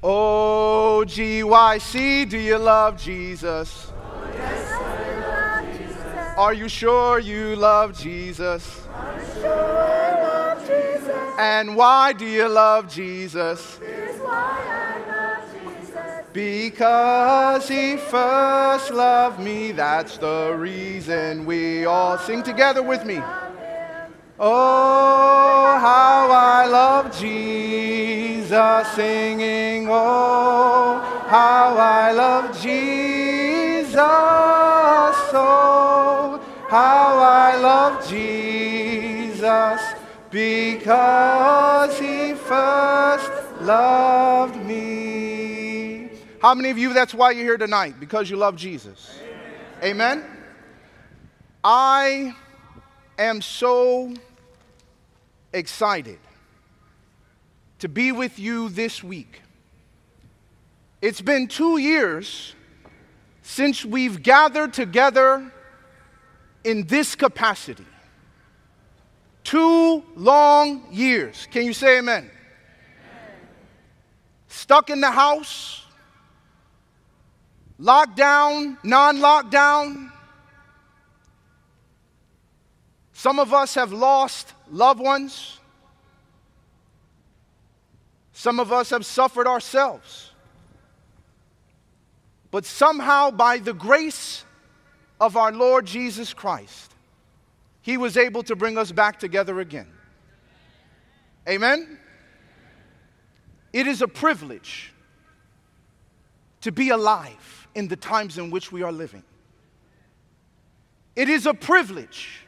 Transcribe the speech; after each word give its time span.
O 0.00 1.04
G 1.04 1.42
Y 1.42 1.78
C, 1.78 2.24
do 2.24 2.38
you 2.38 2.56
love 2.56 2.96
Jesus? 2.96 3.92
Are 6.36 6.54
you 6.54 6.68
sure 6.68 7.18
you 7.18 7.56
love 7.56 7.98
Jesus? 7.98 8.86
I'm 8.94 9.20
sure 9.40 9.50
I 9.50 10.22
love 10.22 10.60
Jesus. 10.60 11.34
And 11.36 11.74
why 11.74 12.12
do 12.12 12.24
you 12.24 12.46
love 12.48 12.88
Jesus? 12.88 13.80
Because 16.32 17.68
he 17.68 17.96
first 17.96 18.92
loved 18.92 19.40
me. 19.40 19.72
That's 19.72 20.16
the 20.18 20.54
reason 20.56 21.44
we 21.44 21.86
all 21.86 22.18
sing 22.18 22.44
together 22.44 22.84
with 22.84 23.04
me. 23.04 23.20
Oh, 24.40 25.78
how 25.80 26.30
I 26.30 26.64
love 26.66 27.18
Jesus, 27.18 28.86
singing, 28.94 29.88
Oh, 29.90 31.00
how 31.26 31.76
I 31.76 32.12
love 32.12 32.56
Jesus, 32.62 33.96
oh, 33.96 36.40
how 36.68 37.18
I 37.18 37.56
love 37.56 38.08
Jesus, 38.08 39.82
because 40.30 41.98
he 41.98 42.34
first 42.34 43.32
loved 43.62 44.64
me. 44.64 46.10
How 46.40 46.54
many 46.54 46.70
of 46.70 46.78
you, 46.78 46.94
that's 46.94 47.12
why 47.12 47.32
you're 47.32 47.44
here 47.44 47.58
tonight? 47.58 47.98
Because 47.98 48.30
you 48.30 48.36
love 48.36 48.54
Jesus? 48.54 49.18
Amen? 49.82 50.18
Amen? 50.18 50.24
I 51.64 52.36
am 53.18 53.42
so 53.42 54.14
excited 55.52 56.18
to 57.78 57.88
be 57.88 58.12
with 58.12 58.38
you 58.38 58.68
this 58.68 59.02
week. 59.02 59.42
It's 61.00 61.20
been 61.20 61.46
two 61.46 61.78
years 61.78 62.54
since 63.42 63.84
we've 63.84 64.22
gathered 64.22 64.72
together 64.72 65.50
in 66.64 66.86
this 66.86 67.14
capacity. 67.14 67.86
Two 69.44 70.02
long 70.16 70.86
years. 70.92 71.46
Can 71.50 71.64
you 71.64 71.72
say 71.72 71.98
amen? 71.98 72.24
amen? 72.24 72.30
Stuck 74.48 74.90
in 74.90 75.00
the 75.00 75.10
house, 75.10 75.86
lockdown, 77.80 78.76
non 78.82 79.18
lockdown. 79.18 80.10
Some 83.12 83.38
of 83.38 83.54
us 83.54 83.74
have 83.76 83.92
lost 83.92 84.52
loved 84.70 85.00
ones. 85.00 85.58
Some 88.32 88.60
of 88.60 88.72
us 88.72 88.90
have 88.90 89.04
suffered 89.04 89.46
ourselves. 89.46 90.32
But 92.50 92.64
somehow, 92.64 93.30
by 93.30 93.58
the 93.58 93.74
grace 93.74 94.44
of 95.20 95.36
our 95.36 95.52
Lord 95.52 95.86
Jesus 95.86 96.32
Christ, 96.32 96.94
He 97.82 97.96
was 97.96 98.16
able 98.16 98.42
to 98.44 98.56
bring 98.56 98.78
us 98.78 98.92
back 98.92 99.18
together 99.18 99.60
again. 99.60 99.88
Amen? 101.48 101.98
It 103.72 103.86
is 103.86 104.02
a 104.02 104.08
privilege 104.08 104.92
to 106.60 106.72
be 106.72 106.90
alive 106.90 107.68
in 107.74 107.88
the 107.88 107.96
times 107.96 108.38
in 108.38 108.50
which 108.50 108.72
we 108.72 108.82
are 108.82 108.92
living. 108.92 109.22
It 111.14 111.28
is 111.28 111.46
a 111.46 111.54
privilege 111.54 112.46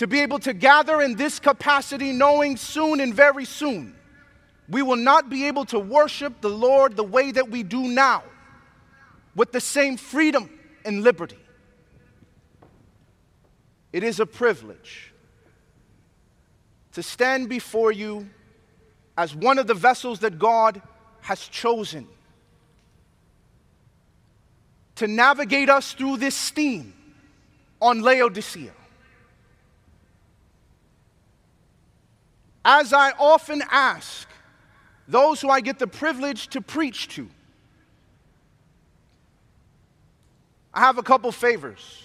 to 0.00 0.06
be 0.06 0.20
able 0.20 0.38
to 0.38 0.54
gather 0.54 1.02
in 1.02 1.14
this 1.14 1.38
capacity, 1.38 2.10
knowing 2.10 2.56
soon 2.56 3.00
and 3.00 3.12
very 3.12 3.44
soon 3.44 3.94
we 4.66 4.80
will 4.80 4.96
not 4.96 5.28
be 5.28 5.46
able 5.46 5.66
to 5.66 5.78
worship 5.78 6.40
the 6.40 6.48
Lord 6.48 6.96
the 6.96 7.04
way 7.04 7.30
that 7.30 7.50
we 7.50 7.62
do 7.62 7.86
now, 7.86 8.22
with 9.36 9.52
the 9.52 9.60
same 9.60 9.98
freedom 9.98 10.48
and 10.86 11.02
liberty. 11.02 11.36
It 13.92 14.02
is 14.02 14.20
a 14.20 14.24
privilege 14.24 15.12
to 16.92 17.02
stand 17.02 17.50
before 17.50 17.92
you 17.92 18.26
as 19.18 19.36
one 19.36 19.58
of 19.58 19.66
the 19.66 19.74
vessels 19.74 20.20
that 20.20 20.38
God 20.38 20.80
has 21.20 21.46
chosen 21.46 22.08
to 24.94 25.06
navigate 25.06 25.68
us 25.68 25.92
through 25.92 26.16
this 26.16 26.34
steam 26.34 26.94
on 27.82 28.00
Laodicea. 28.00 28.72
As 32.64 32.92
I 32.92 33.12
often 33.12 33.62
ask 33.70 34.28
those 35.08 35.40
who 35.40 35.48
I 35.48 35.60
get 35.60 35.78
the 35.78 35.86
privilege 35.86 36.48
to 36.48 36.60
preach 36.60 37.08
to, 37.08 37.28
I 40.72 40.80
have 40.80 40.98
a 40.98 41.02
couple 41.02 41.32
favors. 41.32 42.02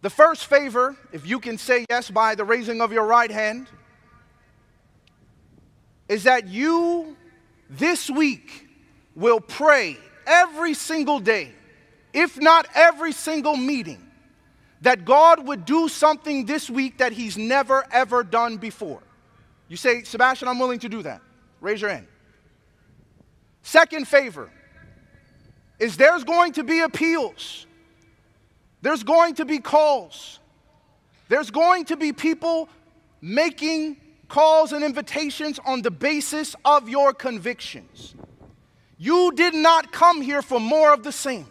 The 0.00 0.10
first 0.10 0.46
favor, 0.46 0.96
if 1.12 1.26
you 1.26 1.40
can 1.40 1.58
say 1.58 1.84
yes 1.90 2.10
by 2.10 2.34
the 2.34 2.44
raising 2.44 2.80
of 2.80 2.92
your 2.92 3.04
right 3.04 3.30
hand, 3.30 3.68
is 6.08 6.22
that 6.22 6.46
you 6.46 7.16
this 7.68 8.08
week 8.08 8.68
will 9.14 9.40
pray 9.40 9.98
every 10.26 10.72
single 10.72 11.18
day, 11.18 11.52
if 12.12 12.40
not 12.40 12.66
every 12.74 13.12
single 13.12 13.56
meeting, 13.56 14.07
that 14.82 15.04
God 15.04 15.46
would 15.46 15.64
do 15.64 15.88
something 15.88 16.46
this 16.46 16.70
week 16.70 16.98
that 16.98 17.12
He's 17.12 17.36
never, 17.36 17.84
ever 17.90 18.22
done 18.22 18.56
before. 18.56 19.02
You 19.68 19.76
say, 19.76 20.02
Sebastien, 20.02 20.48
I'm 20.48 20.58
willing 20.58 20.78
to 20.80 20.88
do 20.88 21.02
that. 21.02 21.20
Raise 21.60 21.80
your 21.80 21.90
hand. 21.90 22.06
Second 23.62 24.08
favor 24.08 24.50
is 25.78 25.96
there's 25.96 26.24
going 26.24 26.52
to 26.52 26.64
be 26.64 26.80
appeals, 26.80 27.66
there's 28.82 29.02
going 29.02 29.34
to 29.34 29.44
be 29.44 29.58
calls, 29.58 30.38
there's 31.28 31.50
going 31.50 31.84
to 31.86 31.96
be 31.96 32.12
people 32.12 32.68
making 33.20 33.96
calls 34.28 34.72
and 34.72 34.84
invitations 34.84 35.58
on 35.64 35.82
the 35.82 35.90
basis 35.90 36.54
of 36.64 36.88
your 36.88 37.12
convictions. 37.12 38.14
You 38.98 39.32
did 39.32 39.54
not 39.54 39.92
come 39.92 40.20
here 40.20 40.42
for 40.42 40.60
more 40.60 40.92
of 40.92 41.02
the 41.02 41.12
same. 41.12 41.46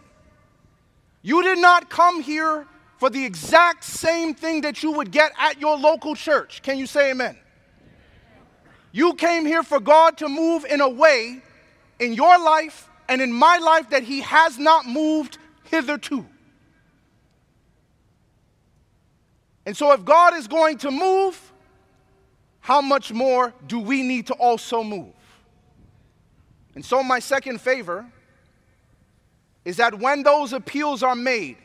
You 1.22 1.42
did 1.44 1.58
not 1.58 1.90
come 1.90 2.22
here 2.22 2.68
for 2.98 3.10
the 3.10 3.24
exact 3.24 3.84
same 3.84 4.34
thing 4.34 4.62
that 4.62 4.82
you 4.84 4.92
would 4.92 5.12
get 5.12 5.32
at 5.40 5.60
your 5.60 5.78
local 5.78 6.16
church. 6.16 6.62
Can 6.64 6.78
you 6.78 6.88
say 6.88 7.12
amen? 7.12 7.38
You 8.92 9.14
came 9.14 9.46
here 9.46 9.64
for 9.64 9.80
God 9.80 10.18
to 10.18 10.28
move 10.28 10.66
in 10.66 10.82
a 10.82 10.90
way 10.90 11.42
in 12.00 12.14
your 12.14 12.40
life 12.40 12.90
and 13.08 13.22
in 13.22 13.32
my 13.32 13.58
life 13.58 13.92
that 13.92 14.04
He 14.04 14.22
has 14.22 14.58
not 14.58 14.86
moved 14.86 15.38
hitherto. 15.66 16.26
And 19.66 19.76
so, 19.76 19.92
if 19.92 20.04
God 20.04 20.34
is 20.34 20.48
going 20.48 20.78
to 20.80 20.92
move, 20.92 21.40
how 22.60 22.82
much 22.82 23.12
more 23.12 23.54
do 23.68 23.80
we 23.80 24.02
need 24.02 24.28
to 24.28 24.34
also 24.34 24.84
move? 24.84 25.14
And 26.74 26.84
so, 26.84 27.04
my 27.04 27.20
second 27.20 27.62
favor 27.62 28.06
is 29.66 29.78
that 29.78 30.00
when 30.00 30.24
those 30.24 30.54
appeals 30.54 31.04
are 31.04 31.16
made, 31.16 31.58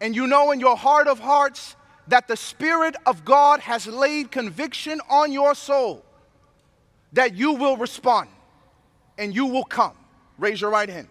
and 0.00 0.14
you 0.14 0.26
know 0.26 0.50
in 0.50 0.60
your 0.60 0.76
heart 0.76 1.06
of 1.06 1.18
hearts 1.18 1.76
that 2.08 2.28
the 2.28 2.36
Spirit 2.36 2.96
of 3.06 3.24
God 3.24 3.60
has 3.60 3.86
laid 3.86 4.30
conviction 4.30 5.00
on 5.08 5.32
your 5.32 5.54
soul, 5.54 6.04
that 7.12 7.34
you 7.34 7.52
will 7.52 7.76
respond 7.76 8.28
and 9.18 9.34
you 9.34 9.46
will 9.46 9.64
come. 9.64 9.96
Raise 10.38 10.60
your 10.60 10.70
right 10.70 10.88
hand. 10.88 11.08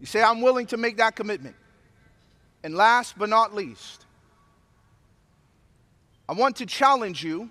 You 0.00 0.06
say, 0.06 0.22
I'm 0.22 0.40
willing 0.40 0.66
to 0.66 0.76
make 0.76 0.98
that 0.98 1.16
commitment. 1.16 1.56
And 2.62 2.74
last 2.74 3.18
but 3.18 3.28
not 3.28 3.54
least, 3.54 4.06
I 6.28 6.32
want 6.32 6.56
to 6.56 6.66
challenge 6.66 7.22
you 7.22 7.50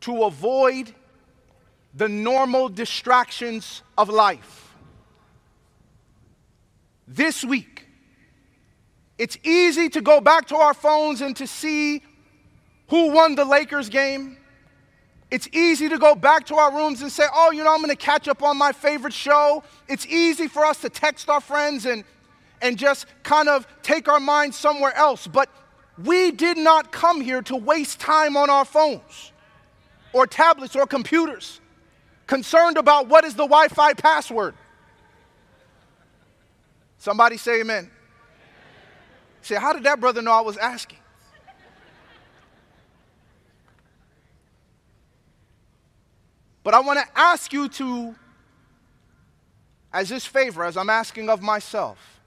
to 0.00 0.24
avoid 0.24 0.94
the 1.94 2.08
normal 2.08 2.68
distractions 2.68 3.82
of 3.96 4.08
life 4.08 4.67
this 7.08 7.44
week. 7.44 7.86
It's 9.16 9.36
easy 9.42 9.88
to 9.88 10.00
go 10.00 10.20
back 10.20 10.46
to 10.48 10.56
our 10.56 10.74
phones 10.74 11.20
and 11.20 11.34
to 11.36 11.46
see 11.46 12.02
who 12.88 13.10
won 13.10 13.34
the 13.34 13.44
Lakers 13.44 13.88
game. 13.88 14.36
It's 15.30 15.48
easy 15.52 15.88
to 15.88 15.98
go 15.98 16.14
back 16.14 16.46
to 16.46 16.54
our 16.54 16.74
rooms 16.74 17.02
and 17.02 17.10
say, 17.10 17.24
oh, 17.34 17.50
you 17.50 17.64
know, 17.64 17.72
I'm 17.72 17.82
going 17.82 17.90
to 17.90 17.96
catch 17.96 18.28
up 18.28 18.42
on 18.42 18.56
my 18.56 18.72
favorite 18.72 19.12
show. 19.12 19.62
It's 19.88 20.06
easy 20.06 20.46
for 20.46 20.64
us 20.64 20.80
to 20.82 20.88
text 20.88 21.28
our 21.28 21.40
friends 21.40 21.84
and, 21.84 22.04
and 22.62 22.78
just 22.78 23.06
kind 23.24 23.48
of 23.48 23.66
take 23.82 24.08
our 24.08 24.20
minds 24.20 24.56
somewhere 24.56 24.94
else. 24.94 25.26
But 25.26 25.50
we 26.02 26.30
did 26.30 26.56
not 26.56 26.92
come 26.92 27.20
here 27.20 27.42
to 27.42 27.56
waste 27.56 27.98
time 28.00 28.36
on 28.36 28.48
our 28.48 28.64
phones 28.64 29.32
or 30.12 30.26
tablets 30.26 30.74
or 30.76 30.86
computers, 30.86 31.60
concerned 32.26 32.78
about 32.78 33.08
what 33.08 33.24
is 33.24 33.34
the 33.34 33.44
Wi 33.44 33.68
Fi 33.68 33.92
password. 33.94 34.54
Somebody 36.98 37.36
say 37.36 37.60
amen. 37.60 37.90
Say, 39.42 39.54
how 39.54 39.72
did 39.72 39.84
that 39.84 40.00
brother 40.00 40.20
know 40.20 40.32
I 40.32 40.40
was 40.40 40.56
asking? 40.56 40.98
But 46.62 46.74
I 46.74 46.80
want 46.80 46.98
to 46.98 47.06
ask 47.18 47.52
you 47.52 47.68
to, 47.68 48.14
as 49.92 50.10
this 50.10 50.26
favor, 50.26 50.64
as 50.64 50.76
I'm 50.76 50.90
asking 50.90 51.30
of 51.30 51.40
myself, 51.40 52.20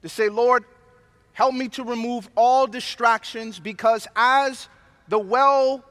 to 0.00 0.08
say, 0.08 0.28
Lord, 0.28 0.64
help 1.32 1.54
me 1.54 1.68
to 1.68 1.84
remove 1.84 2.28
all 2.34 2.66
distractions 2.66 3.60
because, 3.60 4.08
as 4.16 4.68
the 5.06 5.18
well 5.18 5.84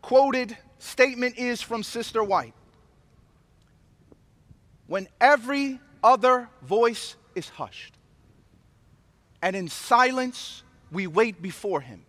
quoted 0.00 0.56
statement 0.78 1.36
is 1.36 1.60
from 1.60 1.82
Sister 1.82 2.24
White, 2.24 2.54
when 4.86 5.08
every 5.20 5.80
other 6.02 6.48
voice 6.62 7.16
is 7.34 7.48
hushed, 7.48 7.94
and 9.42 9.54
in 9.54 9.68
silence 9.68 10.62
we 10.90 11.06
wait 11.06 11.40
before 11.42 11.80
Him. 11.80 12.04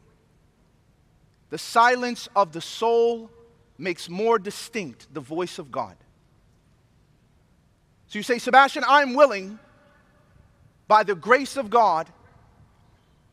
The 1.49 1.57
silence 1.57 2.27
of 2.35 2.51
the 2.51 2.61
soul 2.61 3.29
makes 3.77 4.09
more 4.09 4.39
distinct 4.39 5.07
the 5.13 5.21
voice 5.21 5.59
of 5.59 5.71
God. 5.71 5.95
So 8.07 8.19
you 8.19 8.23
say, 8.23 8.37
Sebastien, 8.37 8.85
I'm 8.87 9.13
willing, 9.13 9.59
by 10.87 11.03
the 11.03 11.15
grace 11.15 11.57
of 11.57 11.69
God, 11.69 12.09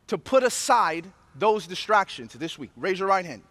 to 0.09 0.19
put 0.19 0.43
aside 0.43 1.07
those 1.37 1.67
distractions 1.67 2.33
this 2.35 2.59
week. 2.59 2.71
Raise 2.77 2.99
your 2.99 3.09
right 3.09 3.25
hand. 3.25 3.43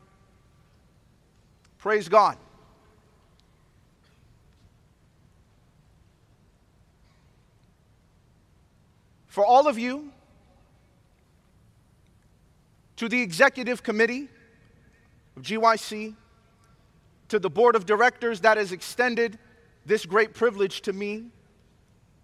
Praise 1.78 2.08
God. 2.08 2.38
For 9.33 9.44
all 9.44 9.68
of 9.68 9.80
you, 9.80 10.12
to 12.97 13.09
the 13.09 13.19
executive 13.19 13.81
committee 13.81 14.27
of 15.35 15.41
GYC, 15.41 16.13
to 17.30 17.39
the 17.39 17.50
board 17.50 17.75
of 17.75 17.88
directors 17.88 18.41
that 18.41 18.57
has 18.57 18.71
extended 18.71 19.39
this 19.88 20.06
great 20.06 20.35
privilege 20.35 20.81
to 20.81 20.94
me 20.94 21.31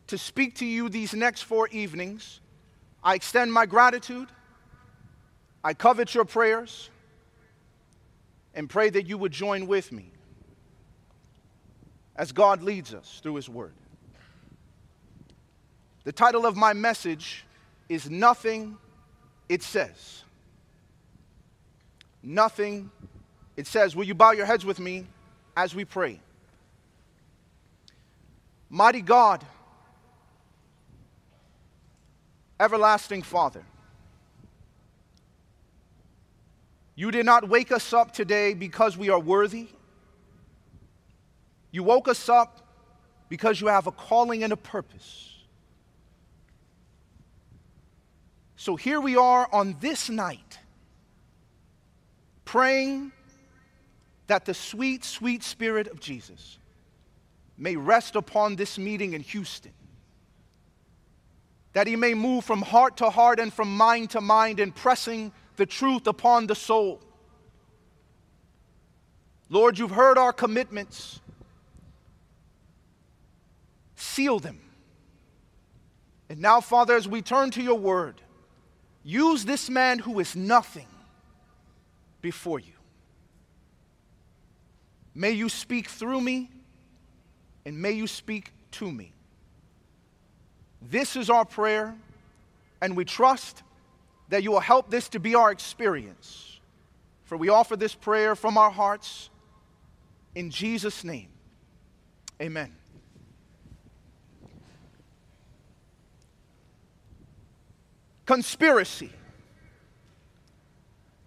to 0.06 0.20
speak 0.20 0.58
to 0.58 0.68
you 0.68 0.88
these 0.88 1.16
next 1.16 1.42
four 1.42 1.68
evenings. 1.70 2.42
I 3.04 3.16
extend 3.16 3.52
my 3.52 3.66
gratitude. 3.66 4.28
I 5.64 5.74
covet 5.74 6.14
your 6.14 6.26
prayers 6.26 6.92
and 8.54 8.70
pray 8.70 8.92
that 8.92 9.08
you 9.08 9.18
would 9.18 9.32
join 9.32 9.66
with 9.66 9.92
me 9.92 10.12
as 12.16 12.32
God 12.32 12.62
leads 12.62 12.94
us 12.94 13.20
through 13.24 13.34
His 13.34 13.50
Word. 13.50 13.74
The 16.10 16.14
title 16.14 16.48
of 16.48 16.58
my 16.58 16.74
message 16.74 17.46
is 17.88 18.10
Nothing 18.10 18.80
It 19.48 19.62
Says. 19.62 20.24
Nothing 22.24 22.90
it 23.56 23.68
says. 23.68 23.96
Will 23.96 24.06
you 24.06 24.16
bow 24.16 24.32
your 24.32 24.48
heads 24.48 24.66
with 24.66 24.80
me 24.80 25.06
as 25.56 25.76
we 25.76 25.86
pray? 25.86 26.20
Mighty 28.72 29.02
God, 29.02 29.46
everlasting 32.60 33.22
Father, 33.22 33.62
you 36.96 37.12
did 37.12 37.28
not 37.28 37.48
wake 37.48 37.72
us 37.72 37.94
up 37.94 38.14
today 38.14 38.56
because 38.56 38.98
we 38.98 39.10
are 39.12 39.20
worthy. 39.20 39.68
You 41.70 41.84
woke 41.84 42.08
us 42.08 42.28
up 42.30 42.66
because 43.30 43.62
you 43.62 43.68
have 43.68 43.86
a 43.86 43.92
calling 43.92 44.44
and 44.44 44.52
a 44.52 44.58
purpose. 44.58 45.36
So 48.60 48.76
here 48.76 49.00
we 49.00 49.16
are 49.16 49.48
on 49.54 49.78
this 49.80 50.10
night, 50.10 50.60
praying 52.44 53.14
that 54.28 54.44
the 54.44 54.54
sweet, 54.54 55.06
sweet 55.06 55.44
Spirit 55.44 55.88
of 55.88 56.02
Jesus 56.02 56.58
may 57.58 57.78
rest 57.78 58.18
upon 58.18 58.58
this 58.58 58.78
meeting 58.78 59.14
in 59.14 59.22
Houston. 59.22 59.72
That 61.72 61.88
he 61.88 61.96
may 61.96 62.14
move 62.14 62.44
from 62.44 62.62
heart 62.62 62.98
to 62.98 63.10
heart 63.10 63.40
and 63.40 63.54
from 63.54 63.78
mind 63.78 64.10
to 64.10 64.20
mind, 64.20 64.60
impressing 64.60 65.32
the 65.56 65.66
truth 65.66 66.06
upon 66.06 66.48
the 66.48 66.56
soul. 66.56 67.00
Lord, 69.48 69.80
you've 69.80 69.92
heard 69.92 70.18
our 70.18 70.34
commitments. 70.34 71.22
Seal 73.96 74.38
them. 74.38 74.60
And 76.28 76.42
now, 76.42 76.60
Father, 76.60 76.98
as 76.98 77.08
we 77.08 77.22
turn 77.22 77.52
to 77.52 77.64
your 77.64 77.80
word, 77.80 78.22
use 79.04 79.46
this 79.46 79.70
man 79.70 80.00
who 80.00 80.20
is 80.20 80.36
nothing 80.36 80.88
before 82.22 82.60
you. 82.60 82.74
May 85.16 85.32
you 85.32 85.50
speak 85.50 85.88
through 85.90 86.22
me 86.22 86.50
and 87.66 87.82
may 87.82 87.92
you 87.92 88.08
speak 88.08 88.52
to 88.72 88.92
me. 88.92 89.12
This 90.82 91.16
is 91.16 91.30
our 91.30 91.44
prayer, 91.44 91.94
and 92.82 92.96
we 92.96 93.04
trust 93.04 93.64
that 94.30 94.44
you 94.44 94.52
will 94.52 94.60
help 94.60 94.90
this 94.90 95.10
to 95.10 95.20
be 95.20 95.36
our 95.36 95.52
experience. 95.52 96.60
For 97.26 97.38
we 97.38 97.50
offer 97.50 97.76
this 97.76 97.94
prayer 97.94 98.36
from 98.36 98.58
our 98.58 98.72
hearts 98.72 99.30
in 100.36 100.50
Jesus' 100.50 101.04
name. 101.04 101.28
Amen. 102.42 102.79
Conspiracy. 108.30 109.10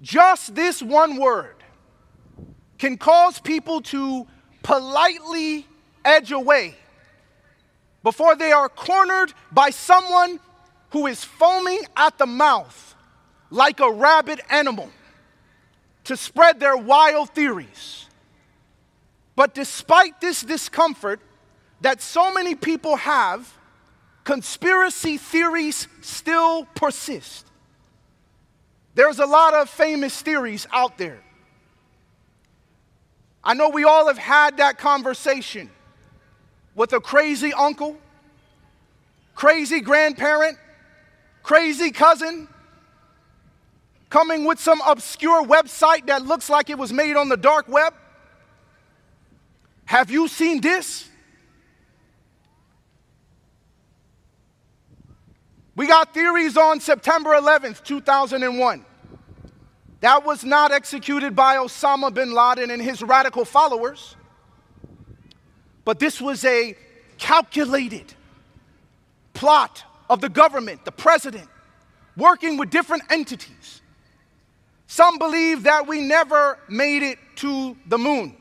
Just 0.00 0.54
this 0.54 0.80
one 0.80 1.16
word 1.16 1.56
can 2.78 2.96
cause 2.96 3.40
people 3.40 3.80
to 3.80 4.24
politely 4.62 5.66
edge 6.04 6.30
away 6.30 6.76
before 8.04 8.36
they 8.36 8.52
are 8.52 8.68
cornered 8.68 9.34
by 9.50 9.70
someone 9.70 10.38
who 10.90 11.08
is 11.08 11.24
foaming 11.24 11.80
at 11.96 12.18
the 12.18 12.26
mouth 12.26 12.94
like 13.50 13.80
a 13.80 13.90
rabid 13.90 14.40
animal 14.48 14.88
to 16.04 16.16
spread 16.16 16.60
their 16.60 16.76
wild 16.76 17.30
theories. 17.30 18.06
But 19.34 19.54
despite 19.54 20.20
this 20.20 20.42
discomfort 20.42 21.18
that 21.80 22.00
so 22.00 22.32
many 22.32 22.54
people 22.54 22.94
have, 22.94 23.58
conspiracy 24.24 25.18
theories 25.18 25.88
still 26.00 26.64
persist. 26.74 27.46
There's 28.94 29.18
a 29.18 29.26
lot 29.26 29.54
of 29.54 29.70
famous 29.70 30.20
theories 30.20 30.66
out 30.72 30.98
there. 30.98 31.20
I 33.42 33.54
know 33.54 33.70
we 33.70 33.84
all 33.84 34.06
have 34.06 34.18
had 34.18 34.58
that 34.58 34.78
conversation 34.78 35.70
with 36.74 36.92
a 36.92 37.00
crazy 37.00 37.52
uncle, 37.52 37.96
crazy 39.34 39.80
grandparent, 39.80 40.58
crazy 41.42 41.90
cousin, 41.90 42.48
coming 44.10 44.44
with 44.44 44.60
some 44.60 44.80
obscure 44.86 45.42
website 45.42 46.06
that 46.06 46.24
looks 46.24 46.48
like 46.48 46.70
it 46.70 46.78
was 46.78 46.92
made 46.92 47.16
on 47.16 47.28
the 47.28 47.36
dark 47.36 47.66
web. 47.68 47.94
Have 49.86 50.10
you 50.10 50.28
seen 50.28 50.60
this? 50.60 51.08
We 55.74 55.86
got 55.86 56.12
theories 56.12 56.56
on 56.56 56.80
September 56.80 57.30
11th, 57.30 57.82
2001. 57.82 58.84
That 60.00 60.24
was 60.26 60.44
not 60.44 60.70
executed 60.70 61.34
by 61.34 61.56
Osama 61.56 62.12
bin 62.12 62.32
Laden 62.32 62.70
and 62.70 62.82
his 62.82 63.02
radical 63.02 63.44
followers, 63.44 64.16
but 65.84 65.98
this 65.98 66.20
was 66.20 66.44
a 66.44 66.76
calculated 67.16 68.12
plot 69.32 69.84
of 70.10 70.20
the 70.20 70.28
government, 70.28 70.84
the 70.84 70.92
president, 70.92 71.48
working 72.16 72.58
with 72.58 72.68
different 72.68 73.04
entities. 73.10 73.80
Some 74.88 75.18
believe 75.18 75.62
that 75.62 75.86
we 75.86 76.02
never 76.02 76.58
made 76.68 77.02
it 77.02 77.18
to 77.36 77.76
the 77.86 77.96
moon. 77.96 78.36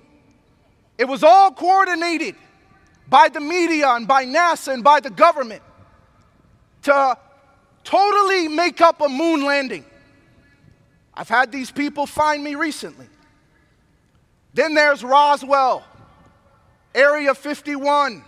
It 0.97 1.05
was 1.05 1.23
all 1.23 1.51
coordinated 1.51 2.35
by 3.07 3.29
the 3.29 3.39
media 3.39 3.89
and 3.89 4.05
by 4.07 4.25
NASA 4.25 4.73
and 4.73 4.83
by 4.83 5.00
the 5.00 5.09
government 5.09 5.61
to 6.83 7.17
totally 7.83 8.47
make 8.47 8.81
up 8.81 9.01
a 9.01 9.09
moon 9.09 9.43
landing. 9.43 9.85
I've 11.13 11.29
had 11.29 11.51
these 11.51 11.71
people 11.71 12.05
find 12.05 12.43
me 12.43 12.55
recently. 12.55 13.07
Then 14.53 14.73
there's 14.73 15.03
Roswell, 15.03 15.83
Area 16.93 17.33
51, 17.33 18.23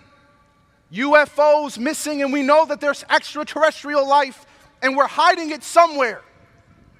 UFOs 0.94 1.78
missing, 1.78 2.22
and 2.22 2.32
we 2.32 2.44
know 2.44 2.66
that 2.66 2.80
there's 2.80 3.04
extraterrestrial 3.10 4.08
life, 4.08 4.46
and 4.82 4.96
we're 4.96 5.08
hiding 5.08 5.52
it 5.52 5.64
somewhere 5.64 6.22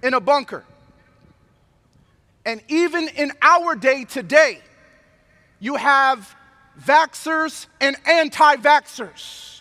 in 0.02 0.14
a 0.14 0.20
bunker. 0.20 0.64
And 2.46 2.62
even 2.68 3.08
in 3.10 3.32
our 3.42 3.76
day 3.76 4.04
today, 4.04 4.60
you 5.60 5.76
have 5.76 6.36
vaxxers 6.82 7.68
and 7.80 7.96
anti 8.06 8.56
vaxxers. 8.58 9.53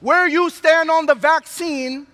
Where 0.00 0.28
you 0.28 0.50
stand 0.50 0.90
on 0.90 1.06
the 1.06 1.14
vaccine 1.14 2.06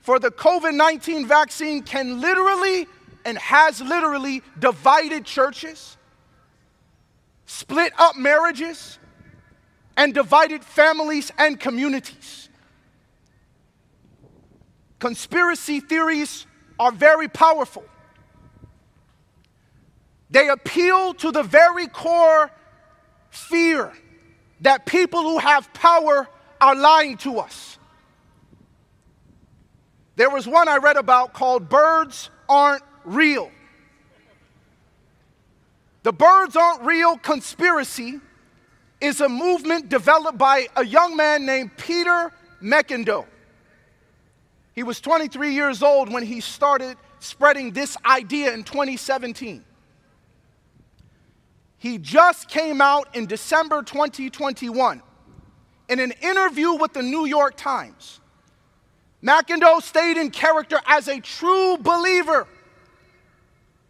for 0.00 0.18
the 0.18 0.30
COVID 0.30 0.74
19 0.74 1.26
vaccine 1.26 1.82
can 1.82 2.20
literally 2.20 2.86
and 3.24 3.36
has 3.38 3.80
literally 3.80 4.42
divided 4.58 5.24
churches, 5.24 5.96
split 7.46 7.92
up 7.98 8.16
marriages, 8.16 8.98
and 9.96 10.14
divided 10.14 10.64
families 10.64 11.30
and 11.36 11.60
communities. 11.60 12.48
Conspiracy 14.98 15.80
theories 15.80 16.46
are 16.78 16.92
very 16.92 17.28
powerful. 17.28 17.84
They 20.30 20.48
appeal 20.48 21.14
to 21.14 21.32
the 21.32 21.42
very 21.42 21.88
core 21.88 22.50
fear 23.30 23.92
that 24.60 24.86
people 24.86 25.22
who 25.22 25.38
have 25.38 25.72
power 25.72 26.28
are 26.60 26.74
lying 26.74 27.16
to 27.18 27.38
us. 27.38 27.78
There 30.16 30.30
was 30.30 30.46
one 30.46 30.68
I 30.68 30.76
read 30.76 30.96
about 30.96 31.32
called 31.32 31.68
Birds 31.68 32.30
Aren't 32.48 32.82
Real. 33.04 33.50
The 36.02 36.12
Birds 36.12 36.56
Aren't 36.56 36.82
Real 36.82 37.16
conspiracy 37.16 38.20
is 39.00 39.20
a 39.20 39.28
movement 39.28 39.88
developed 39.88 40.36
by 40.36 40.66
a 40.76 40.84
young 40.84 41.16
man 41.16 41.46
named 41.46 41.76
Peter 41.76 42.32
McIndoe. 42.62 43.26
He 44.74 44.82
was 44.82 45.00
23 45.00 45.54
years 45.54 45.82
old 45.82 46.12
when 46.12 46.22
he 46.22 46.40
started 46.40 46.96
spreading 47.18 47.72
this 47.72 47.96
idea 48.04 48.52
in 48.52 48.64
2017. 48.64 49.64
He 51.78 51.98
just 51.98 52.48
came 52.48 52.80
out 52.80 53.14
in 53.16 53.26
December 53.26 53.82
2021 53.82 55.02
in 55.90 56.00
an 56.00 56.12
interview 56.22 56.72
with 56.72 56.94
the 56.94 57.02
New 57.02 57.26
York 57.26 57.56
Times. 57.56 58.20
McIndoe 59.22 59.82
stayed 59.82 60.16
in 60.16 60.30
character 60.30 60.80
as 60.86 61.08
a 61.08 61.20
true 61.20 61.76
believer, 61.76 62.46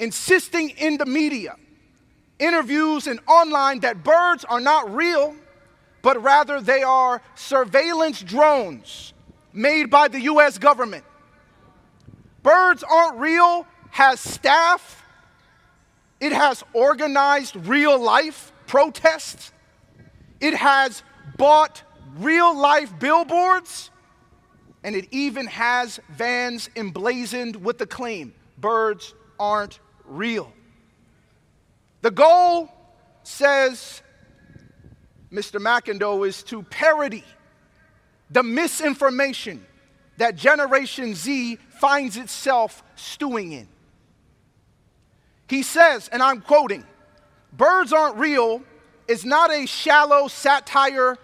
insisting 0.00 0.70
in 0.70 0.96
the 0.96 1.06
media, 1.06 1.54
interviews, 2.40 3.06
and 3.06 3.20
online 3.28 3.80
that 3.80 4.02
birds 4.02 4.44
are 4.44 4.60
not 4.60 4.92
real, 4.92 5.36
but 6.02 6.20
rather 6.20 6.60
they 6.60 6.82
are 6.82 7.22
surveillance 7.36 8.20
drones 8.20 9.12
made 9.52 9.90
by 9.90 10.08
the 10.08 10.22
US 10.22 10.58
government. 10.58 11.04
Birds 12.42 12.82
aren't 12.82 13.18
real 13.18 13.66
has 13.90 14.18
staff 14.18 15.00
it 16.20 16.32
has 16.32 16.62
organized 16.74 17.56
real 17.66 17.98
life 17.98 18.52
protests. 18.66 19.52
It 20.40 20.54
has 20.54 21.02
bought 21.38 21.82
real 22.16 22.56
life 22.56 22.98
billboards. 22.98 23.90
And 24.82 24.96
it 24.96 25.08
even 25.10 25.46
has 25.46 26.00
vans 26.08 26.70
emblazoned 26.74 27.56
with 27.56 27.78
the 27.78 27.86
claim 27.86 28.34
birds 28.58 29.14
aren't 29.38 29.78
real. 30.04 30.52
The 32.02 32.10
goal, 32.10 32.70
says 33.22 34.02
Mr. 35.32 35.60
McIndoe, 35.60 36.26
is 36.26 36.42
to 36.44 36.62
parody 36.62 37.24
the 38.30 38.42
misinformation 38.42 39.64
that 40.16 40.36
Generation 40.36 41.14
Z 41.14 41.56
finds 41.80 42.16
itself 42.16 42.82
stewing 42.96 43.52
in. 43.52 43.68
He 45.48 45.62
says, 45.62 46.08
and 46.08 46.22
I'm 46.22 46.40
quoting, 46.40 46.84
birds 47.52 47.92
aren't 47.92 48.16
real 48.16 48.62
is 49.08 49.24
not 49.24 49.50
a 49.50 49.66
shallow 49.66 50.28
satire 50.28 51.18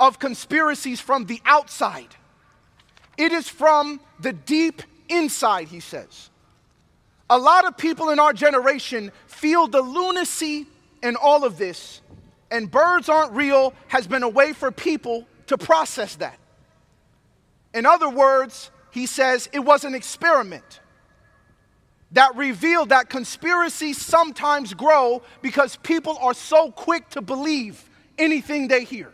of 0.00 0.18
conspiracies 0.18 0.98
from 0.98 1.26
the 1.26 1.40
outside. 1.44 2.16
It 3.18 3.32
is 3.32 3.48
from 3.48 4.00
the 4.18 4.32
deep 4.32 4.82
inside, 5.10 5.68
he 5.68 5.80
says. 5.80 6.30
A 7.28 7.38
lot 7.38 7.66
of 7.66 7.76
people 7.76 8.08
in 8.08 8.18
our 8.18 8.32
generation 8.32 9.12
feel 9.26 9.68
the 9.68 9.82
lunacy 9.82 10.66
in 11.02 11.16
all 11.16 11.44
of 11.44 11.58
this, 11.58 12.00
and 12.50 12.70
birds 12.70 13.08
aren't 13.08 13.32
real 13.32 13.74
has 13.88 14.06
been 14.06 14.22
a 14.22 14.28
way 14.28 14.54
for 14.54 14.72
people 14.72 15.26
to 15.46 15.58
process 15.58 16.16
that. 16.16 16.38
In 17.74 17.86
other 17.86 18.08
words, 18.08 18.70
he 18.90 19.06
says 19.06 19.48
it 19.52 19.60
was 19.60 19.84
an 19.84 19.94
experiment 19.94 20.80
that 22.12 22.34
revealed 22.34 22.88
that 22.88 23.08
conspiracies 23.08 24.00
sometimes 24.00 24.74
grow 24.74 25.22
because 25.42 25.76
people 25.76 26.18
are 26.20 26.34
so 26.34 26.72
quick 26.72 27.08
to 27.10 27.20
believe 27.20 27.88
anything 28.18 28.66
they 28.66 28.82
hear. 28.82 29.12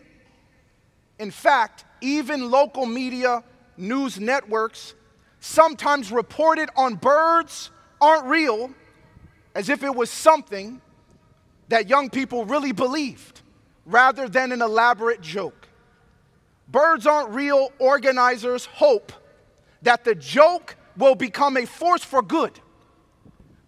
In 1.19 1.31
fact, 1.31 1.85
even 2.01 2.51
local 2.51 2.87
media, 2.87 3.43
news 3.77 4.21
networks, 4.21 4.95
sometimes 5.41 6.13
reported 6.13 6.69
on 6.77 6.97
birds 6.97 7.71
aren't 8.01 8.27
real 8.27 8.71
as 9.55 9.69
if 9.69 9.83
it 9.83 9.95
was 9.95 10.11
something 10.11 10.81
that 11.69 11.89
young 11.89 12.11
people 12.11 12.45
really 12.45 12.73
believed 12.73 13.41
rather 13.87 14.29
than 14.29 14.53
an 14.53 14.61
elaborate 14.61 15.21
joke. 15.21 15.69
Birds 16.69 17.07
aren't 17.07 17.31
real 17.31 17.73
organizers 17.79 18.67
hope 18.67 19.13
that 19.83 20.05
the 20.05 20.15
joke 20.15 20.77
will 20.97 21.15
become 21.15 21.57
a 21.57 21.65
force 21.65 22.05
for 22.05 22.23
good 22.23 22.61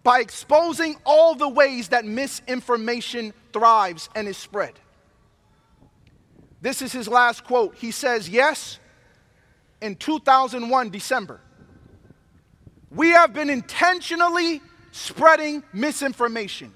by 0.03 0.19
exposing 0.19 0.97
all 1.05 1.35
the 1.35 1.47
ways 1.47 1.89
that 1.89 2.05
misinformation 2.05 3.33
thrives 3.53 4.09
and 4.15 4.27
is 4.27 4.37
spread. 4.37 4.73
This 6.61 6.81
is 6.81 6.91
his 6.91 7.07
last 7.07 7.43
quote. 7.43 7.75
He 7.75 7.91
says, 7.91 8.29
Yes, 8.29 8.79
in 9.81 9.95
2001, 9.95 10.89
December, 10.89 11.39
we 12.91 13.09
have 13.09 13.33
been 13.33 13.49
intentionally 13.49 14.61
spreading 14.91 15.63
misinformation 15.71 16.73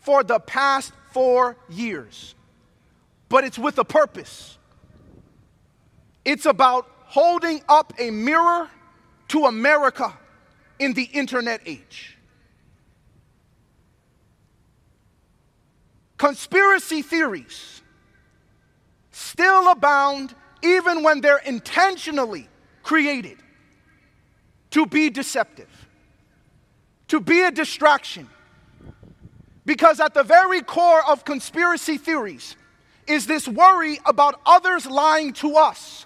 for 0.00 0.22
the 0.22 0.38
past 0.38 0.92
four 1.12 1.56
years, 1.68 2.34
but 3.28 3.44
it's 3.44 3.58
with 3.58 3.78
a 3.78 3.84
purpose. 3.84 4.58
It's 6.24 6.46
about 6.46 6.86
holding 7.04 7.62
up 7.68 7.92
a 7.98 8.10
mirror 8.10 8.68
to 9.28 9.46
America 9.46 10.12
in 10.78 10.92
the 10.92 11.04
internet 11.04 11.60
age. 11.66 12.16
Conspiracy 16.18 17.02
theories 17.02 17.82
still 19.16 19.70
abound 19.70 20.34
even 20.62 21.02
when 21.02 21.22
they're 21.22 21.38
intentionally 21.38 22.46
created 22.82 23.38
to 24.70 24.84
be 24.84 25.08
deceptive, 25.08 25.70
to 27.08 27.18
be 27.18 27.42
a 27.42 27.50
distraction. 27.50 28.28
Because 29.64 30.00
at 30.00 30.12
the 30.12 30.22
very 30.22 30.60
core 30.60 31.00
of 31.08 31.24
conspiracy 31.24 31.96
theories 31.96 32.56
is 33.06 33.26
this 33.26 33.48
worry 33.48 33.98
about 34.04 34.38
others 34.44 34.84
lying 34.84 35.32
to 35.34 35.56
us 35.56 36.04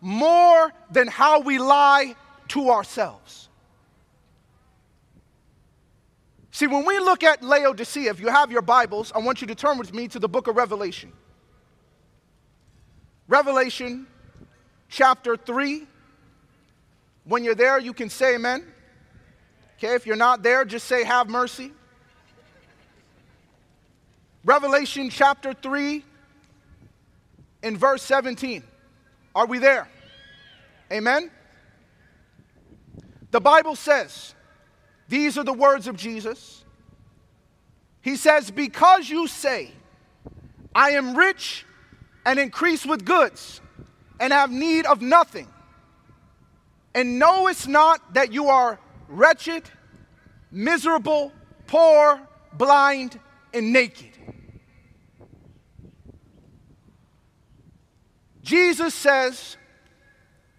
more 0.00 0.72
than 0.90 1.08
how 1.08 1.40
we 1.40 1.58
lie 1.58 2.16
to 2.48 2.70
ourselves. 2.70 3.50
See, 6.52 6.66
when 6.66 6.86
we 6.86 6.98
look 7.00 7.22
at 7.22 7.42
Laodicea, 7.42 8.10
if 8.10 8.18
you 8.18 8.28
have 8.28 8.50
your 8.50 8.62
Bibles, 8.62 9.12
I 9.14 9.18
want 9.18 9.42
you 9.42 9.46
to 9.48 9.54
turn 9.54 9.76
with 9.76 9.92
me 9.92 10.08
to 10.08 10.18
the 10.18 10.28
book 10.28 10.46
of 10.46 10.56
Revelation. 10.56 11.12
Revelation 13.30 14.08
chapter 14.88 15.36
3. 15.36 15.86
When 17.24 17.44
you're 17.44 17.54
there, 17.54 17.78
you 17.78 17.92
can 17.92 18.10
say 18.10 18.34
amen. 18.34 18.66
Okay, 19.78 19.94
if 19.94 20.04
you're 20.04 20.16
not 20.16 20.42
there, 20.42 20.64
just 20.64 20.86
say, 20.86 21.04
Have 21.04 21.28
mercy. 21.28 21.70
Revelation 24.44 25.10
chapter 25.10 25.54
3 25.54 26.04
in 27.62 27.76
verse 27.76 28.02
17. 28.02 28.64
Are 29.34 29.46
we 29.46 29.58
there? 29.58 29.88
Amen. 30.90 31.30
The 33.30 33.40
Bible 33.40 33.76
says, 33.76 34.34
these 35.08 35.38
are 35.38 35.44
the 35.44 35.52
words 35.52 35.86
of 35.86 35.96
Jesus. 35.96 36.64
He 38.00 38.16
says, 38.16 38.50
Because 38.50 39.08
you 39.08 39.28
say, 39.28 39.70
I 40.74 40.92
am 40.92 41.14
rich 41.16 41.64
and 42.24 42.38
increase 42.38 42.84
with 42.84 43.04
goods 43.04 43.60
and 44.18 44.32
have 44.32 44.50
need 44.50 44.86
of 44.86 45.00
nothing, 45.00 45.48
and 46.94 47.18
knowest 47.18 47.66
not 47.68 48.14
that 48.14 48.32
you 48.32 48.48
are 48.48 48.78
wretched, 49.08 49.62
miserable, 50.50 51.32
poor, 51.66 52.20
blind, 52.52 53.18
and 53.54 53.72
naked. 53.72 54.10
Jesus 58.42 58.94
says 58.94 59.56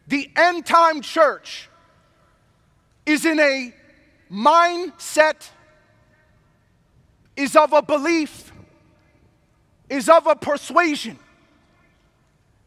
the 0.08 0.32
end 0.36 0.66
time 0.66 1.02
church 1.02 1.70
is 3.06 3.26
in 3.26 3.40
a 3.40 3.74
mindset 4.32 5.50
is 7.36 7.56
of 7.56 7.74
a 7.74 7.82
belief, 7.82 8.52
is 9.90 10.08
of 10.10 10.26
a 10.28 10.36
persuasion 10.36 11.20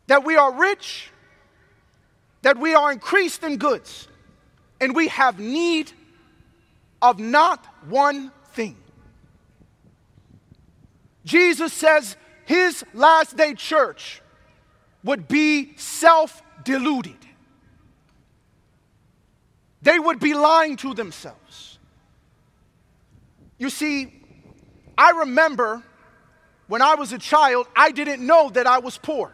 that 0.07 0.25
we 0.25 0.37
are 0.37 0.53
rich, 0.53 1.11
that 2.43 2.59
we 2.59 2.75
are 2.75 2.93
increased 2.93 3.43
in 3.43 3.57
goods, 3.57 4.09
and 4.81 4.95
we 4.95 5.09
have 5.09 5.39
need 5.39 5.93
of 7.01 7.19
not 7.19 7.65
one 7.89 8.33
thing. 8.53 8.77
Jesus 11.25 11.73
says 11.73 12.17
his 12.45 12.85
last 12.93 13.37
day 13.37 13.55
church 13.55 14.21
would 15.03 15.29
be 15.29 15.77
self 15.77 16.43
deluded. 16.65 17.17
They 19.83 19.99
would 19.99 20.19
be 20.19 20.33
lying 20.33 20.77
to 20.79 20.95
themselves. 20.95 21.79
You 23.59 23.69
see, 23.71 24.13
I 24.97 25.11
remember 25.11 25.83
when 26.67 26.81
I 26.81 26.95
was 26.95 27.13
a 27.13 27.19
child, 27.19 27.67
I 27.77 27.91
didn't 27.91 28.27
know 28.27 28.49
that 28.51 28.67
I 28.67 28.79
was 28.79 28.97
poor. 28.97 29.34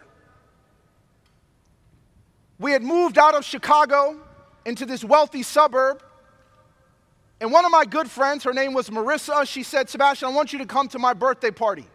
We 2.60 2.72
had 2.72 2.82
moved 2.82 3.16
out 3.16 3.34
of 3.34 3.42
Chicago 3.44 4.20
into 4.66 4.84
this 4.84 5.02
wealthy 5.02 5.42
suburb. 5.42 6.02
And 7.40 7.50
one 7.50 7.64
of 7.64 7.72
my 7.72 7.86
good 7.86 8.10
friends, 8.10 8.44
her 8.44 8.52
name 8.52 8.74
was 8.74 8.90
Marissa, 8.90 9.48
she 9.48 9.62
said, 9.62 9.88
Sebastien, 9.88 10.30
I 10.30 10.34
want 10.34 10.52
you 10.52 10.58
to 10.58 10.66
come 10.66 10.86
to 10.88 10.98
my 10.98 11.14
birthday 11.14 11.50
party. 11.50 11.86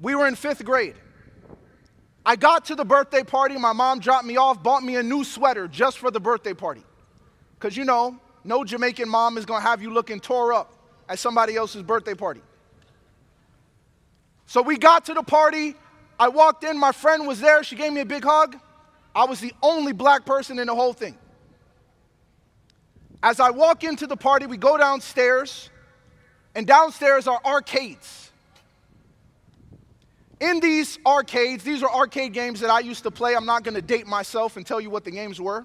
We 0.00 0.16
were 0.16 0.26
in 0.26 0.34
fifth 0.34 0.64
grade. 0.64 0.96
I 2.26 2.34
got 2.34 2.64
to 2.66 2.74
the 2.74 2.84
birthday 2.84 3.22
party, 3.22 3.56
my 3.56 3.72
mom 3.72 4.00
dropped 4.00 4.24
me 4.24 4.36
off, 4.36 4.60
bought 4.64 4.82
me 4.82 4.96
a 4.96 5.02
new 5.02 5.22
sweater 5.22 5.68
just 5.68 5.98
for 5.98 6.10
the 6.10 6.18
birthday 6.18 6.54
party. 6.54 6.82
Because 7.54 7.76
you 7.76 7.84
know, 7.84 8.18
no 8.42 8.64
Jamaican 8.64 9.08
mom 9.08 9.38
is 9.38 9.46
gonna 9.46 9.60
have 9.60 9.80
you 9.80 9.92
looking 9.92 10.18
tore 10.18 10.52
up 10.52 10.72
at 11.08 11.20
somebody 11.20 11.54
else's 11.54 11.82
birthday 11.82 12.14
party. 12.14 12.40
So 14.46 14.60
we 14.60 14.76
got 14.76 15.04
to 15.04 15.14
the 15.14 15.22
party. 15.22 15.76
I 16.18 16.28
walked 16.28 16.64
in, 16.64 16.76
my 16.76 16.90
friend 16.90 17.28
was 17.28 17.40
there, 17.40 17.62
she 17.62 17.76
gave 17.76 17.92
me 17.92 18.00
a 18.00 18.06
big 18.06 18.24
hug. 18.24 18.58
I 19.14 19.24
was 19.24 19.40
the 19.40 19.52
only 19.62 19.92
black 19.92 20.24
person 20.24 20.58
in 20.58 20.66
the 20.66 20.74
whole 20.74 20.92
thing. 20.92 21.16
As 23.22 23.40
I 23.40 23.50
walk 23.50 23.84
into 23.84 24.06
the 24.06 24.16
party, 24.16 24.46
we 24.46 24.56
go 24.56 24.76
downstairs, 24.76 25.70
and 26.54 26.66
downstairs 26.66 27.26
are 27.26 27.40
arcades. 27.44 28.32
In 30.40 30.60
these 30.60 30.98
arcades, 31.06 31.64
these 31.64 31.82
are 31.82 31.90
arcade 31.90 32.32
games 32.32 32.60
that 32.60 32.70
I 32.70 32.80
used 32.80 33.04
to 33.04 33.10
play. 33.10 33.34
I'm 33.34 33.46
not 33.46 33.62
going 33.62 33.76
to 33.76 33.82
date 33.82 34.06
myself 34.06 34.56
and 34.56 34.66
tell 34.66 34.80
you 34.80 34.90
what 34.90 35.04
the 35.04 35.10
games 35.10 35.40
were. 35.40 35.64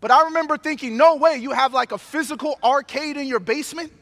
But 0.00 0.10
I 0.10 0.24
remember 0.24 0.58
thinking, 0.58 0.98
no 0.98 1.16
way, 1.16 1.36
you 1.36 1.52
have 1.52 1.72
like 1.72 1.92
a 1.92 1.96
physical 1.96 2.58
arcade 2.62 3.16
in 3.16 3.26
your 3.26 3.40
basement? 3.40 3.92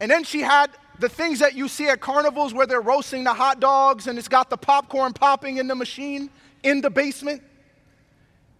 And 0.00 0.10
then 0.10 0.24
she 0.24 0.40
had 0.40 0.70
the 0.98 1.08
things 1.08 1.38
that 1.38 1.54
you 1.54 1.68
see 1.68 1.88
at 1.88 2.00
carnivals 2.00 2.52
where 2.52 2.66
they're 2.66 2.80
roasting 2.80 3.24
the 3.24 3.32
hot 3.32 3.60
dogs 3.60 4.06
and 4.06 4.18
it's 4.18 4.28
got 4.28 4.50
the 4.50 4.56
popcorn 4.56 5.12
popping 5.12 5.58
in 5.58 5.68
the 5.68 5.74
machine 5.74 6.30
in 6.62 6.80
the 6.80 6.90
basement. 6.90 7.42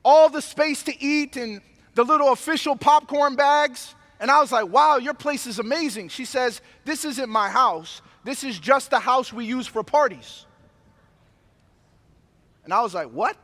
All 0.05 0.29
the 0.29 0.41
space 0.41 0.83
to 0.85 1.03
eat 1.03 1.37
and 1.37 1.61
the 1.95 2.05
little 2.05 2.33
official 2.33 2.77
popcorn 2.77 3.35
bags. 3.35 3.95
And 4.21 4.31
I 4.31 4.41
was 4.41 4.53
like, 4.53 4.69
wow, 4.69 4.99
your 4.99 5.15
place 5.15 5.47
is 5.47 5.59
amazing. 5.59 6.09
She 6.09 6.25
says, 6.25 6.61
this 6.85 7.05
isn't 7.05 7.29
my 7.29 7.49
house. 7.49 8.03
This 8.25 8.45
is 8.45 8.59
just 8.59 8.91
the 8.91 9.01
house 9.01 9.33
we 9.33 9.45
use 9.45 9.67
for 9.67 9.83
parties. 9.83 10.47
And 12.65 12.73
I 12.73 12.83
was 12.83 12.95
like, 12.95 13.09
what? 13.09 13.37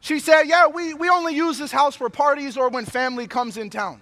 She 0.00 0.18
said, 0.18 0.44
yeah, 0.44 0.66
we, 0.66 0.94
we 0.94 1.08
only 1.08 1.34
use 1.34 1.58
this 1.58 1.72
house 1.72 1.96
for 1.96 2.10
parties 2.10 2.56
or 2.56 2.68
when 2.68 2.84
family 2.84 3.26
comes 3.26 3.56
in 3.56 3.70
town. 3.70 4.00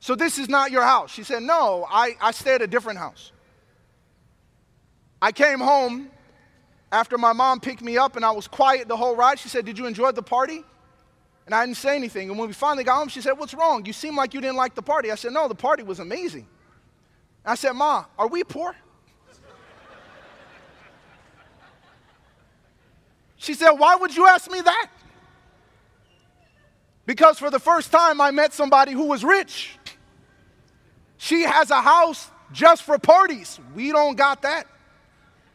So 0.00 0.14
this 0.14 0.38
is 0.38 0.48
not 0.48 0.70
your 0.70 0.82
house. 0.82 1.10
She 1.10 1.22
said, 1.22 1.42
No, 1.42 1.86
I, 1.88 2.16
I 2.20 2.30
stay 2.30 2.54
at 2.54 2.62
a 2.62 2.66
different 2.66 2.98
house. 2.98 3.32
I 5.20 5.32
came 5.32 5.58
home 5.58 6.10
after 6.92 7.18
my 7.18 7.32
mom 7.32 7.60
picked 7.60 7.82
me 7.82 7.98
up 7.98 8.16
and 8.16 8.24
I 8.24 8.30
was 8.30 8.46
quiet 8.46 8.88
the 8.88 8.96
whole 8.96 9.16
ride. 9.16 9.38
She 9.38 9.48
said, 9.48 9.64
Did 9.64 9.78
you 9.78 9.86
enjoy 9.86 10.12
the 10.12 10.22
party? 10.22 10.64
And 11.46 11.54
I 11.54 11.64
didn't 11.64 11.78
say 11.78 11.96
anything. 11.96 12.28
And 12.28 12.38
when 12.38 12.48
we 12.48 12.54
finally 12.54 12.84
got 12.84 12.98
home, 12.98 13.08
she 13.08 13.20
said, 13.20 13.32
What's 13.32 13.54
wrong? 13.54 13.84
You 13.84 13.92
seem 13.92 14.16
like 14.16 14.34
you 14.34 14.40
didn't 14.40 14.56
like 14.56 14.74
the 14.74 14.82
party. 14.82 15.10
I 15.10 15.16
said, 15.16 15.32
No, 15.32 15.48
the 15.48 15.54
party 15.54 15.82
was 15.82 15.98
amazing. 15.98 16.46
I 17.44 17.54
said, 17.54 17.72
Ma, 17.72 18.04
are 18.18 18.28
we 18.28 18.44
poor? 18.44 18.74
She 23.36 23.54
said, 23.54 23.70
Why 23.70 23.96
would 23.96 24.14
you 24.14 24.26
ask 24.26 24.50
me 24.50 24.60
that? 24.60 24.90
Because 27.06 27.38
for 27.38 27.50
the 27.50 27.58
first 27.58 27.90
time, 27.90 28.20
I 28.20 28.30
met 28.30 28.52
somebody 28.52 28.92
who 28.92 29.04
was 29.04 29.24
rich. 29.24 29.77
She 31.18 31.42
has 31.42 31.70
a 31.70 31.82
house 31.82 32.30
just 32.52 32.84
for 32.84 32.98
parties. 32.98 33.60
We 33.74 33.92
don't 33.92 34.16
got 34.16 34.42
that. 34.42 34.66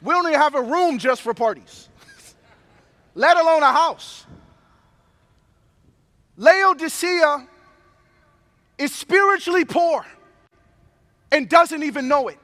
We 0.02 0.13
don't 0.13 0.28
even 0.28 0.39
have 0.39 0.56
a 0.56 0.62
room 0.62 0.97
just 0.99 1.21
for 1.21 1.34
parties, 1.34 1.89
let 3.15 3.38
alone 3.38 3.63
a 3.63 3.71
house. 3.71 4.26
Laodicea 6.36 7.47
is 8.78 8.93
spiritually 8.93 9.63
poor 9.63 10.06
and 11.32 11.47
doesn't 11.47 11.84
even 11.84 12.10
know 12.10 12.28
it. 12.28 12.38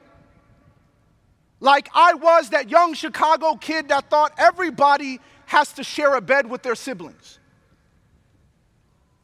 Like 1.58 1.90
I 1.92 2.14
was 2.14 2.50
that 2.50 2.70
young 2.70 2.94
Chicago 2.94 3.56
kid 3.56 3.88
that 3.88 4.08
thought 4.08 4.32
everybody 4.38 5.20
has 5.46 5.72
to 5.74 5.84
share 5.84 6.14
a 6.14 6.20
bed 6.22 6.48
with 6.48 6.62
their 6.62 6.74
siblings. 6.74 7.39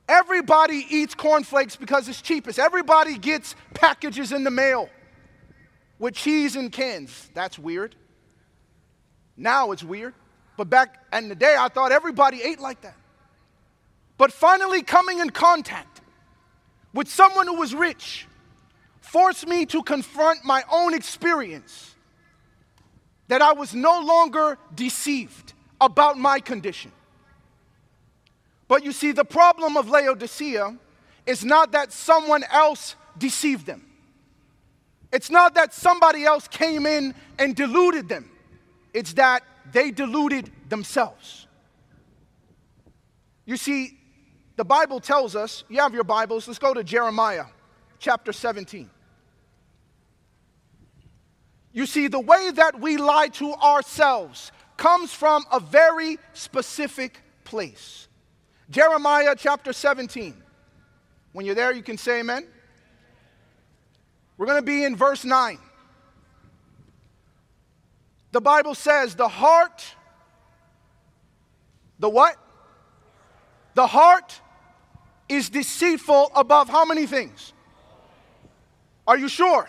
Everybody 0.08 0.86
eats 0.88 1.14
cornflakes 1.14 1.76
because 1.76 2.08
it's 2.08 2.22
cheapest. 2.22 2.58
Everybody 2.58 3.18
gets 3.18 3.56
packages 3.74 4.32
in 4.32 4.44
the 4.44 4.50
mail 4.50 4.88
with 5.98 6.14
cheese 6.14 6.54
and 6.54 6.70
cans. 6.70 7.28
That's 7.34 7.58
weird. 7.58 7.96
Now 9.36 9.72
it's 9.72 9.82
weird. 9.82 10.14
But 10.56 10.70
back 10.70 11.02
in 11.12 11.28
the 11.28 11.34
day, 11.34 11.56
I 11.58 11.68
thought 11.68 11.92
everybody 11.92 12.42
ate 12.42 12.60
like 12.60 12.80
that. 12.82 12.96
But 14.16 14.32
finally, 14.32 14.82
coming 14.82 15.18
in 15.18 15.30
contact 15.30 16.00
with 16.94 17.08
someone 17.08 17.46
who 17.46 17.56
was 17.56 17.74
rich 17.74 18.26
forced 19.00 19.46
me 19.46 19.66
to 19.66 19.82
confront 19.82 20.44
my 20.44 20.64
own 20.70 20.94
experience 20.94 21.94
that 23.28 23.42
I 23.42 23.52
was 23.52 23.74
no 23.74 24.00
longer 24.00 24.56
deceived 24.74 25.52
about 25.80 26.16
my 26.16 26.40
condition. 26.40 26.92
But 28.68 28.84
you 28.84 28.92
see, 28.92 29.12
the 29.12 29.24
problem 29.24 29.76
of 29.76 29.88
Laodicea 29.88 30.76
is 31.24 31.44
not 31.44 31.72
that 31.72 31.92
someone 31.92 32.44
else 32.50 32.96
deceived 33.18 33.66
them. 33.66 33.84
It's 35.12 35.30
not 35.30 35.54
that 35.54 35.72
somebody 35.72 36.24
else 36.24 36.48
came 36.48 36.84
in 36.84 37.14
and 37.38 37.54
deluded 37.54 38.08
them. 38.08 38.30
It's 38.92 39.12
that 39.14 39.42
they 39.72 39.90
deluded 39.90 40.50
themselves. 40.68 41.46
You 43.44 43.56
see, 43.56 43.98
the 44.56 44.64
Bible 44.64 45.00
tells 45.00 45.36
us, 45.36 45.64
you 45.68 45.80
have 45.80 45.94
your 45.94 46.04
Bibles, 46.04 46.48
let's 46.48 46.58
go 46.58 46.74
to 46.74 46.82
Jeremiah 46.82 47.44
chapter 47.98 48.32
17. 48.32 48.90
You 51.72 51.86
see, 51.86 52.08
the 52.08 52.20
way 52.20 52.50
that 52.54 52.80
we 52.80 52.96
lie 52.96 53.28
to 53.34 53.52
ourselves 53.54 54.50
comes 54.76 55.12
from 55.12 55.44
a 55.52 55.60
very 55.60 56.18
specific 56.32 57.20
place. 57.44 58.08
Jeremiah 58.70 59.34
chapter 59.38 59.72
17. 59.72 60.34
When 61.32 61.46
you're 61.46 61.54
there, 61.54 61.72
you 61.72 61.82
can 61.82 61.98
say 61.98 62.20
amen. 62.20 62.46
We're 64.36 64.46
going 64.46 64.58
to 64.58 64.66
be 64.66 64.84
in 64.84 64.96
verse 64.96 65.24
9. 65.24 65.58
The 68.32 68.40
Bible 68.40 68.74
says, 68.74 69.14
the 69.14 69.28
heart, 69.28 69.84
the 71.98 72.08
what? 72.08 72.36
The 73.74 73.86
heart 73.86 74.40
is 75.28 75.48
deceitful 75.48 76.32
above 76.34 76.68
how 76.68 76.84
many 76.84 77.06
things? 77.06 77.52
Are 79.06 79.16
you 79.16 79.28
sure? 79.28 79.68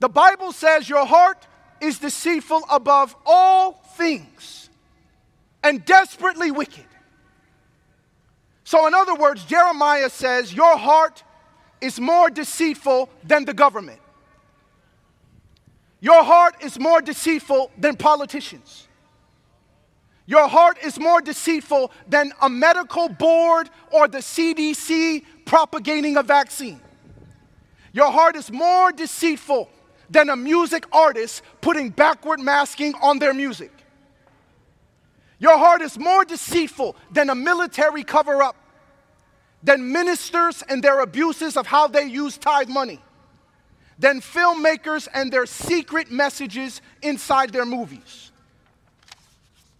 The 0.00 0.08
Bible 0.08 0.52
says 0.52 0.88
your 0.88 1.06
heart 1.06 1.46
is 1.80 1.98
deceitful 1.98 2.64
above 2.70 3.16
all 3.24 3.72
things 3.96 4.65
and 5.66 5.84
desperately 5.84 6.52
wicked. 6.52 6.86
So, 8.62 8.86
in 8.86 8.94
other 8.94 9.16
words, 9.16 9.44
Jeremiah 9.44 10.08
says, 10.08 10.54
Your 10.54 10.76
heart 10.78 11.24
is 11.80 11.98
more 11.98 12.30
deceitful 12.30 13.10
than 13.24 13.44
the 13.44 13.52
government. 13.52 14.00
Your 16.00 16.22
heart 16.22 16.62
is 16.62 16.78
more 16.78 17.00
deceitful 17.00 17.72
than 17.76 17.96
politicians. 17.96 18.86
Your 20.26 20.46
heart 20.46 20.78
is 20.84 21.00
more 21.00 21.20
deceitful 21.20 21.90
than 22.08 22.32
a 22.40 22.48
medical 22.48 23.08
board 23.08 23.68
or 23.90 24.06
the 24.06 24.18
CDC 24.18 25.24
propagating 25.44 26.16
a 26.16 26.22
vaccine. 26.22 26.80
Your 27.92 28.12
heart 28.12 28.36
is 28.36 28.52
more 28.52 28.92
deceitful 28.92 29.68
than 30.10 30.30
a 30.30 30.36
music 30.36 30.86
artist 30.92 31.42
putting 31.60 31.90
backward 31.90 32.38
masking 32.38 32.94
on 33.02 33.18
their 33.18 33.34
music. 33.34 33.75
Your 35.38 35.58
heart 35.58 35.82
is 35.82 35.98
more 35.98 36.24
deceitful 36.24 36.96
than 37.10 37.30
a 37.30 37.34
military 37.34 38.02
cover 38.02 38.42
up, 38.42 38.56
than 39.62 39.92
ministers 39.92 40.62
and 40.68 40.82
their 40.82 41.00
abuses 41.00 41.56
of 41.56 41.66
how 41.66 41.88
they 41.88 42.04
use 42.04 42.38
tithe 42.38 42.68
money, 42.68 43.00
than 43.98 44.20
filmmakers 44.20 45.08
and 45.12 45.32
their 45.32 45.46
secret 45.46 46.10
messages 46.10 46.80
inside 47.02 47.50
their 47.50 47.66
movies. 47.66 48.30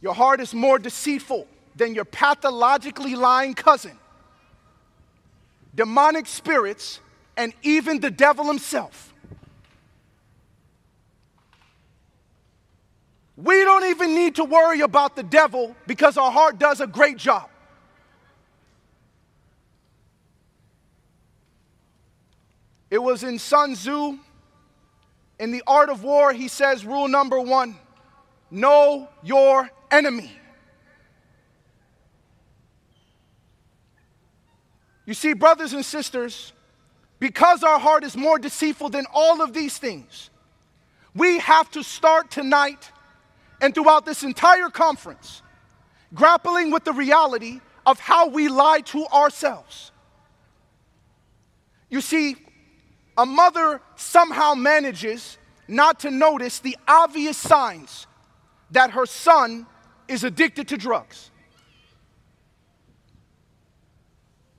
Your 0.03 0.15
heart 0.15 0.41
is 0.41 0.53
more 0.53 0.79
deceitful 0.79 1.47
than 1.75 1.95
your 1.95 2.05
pathologically 2.05 3.15
lying 3.15 3.55
cousin, 3.55 3.99
demonic 5.75 6.27
spirits, 6.27 7.01
and 7.37 7.53
even 7.63 8.01
the 8.01 8.11
devil 8.11 8.47
himself. 8.47 9.13
We 13.37 13.66
don't 13.81 13.91
even 13.91 14.15
need 14.15 14.37
to 14.37 14.45
worry 14.45 14.81
about 14.81 15.17
the 15.17 15.23
devil 15.23 15.77
because 15.87 16.17
our 16.17 16.31
heart 16.31 16.59
does 16.59 16.81
a 16.81 16.87
great 16.87 17.17
job. 17.17 17.49
It 22.91 22.99
was 22.99 23.23
in 23.23 23.39
Sun 23.39 23.75
Tzu, 23.75 24.19
in 25.39 25.51
The 25.51 25.63
Art 25.67 25.91
of 25.91 26.03
War, 26.03 26.33
he 26.33 26.49
says, 26.49 26.85
rule 26.85 27.09
number 27.09 27.39
one 27.41 27.77
know 28.51 29.09
your 29.23 29.69
enemy. 29.91 30.33
You 35.05 35.15
see, 35.15 35.35
brothers 35.35 35.73
and 35.73 35.85
sisters, 35.85 36.53
because 37.19 37.63
our 37.63 37.79
heart 37.79 38.05
is 38.05 38.17
more 38.17 38.39
deceitful 38.39 38.89
than 38.89 39.05
all 39.13 39.43
of 39.43 39.53
these 39.53 39.79
things, 39.79 40.31
we 41.15 41.39
have 41.41 41.71
to 41.73 41.83
start 41.83 42.31
tonight 42.31 42.91
and 43.61 43.75
throughout 43.75 44.05
this 44.05 44.23
entire 44.23 44.69
conference 44.69 45.43
grappling 46.15 46.71
with 46.71 46.85
the 46.85 46.93
reality 46.93 47.61
of 47.85 47.99
how 48.01 48.29
we 48.29 48.49
lie 48.49 48.81
to 48.81 49.07
ourselves. 49.07 49.91
You 51.89 52.01
see, 52.01 52.37
a 53.17 53.25
mother 53.25 53.81
somehow 53.97 54.55
manages 54.55 55.39
not 55.69 56.01
to 56.01 56.11
notice 56.11 56.59
the 56.61 56.77
obvious 56.87 57.37
signs 57.37 58.07
that 58.71 58.91
her 58.91 59.07
son 59.07 59.67
is 60.09 60.25
addicted 60.25 60.69
to 60.69 60.77
drugs. 60.77 61.31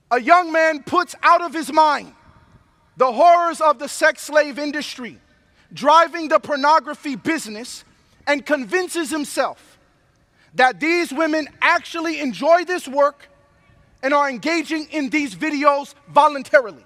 A 0.09 0.21
young 0.21 0.51
man 0.51 0.83
puts 0.83 1.15
out 1.21 1.41
of 1.41 1.53
his 1.53 1.71
mind 1.71 2.13
the 2.95 3.11
horrors 3.11 3.61
of 3.61 3.77
the 3.77 3.87
sex 3.87 4.23
slave 4.23 4.57
industry, 4.57 5.19
driving 5.71 6.29
the 6.29 6.39
pornography 6.39 7.15
business, 7.15 7.83
and 8.27 8.45
convinces 8.45 9.09
himself 9.09 9.79
that 10.53 10.79
these 10.79 11.11
women 11.11 11.47
actually 11.61 12.19
enjoy 12.19 12.65
this 12.65 12.87
work 12.87 13.29
and 14.03 14.13
are 14.13 14.29
engaging 14.29 14.87
in 14.91 15.09
these 15.09 15.33
videos 15.33 15.95
voluntarily. 16.09 16.85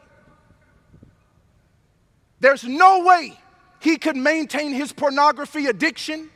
There's 2.40 2.64
no 2.64 3.04
way 3.04 3.38
he 3.80 3.98
could 3.98 4.16
maintain 4.16 4.72
his 4.72 4.94
pornography 4.94 5.66
addiction 5.66 6.30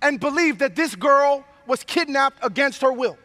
and 0.00 0.18
believe 0.18 0.58
that 0.58 0.76
this 0.76 0.94
girl 0.96 1.44
was 1.66 1.84
kidnapped 1.84 2.44
against 2.44 2.82
her 2.82 2.92
will. 2.92 3.16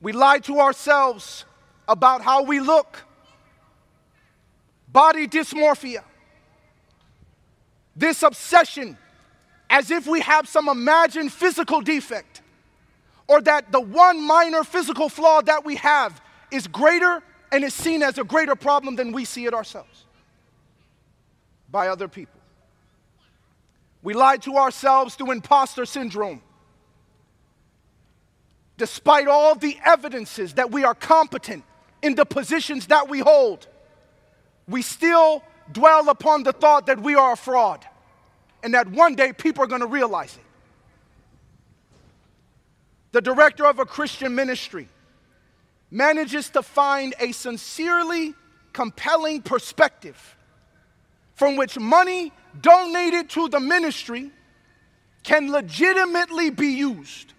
We 0.00 0.12
lie 0.12 0.38
to 0.40 0.60
ourselves 0.60 1.44
about 1.86 2.22
how 2.22 2.42
we 2.42 2.60
look, 2.60 3.02
body 4.88 5.26
dysmorphia, 5.26 6.02
this 7.98 8.22
obsession 8.22 8.96
as 9.70 9.90
if 9.90 10.06
we 10.06 10.20
have 10.20 10.48
some 10.48 10.68
imagined 10.68 11.32
physical 11.32 11.80
defect, 11.80 12.42
or 13.26 13.40
that 13.42 13.70
the 13.70 13.80
one 13.80 14.20
minor 14.26 14.64
physical 14.64 15.08
flaw 15.08 15.42
that 15.42 15.64
we 15.64 15.76
have 15.76 16.20
is 16.50 16.66
greater 16.66 17.22
and 17.52 17.62
is 17.64 17.74
seen 17.74 18.02
as 18.02 18.16
a 18.18 18.24
greater 18.24 18.54
problem 18.54 18.96
than 18.96 19.12
we 19.12 19.24
see 19.24 19.44
it 19.44 19.52
ourselves 19.52 20.06
by 21.70 21.88
other 21.88 22.08
people. 22.08 22.40
We 24.02 24.14
lie 24.14 24.38
to 24.38 24.56
ourselves 24.56 25.16
through 25.16 25.32
imposter 25.32 25.84
syndrome. 25.84 26.40
Despite 28.78 29.26
all 29.26 29.54
the 29.54 29.76
evidences 29.84 30.54
that 30.54 30.70
we 30.70 30.84
are 30.84 30.94
competent 30.94 31.64
in 32.00 32.14
the 32.14 32.24
positions 32.24 32.86
that 32.86 33.08
we 33.08 33.18
hold, 33.18 33.66
we 34.68 34.82
still 34.82 35.42
dwell 35.72 36.08
upon 36.08 36.42
the 36.42 36.52
thought 36.52 36.86
that 36.86 37.00
we 37.00 37.14
are 37.14 37.32
a 37.32 37.36
fraud 37.36 37.84
and 38.62 38.74
that 38.74 38.88
one 38.88 39.14
day 39.14 39.32
people 39.32 39.64
are 39.64 39.66
going 39.66 39.80
to 39.80 39.86
realize 39.86 40.36
it. 40.36 40.42
The 43.12 43.20
director 43.20 43.66
of 43.66 43.78
a 43.78 43.86
Christian 43.86 44.34
ministry 44.34 44.88
manages 45.90 46.50
to 46.50 46.62
find 46.62 47.14
a 47.18 47.32
sincerely 47.32 48.34
compelling 48.72 49.42
perspective 49.42 50.36
from 51.34 51.56
which 51.56 51.78
money 51.78 52.32
donated 52.60 53.30
to 53.30 53.48
the 53.48 53.60
ministry 53.60 54.30
can 55.22 55.50
legitimately 55.50 56.50
be 56.50 56.68
used 56.68 57.32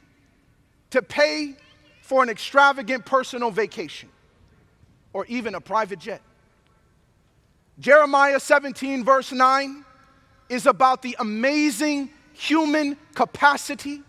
to 0.90 1.02
pay 1.02 1.56
for 2.02 2.24
an 2.24 2.30
extravagant 2.30 3.06
personal 3.06 3.52
vacation 3.52 4.10
or 5.14 5.26
even 5.28 5.56
a 5.56 5.62
private 5.62 6.00
jet. 6.00 6.22
Jeremiah 7.80 8.40
17, 8.40 9.06
verse 9.06 9.32
9, 9.32 9.86
is 10.50 10.66
about 10.66 11.02
the 11.02 11.16
amazing 11.20 12.10
human 12.34 12.98
capacity 13.16 14.02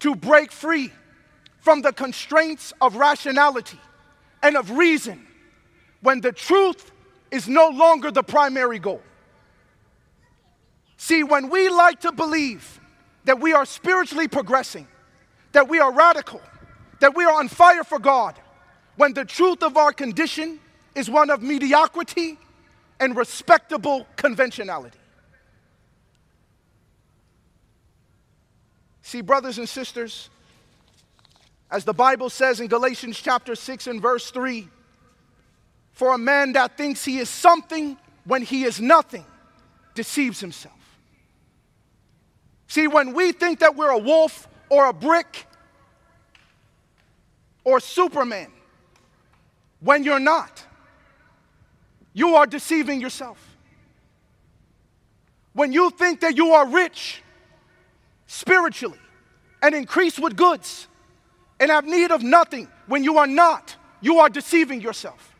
to 0.00 0.14
break 0.16 0.50
free 0.50 0.92
from 1.60 1.82
the 1.82 1.92
constraints 1.92 2.72
of 2.80 2.96
rationality 2.96 3.78
and 4.42 4.56
of 4.56 4.70
reason 4.72 5.26
when 6.00 6.20
the 6.20 6.32
truth 6.32 6.90
is 7.30 7.48
no 7.48 7.68
longer 7.68 8.10
the 8.10 8.22
primary 8.22 8.78
goal. 8.78 9.02
See, 10.96 11.22
when 11.22 11.48
we 11.48 11.68
like 11.68 12.00
to 12.00 12.12
believe 12.12 12.80
that 13.24 13.40
we 13.40 13.52
are 13.52 13.66
spiritually 13.66 14.26
progressing, 14.26 14.88
that 15.52 15.68
we 15.68 15.78
are 15.78 15.92
radical, 15.92 16.40
that 17.00 17.14
we 17.14 17.24
are 17.24 17.38
on 17.38 17.48
fire 17.48 17.84
for 17.84 17.98
God, 17.98 18.38
when 18.96 19.12
the 19.12 19.24
truth 19.24 19.62
of 19.62 19.76
our 19.76 19.92
condition 19.92 20.58
is 20.94 21.08
one 21.08 21.30
of 21.30 21.42
mediocrity 21.42 22.38
and 23.00 23.16
respectable 23.16 24.06
conventionality. 24.16 24.98
See, 29.02 29.22
brothers 29.22 29.58
and 29.58 29.68
sisters, 29.68 30.30
as 31.70 31.84
the 31.84 31.94
Bible 31.94 32.30
says 32.30 32.60
in 32.60 32.68
Galatians 32.68 33.18
chapter 33.18 33.56
6 33.56 33.86
and 33.88 34.00
verse 34.00 34.30
3, 34.30 34.68
for 35.92 36.14
a 36.14 36.18
man 36.18 36.52
that 36.52 36.76
thinks 36.76 37.04
he 37.04 37.18
is 37.18 37.28
something 37.28 37.96
when 38.24 38.42
he 38.42 38.64
is 38.64 38.80
nothing 38.80 39.24
deceives 39.94 40.38
himself. 40.38 40.74
See, 42.68 42.86
when 42.86 43.14
we 43.14 43.32
think 43.32 43.58
that 43.60 43.74
we're 43.74 43.90
a 43.90 43.98
wolf 43.98 44.46
or 44.68 44.86
a 44.86 44.92
brick 44.92 45.46
or 47.64 47.80
Superman, 47.80 48.52
when 49.80 50.04
you're 50.04 50.20
not, 50.20 50.64
you 52.12 52.36
are 52.36 52.46
deceiving 52.46 53.00
yourself. 53.00 53.38
When 55.52 55.72
you 55.72 55.90
think 55.90 56.20
that 56.20 56.36
you 56.36 56.52
are 56.52 56.66
rich 56.66 57.22
spiritually 58.26 58.98
and 59.62 59.74
increased 59.74 60.18
with 60.18 60.36
goods, 60.36 60.86
and 61.60 61.70
have 61.70 61.84
need 61.84 62.10
of 62.10 62.22
nothing 62.22 62.66
when 62.86 63.04
you 63.04 63.18
are 63.18 63.26
not. 63.26 63.76
You 64.00 64.18
are 64.20 64.30
deceiving 64.30 64.80
yourself. 64.80 65.36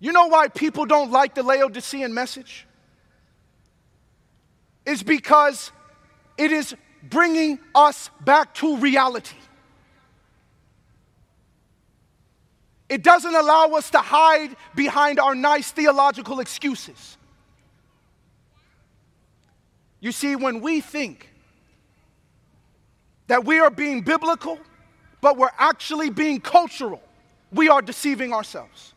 You 0.00 0.10
know 0.10 0.26
why 0.26 0.48
people 0.48 0.86
don't 0.86 1.12
like 1.12 1.34
the 1.34 1.42
Laodicean 1.42 2.12
message? 2.14 2.66
Is 4.86 5.02
because 5.02 5.70
it 6.38 6.50
is 6.50 6.74
bringing 7.02 7.60
us 7.74 8.10
back 8.24 8.54
to 8.54 8.78
reality. 8.78 9.36
It 12.92 13.02
doesn't 13.02 13.34
allow 13.34 13.68
us 13.68 13.88
to 13.92 13.98
hide 14.00 14.54
behind 14.74 15.18
our 15.18 15.34
nice 15.34 15.70
theological 15.70 16.40
excuses. 16.40 17.16
You 20.00 20.12
see, 20.12 20.36
when 20.36 20.60
we 20.60 20.82
think 20.82 21.30
that 23.28 23.46
we 23.46 23.60
are 23.60 23.70
being 23.70 24.02
biblical, 24.02 24.58
but 25.22 25.38
we're 25.38 25.56
actually 25.56 26.10
being 26.10 26.38
cultural, 26.38 27.00
we 27.50 27.70
are 27.70 27.80
deceiving 27.80 28.34
ourselves. 28.34 28.92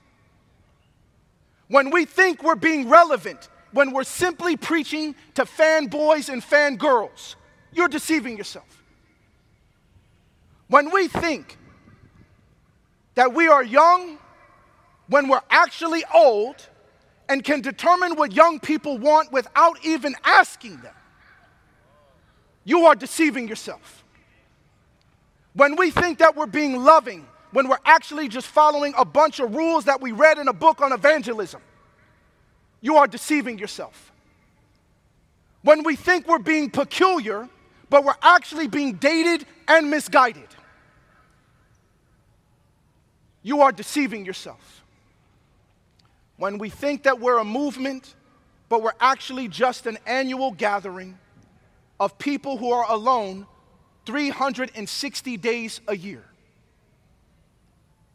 When 1.70 1.90
we 1.90 2.04
think 2.04 2.44
we're 2.44 2.56
being 2.56 2.90
relevant, 2.90 3.48
when 3.72 3.94
we're 3.94 4.04
simply 4.04 4.58
preaching 4.58 5.16
to 5.36 5.46
fanboys 5.46 6.28
and 6.28 6.44
fangirls, 6.44 7.36
you're 7.72 7.88
deceiving 7.88 8.36
yourself. 8.36 8.84
When 10.68 10.92
we 10.92 11.08
think 11.08 11.58
that 13.16 13.34
we 13.34 13.48
are 13.48 13.64
young, 13.64 14.18
when 15.08 15.28
we're 15.28 15.42
actually 15.50 16.04
old, 16.14 16.56
and 17.28 17.44
can 17.44 17.62
determine 17.62 18.16
what 18.16 18.34
young 18.34 18.60
people 18.60 18.98
want 18.98 19.32
without 19.32 19.84
even 19.84 20.16
asking 20.24 20.78
them, 20.78 20.94
you 22.64 22.86
are 22.86 22.96
deceiving 22.96 23.48
yourself. 23.48 24.04
When 25.54 25.76
we 25.76 25.92
think 25.92 26.20
that 26.20 26.36
we're 26.36 26.46
being 26.48 26.84
loving, 26.84 27.26
when 27.52 27.70
we're 27.70 27.80
actually 27.86 28.28
just 28.28 28.48
following 28.48 28.94
a 28.98 29.06
bunch 29.06 29.40
of 29.40 29.56
rules 29.56 29.86
that 29.86 30.02
we 30.02 30.12
read 30.12 30.38
in 30.38 30.48
a 30.48 30.54
book 30.54 30.82
on 30.82 30.92
evangelism, 30.92 31.62
you 32.82 32.98
are 32.98 33.08
deceiving 33.08 33.58
yourself. 33.58 34.12
When 35.64 35.84
we 35.84 35.96
think 35.96 36.28
we're 36.28 36.40
being 36.40 36.70
peculiar, 36.70 37.48
but 37.90 38.04
we're 38.04 38.14
actually 38.22 38.68
being 38.68 38.94
dated 38.94 39.46
and 39.68 39.90
misguided, 39.90 40.48
you 43.46 43.62
are 43.62 43.72
deceiving 43.72 44.26
yourself. 44.26 44.84
When 46.38 46.58
we 46.58 46.72
think 46.72 47.04
that 47.04 47.20
we're 47.20 47.38
a 47.38 47.44
movement, 47.44 48.16
but 48.70 48.82
we're 48.82 49.00
actually 49.00 49.48
just 49.48 49.86
an 49.86 50.00
annual 50.08 50.52
gathering 50.52 51.16
of 52.00 52.18
people 52.18 52.58
who 52.58 52.72
are 52.72 52.92
alone 52.92 53.46
360 54.08 55.38
days 55.38 55.80
a 55.88 55.96
year. 55.96 56.24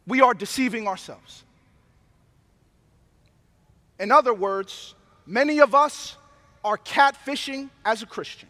We 0.05 0.19
are 0.19 0.33
deceiving 0.33 0.85
ourselves. 0.85 1.45
In 4.01 4.11
other 4.11 4.33
words, 4.33 4.95
many 5.25 5.61
of 5.61 5.73
us 5.73 6.17
are 6.61 6.77
catfishing 6.77 7.69
as 7.85 8.03
a 8.03 8.05
Christian. 8.05 8.49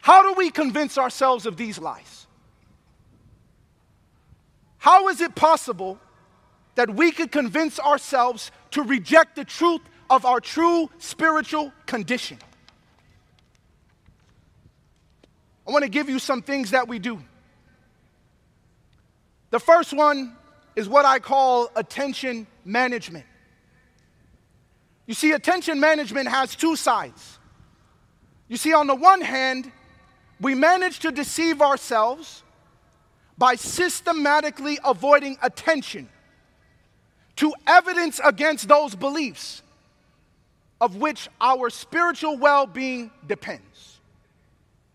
How 0.00 0.24
do 0.24 0.34
we 0.36 0.50
convince 0.50 0.98
ourselves 0.98 1.46
of 1.46 1.56
these 1.56 1.78
lies? 1.78 2.21
How 4.82 5.06
is 5.10 5.20
it 5.20 5.36
possible 5.36 5.96
that 6.74 6.92
we 6.92 7.12
could 7.12 7.30
convince 7.30 7.78
ourselves 7.78 8.50
to 8.72 8.82
reject 8.82 9.36
the 9.36 9.44
truth 9.44 9.80
of 10.10 10.24
our 10.24 10.40
true 10.40 10.90
spiritual 10.98 11.72
condition? 11.86 12.36
I 15.68 15.70
want 15.70 15.84
to 15.84 15.88
give 15.88 16.08
you 16.08 16.18
some 16.18 16.42
things 16.42 16.72
that 16.72 16.88
we 16.88 16.98
do. 16.98 17.22
The 19.50 19.60
first 19.60 19.92
one 19.92 20.36
is 20.74 20.88
what 20.88 21.04
I 21.04 21.20
call 21.20 21.70
attention 21.76 22.48
management. 22.64 23.26
You 25.06 25.14
see, 25.14 25.30
attention 25.30 25.78
management 25.78 26.26
has 26.26 26.56
two 26.56 26.74
sides. 26.74 27.38
You 28.48 28.56
see, 28.56 28.74
on 28.74 28.88
the 28.88 28.96
one 28.96 29.20
hand, 29.20 29.70
we 30.40 30.56
manage 30.56 30.98
to 30.98 31.12
deceive 31.12 31.62
ourselves 31.62 32.42
by 33.38 33.54
systematically 33.54 34.78
avoiding 34.84 35.36
attention 35.42 36.08
to 37.36 37.54
evidence 37.66 38.20
against 38.22 38.68
those 38.68 38.94
beliefs 38.94 39.62
of 40.80 40.96
which 40.96 41.28
our 41.40 41.70
spiritual 41.70 42.36
well 42.36 42.66
being 42.66 43.10
depends. 43.26 44.00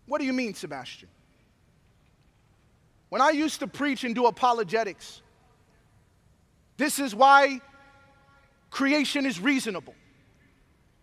What 0.06 0.20
do 0.20 0.26
you 0.26 0.32
mean, 0.34 0.54
Sebastien? 0.54 1.08
When 3.08 3.22
I 3.22 3.30
used 3.30 3.60
to 3.60 3.66
preach 3.66 4.04
and 4.04 4.14
do 4.14 4.26
apologetics, 4.26 5.22
this 6.76 6.98
is 6.98 7.14
why 7.14 7.60
creation 8.70 9.24
is 9.24 9.40
reasonable. 9.40 9.94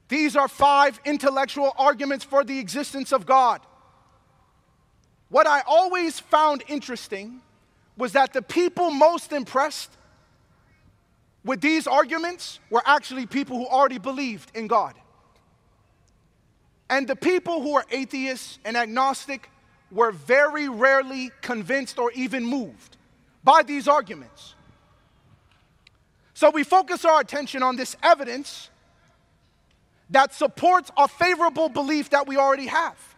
These 0.08 0.36
are 0.36 0.48
five 0.48 1.00
intellectual 1.04 1.74
arguments 1.78 2.24
for 2.24 2.44
the 2.44 2.60
existence 2.60 3.12
of 3.12 3.26
God. 3.26 3.62
What 5.30 5.48
I 5.48 5.62
always 5.66 6.20
found 6.20 6.64
interesting 6.68 7.42
was 7.98 8.14
that 8.14 8.34
the 8.34 8.42
people 8.42 8.92
most 8.92 9.32
impressed 9.32 9.92
with 11.44 11.62
these 11.62 11.88
arguments 11.88 12.60
were 12.70 12.82
actually 12.86 13.26
people 13.26 13.58
who 13.58 13.68
already 13.68 14.00
believed 14.00 14.52
in 14.56 14.68
God. 14.68 14.96
And 16.90 17.08
the 17.08 17.16
people 17.16 17.62
who 17.62 17.76
are 17.76 17.86
atheists 17.90 18.60
and 18.66 18.76
agnostic 18.78 19.50
were 19.92 20.12
very 20.12 20.68
rarely 20.68 21.32
convinced 21.42 21.98
or 21.98 22.12
even 22.12 22.46
moved 22.46 22.98
by 23.44 23.64
these 23.64 23.88
arguments. 23.88 24.56
So 26.34 26.50
we 26.50 26.64
focus 26.64 27.06
our 27.06 27.22
attention 27.22 27.64
on 27.64 27.76
this 27.76 27.96
evidence 28.04 28.70
that 30.10 30.34
supports 30.34 30.92
a 30.98 31.08
favorable 31.08 31.70
belief 31.70 32.10
that 32.10 32.28
we 32.28 32.38
already 32.38 32.68
have. 32.68 33.15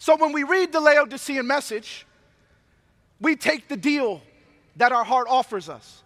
So 0.00 0.16
when 0.16 0.32
we 0.32 0.44
read 0.44 0.72
the 0.72 0.80
Laodicean 0.80 1.46
message, 1.46 2.06
we 3.20 3.36
take 3.36 3.68
the 3.68 3.76
deal 3.76 4.22
that 4.76 4.92
our 4.92 5.04
heart 5.04 5.26
offers 5.28 5.68
us. 5.68 6.02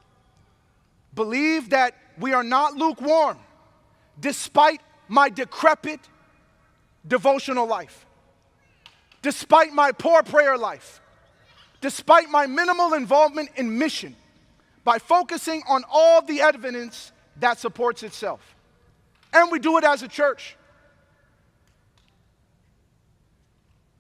Believe 1.15 1.71
that 1.71 1.95
we 2.19 2.33
are 2.33 2.43
not 2.43 2.75
lukewarm 2.75 3.39
despite 4.19 4.81
my 5.07 5.29
decrepit 5.29 6.01
devotional 7.07 7.69
life, 7.69 8.05
despite 9.23 9.73
my 9.73 9.93
poor 9.93 10.25
prayer 10.25 10.59
life, 10.59 11.01
despite 11.81 12.29
my 12.29 12.47
minimal 12.47 12.95
involvement 12.95 13.51
in 13.55 13.79
mission, 13.79 14.17
by 14.83 14.99
focusing 14.99 15.63
on 15.69 15.85
all 15.89 16.21
the 16.21 16.41
evidence 16.41 17.13
that 17.37 17.61
supports 17.61 18.03
itself. 18.03 18.57
And 19.33 19.53
we 19.53 19.61
do 19.61 19.79
it 19.79 19.85
as 19.85 20.03
a 20.03 20.09
church. 20.09 20.57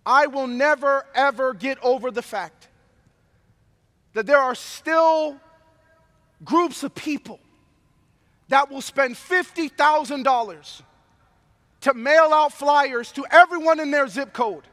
I 0.06 0.26
will 0.26 0.46
never, 0.46 1.04
ever 1.14 1.54
get 1.54 1.78
over 1.82 2.10
the 2.10 2.22
fact 2.22 2.68
that 4.12 4.26
there 4.26 4.38
are 4.38 4.54
still 4.54 5.36
groups 6.44 6.82
of 6.82 6.94
people 6.94 7.40
that 8.48 8.70
will 8.70 8.82
spend 8.82 9.14
$50,000 9.14 10.82
to 11.80 11.94
mail 11.94 12.30
out 12.32 12.52
flyers 12.52 13.12
to 13.12 13.24
everyone 13.30 13.80
in 13.80 13.90
their 13.90 14.06
zip 14.08 14.32
code 14.32 14.64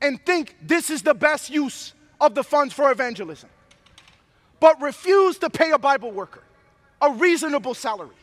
and 0.00 0.24
think 0.24 0.56
this 0.60 0.90
is 0.90 1.02
the 1.02 1.14
best 1.14 1.50
use 1.50 1.94
of 2.20 2.34
the 2.34 2.42
funds 2.42 2.74
for 2.74 2.90
evangelism, 2.92 3.48
but 4.60 4.80
refuse 4.80 5.38
to 5.38 5.50
pay 5.50 5.70
a 5.70 5.78
Bible 5.78 6.10
worker 6.10 6.42
a 7.02 7.10
reasonable 7.10 7.74
salary. 7.74 8.14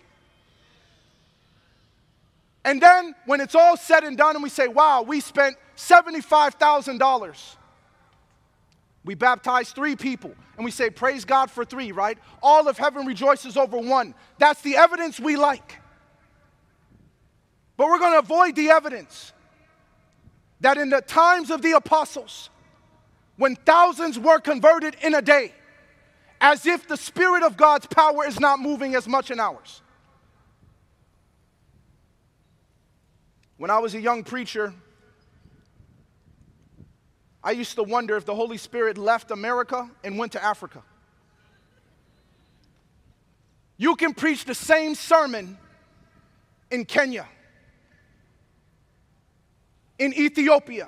And 2.65 2.81
then 2.81 3.15
when 3.25 3.41
it's 3.41 3.55
all 3.55 3.77
said 3.77 4.03
and 4.03 4.17
done 4.17 4.35
and 4.35 4.43
we 4.43 4.49
say, 4.49 4.67
wow, 4.67 5.01
we 5.01 5.21
spent 5.21 5.55
$75,000. 5.77 7.55
We 9.05 9.15
baptize 9.15 9.71
three 9.71 9.95
people 9.95 10.33
and 10.57 10.65
we 10.65 10.71
say, 10.71 10.89
Praise 10.89 11.23
God 11.23 11.49
for 11.49 11.63
three, 11.63 11.93
right? 11.93 12.17
All 12.43 12.67
of 12.67 12.77
heaven 12.77 13.05
rejoices 13.05 13.55
over 13.55 13.77
one. 13.77 14.13
That's 14.37 14.61
the 14.61 14.75
evidence 14.75 15.19
we 15.19 15.37
like. 15.37 15.79
But 17.77 17.87
we're 17.87 17.99
going 17.99 18.11
to 18.11 18.19
avoid 18.19 18.57
the 18.57 18.69
evidence 18.69 19.31
that 20.59 20.77
in 20.77 20.89
the 20.89 20.99
times 20.99 21.49
of 21.49 21.61
the 21.61 21.71
apostles, 21.71 22.49
when 23.37 23.55
thousands 23.55 24.19
were 24.19 24.39
converted 24.39 24.97
in 25.01 25.15
a 25.15 25.21
day, 25.21 25.53
as 26.41 26.65
if 26.65 26.87
the 26.89 26.97
Spirit 26.97 27.43
of 27.43 27.55
God's 27.55 27.87
power 27.87 28.27
is 28.27 28.37
not 28.37 28.59
moving 28.59 28.95
as 28.95 29.07
much 29.07 29.31
in 29.31 29.39
ours. 29.39 29.81
When 33.59 33.69
I 33.69 33.79
was 33.79 33.93
a 33.93 33.99
young 33.99 34.23
preacher, 34.23 34.73
I 37.43 37.51
used 37.51 37.75
to 37.75 37.83
wonder 37.83 38.15
if 38.15 38.23
the 38.23 38.33
Holy 38.33 38.55
Spirit 38.55 38.97
left 38.97 39.31
America 39.31 39.91
and 40.01 40.17
went 40.17 40.31
to 40.31 40.43
Africa. 40.43 40.81
You 43.75 43.97
can 43.97 44.13
preach 44.13 44.45
the 44.45 44.55
same 44.55 44.95
sermon 44.95 45.57
in 46.71 46.85
Kenya, 46.85 47.27
in 49.97 50.13
Ethiopia, 50.13 50.87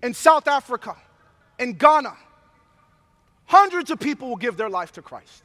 in 0.00 0.14
South 0.14 0.46
Africa, 0.46 0.94
in 1.58 1.72
Ghana. 1.72 2.16
Hundreds 3.46 3.90
of 3.90 3.98
people 3.98 4.28
will 4.28 4.36
give 4.36 4.56
their 4.56 4.70
life 4.70 4.92
to 4.92 5.02
Christ. 5.02 5.42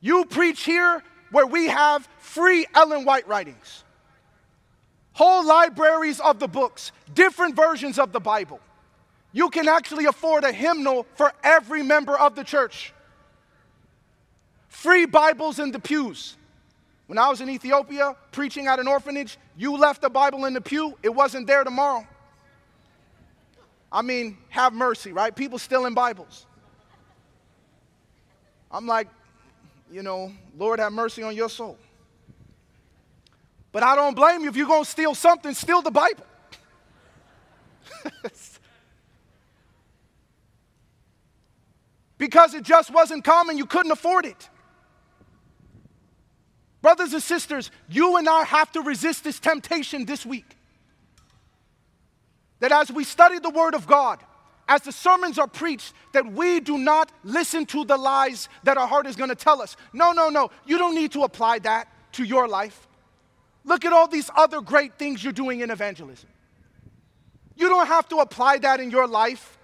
You 0.00 0.24
preach 0.24 0.62
here 0.64 1.02
where 1.30 1.46
we 1.46 1.66
have 1.66 2.08
free 2.20 2.64
Ellen 2.74 3.04
White 3.04 3.28
writings 3.28 3.84
whole 5.12 5.46
libraries 5.46 6.20
of 6.20 6.38
the 6.38 6.48
books, 6.48 6.92
different 7.14 7.56
versions 7.56 7.98
of 7.98 8.12
the 8.12 8.20
Bible. 8.20 8.60
You 9.32 9.50
can 9.50 9.68
actually 9.68 10.04
afford 10.06 10.44
a 10.44 10.52
hymnal 10.52 11.06
for 11.14 11.32
every 11.42 11.82
member 11.82 12.18
of 12.18 12.34
the 12.34 12.44
church. 12.44 12.92
Free 14.68 15.06
Bibles 15.06 15.58
in 15.58 15.70
the 15.70 15.78
pews. 15.78 16.36
When 17.06 17.18
I 17.18 17.28
was 17.28 17.40
in 17.40 17.50
Ethiopia 17.50 18.16
preaching 18.30 18.66
at 18.66 18.78
an 18.78 18.88
orphanage, 18.88 19.38
you 19.56 19.76
left 19.76 20.04
a 20.04 20.10
Bible 20.10 20.44
in 20.46 20.54
the 20.54 20.60
pew, 20.60 20.96
it 21.02 21.10
wasn't 21.10 21.46
there 21.46 21.64
tomorrow. 21.64 22.06
I 23.90 24.00
mean, 24.00 24.38
have 24.48 24.72
mercy, 24.72 25.12
right? 25.12 25.34
People 25.34 25.58
stealing 25.58 25.92
Bibles. 25.92 26.46
I'm 28.70 28.86
like, 28.86 29.08
you 29.90 30.02
know, 30.02 30.32
Lord 30.56 30.78
have 30.78 30.92
mercy 30.92 31.22
on 31.22 31.36
your 31.36 31.50
soul. 31.50 31.76
But 33.72 33.82
I 33.82 33.96
don't 33.96 34.14
blame 34.14 34.42
you. 34.42 34.50
If 34.50 34.56
you're 34.56 34.66
going 34.66 34.84
to 34.84 34.90
steal 34.90 35.14
something, 35.14 35.54
steal 35.54 35.80
the 35.80 35.90
Bible. 35.90 36.26
because 42.18 42.54
it 42.54 42.62
just 42.64 42.92
wasn't 42.92 43.24
common, 43.24 43.56
you 43.56 43.66
couldn't 43.66 43.90
afford 43.90 44.26
it. 44.26 44.48
Brothers 46.82 47.12
and 47.14 47.22
sisters, 47.22 47.70
you 47.88 48.16
and 48.16 48.28
I 48.28 48.44
have 48.44 48.70
to 48.72 48.82
resist 48.82 49.24
this 49.24 49.40
temptation 49.40 50.04
this 50.04 50.26
week. 50.26 50.56
That 52.60 52.72
as 52.72 52.92
we 52.92 53.04
study 53.04 53.38
the 53.38 53.50
Word 53.50 53.74
of 53.74 53.86
God, 53.86 54.20
as 54.68 54.82
the 54.82 54.92
sermons 54.92 55.38
are 55.38 55.46
preached, 55.46 55.94
that 56.12 56.30
we 56.30 56.60
do 56.60 56.78
not 56.78 57.10
listen 57.24 57.66
to 57.66 57.84
the 57.84 57.96
lies 57.96 58.48
that 58.64 58.76
our 58.76 58.86
heart 58.86 59.06
is 59.06 59.16
going 59.16 59.30
to 59.30 59.36
tell 59.36 59.62
us. 59.62 59.76
No, 59.92 60.12
no, 60.12 60.28
no. 60.28 60.50
You 60.66 60.78
don't 60.78 60.94
need 60.94 61.12
to 61.12 61.22
apply 61.22 61.60
that 61.60 61.88
to 62.12 62.24
your 62.24 62.48
life. 62.48 62.86
Look 63.64 63.84
at 63.84 63.92
all 63.92 64.08
these 64.08 64.30
other 64.36 64.60
great 64.60 64.98
things 64.98 65.22
you're 65.22 65.32
doing 65.32 65.60
in 65.60 65.70
evangelism. 65.70 66.28
You 67.56 67.68
don't 67.68 67.86
have 67.86 68.08
to 68.08 68.16
apply 68.16 68.58
that 68.58 68.80
in 68.80 68.90
your 68.90 69.06
life 69.06 69.58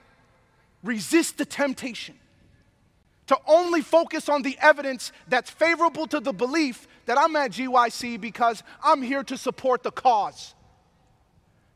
resist 0.83 1.39
the 1.39 1.45
temptation 1.45 2.15
to 3.27 3.39
only 3.47 3.83
focus 3.83 4.29
on 4.29 4.43
the 4.43 4.57
evidence 4.61 5.13
that's 5.27 5.51
favorable 5.51 6.07
to 6.07 6.21
the 6.21 6.33
belief 6.33 6.87
that 7.07 7.19
I'm 7.19 7.35
at 7.37 7.53
GYC 7.53 8.21
because 8.21 8.63
I'm 8.83 9.03
here 9.03 9.23
to 9.25 9.37
support 9.37 9.83
the 9.83 9.91
cause. 9.91 10.55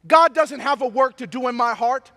God 0.07 0.35
doesn't 0.35 0.61
have 0.61 0.83
a 0.83 0.89
work 0.89 1.19
to 1.19 1.27
do 1.27 1.49
in 1.49 1.55
my 1.55 1.75
heart. 1.75 2.11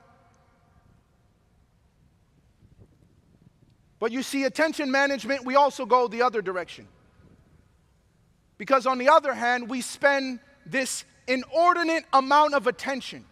But 4.00 4.12
you 4.12 4.24
see, 4.24 4.44
attention 4.44 4.92
management, 4.92 5.46
we 5.46 5.56
also 5.56 5.86
go 5.86 6.08
the 6.08 6.22
other 6.22 6.42
direction. 6.42 6.88
Because 8.58 8.86
on 8.86 8.98
the 8.98 9.10
other 9.10 9.34
hand, 9.34 9.70
we 9.70 9.82
spend 9.82 10.40
this 10.66 11.04
inordinate 11.28 12.06
amount 12.14 12.54
of 12.54 12.68
attention 12.68 13.26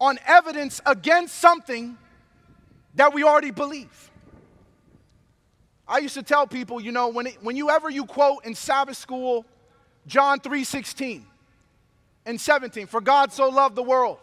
on 0.00 0.18
evidence 0.26 0.80
against 0.84 1.36
something 1.36 1.96
that 2.94 3.14
we 3.14 3.22
already 3.22 3.50
believe. 3.50 4.10
I 5.86 5.98
used 5.98 6.14
to 6.14 6.22
tell 6.22 6.46
people, 6.46 6.80
you 6.80 6.92
know, 6.92 7.08
when, 7.08 7.26
it, 7.26 7.38
when 7.42 7.56
you 7.56 7.70
ever 7.70 7.88
you 7.88 8.04
quote 8.04 8.44
in 8.44 8.54
Sabbath 8.54 8.96
school 8.96 9.44
John 10.06 10.40
3:16 10.40 11.22
and 12.26 12.40
17, 12.40 12.86
for 12.86 13.00
God 13.00 13.32
so 13.32 13.48
loved 13.48 13.76
the 13.76 13.82
world 13.82 14.18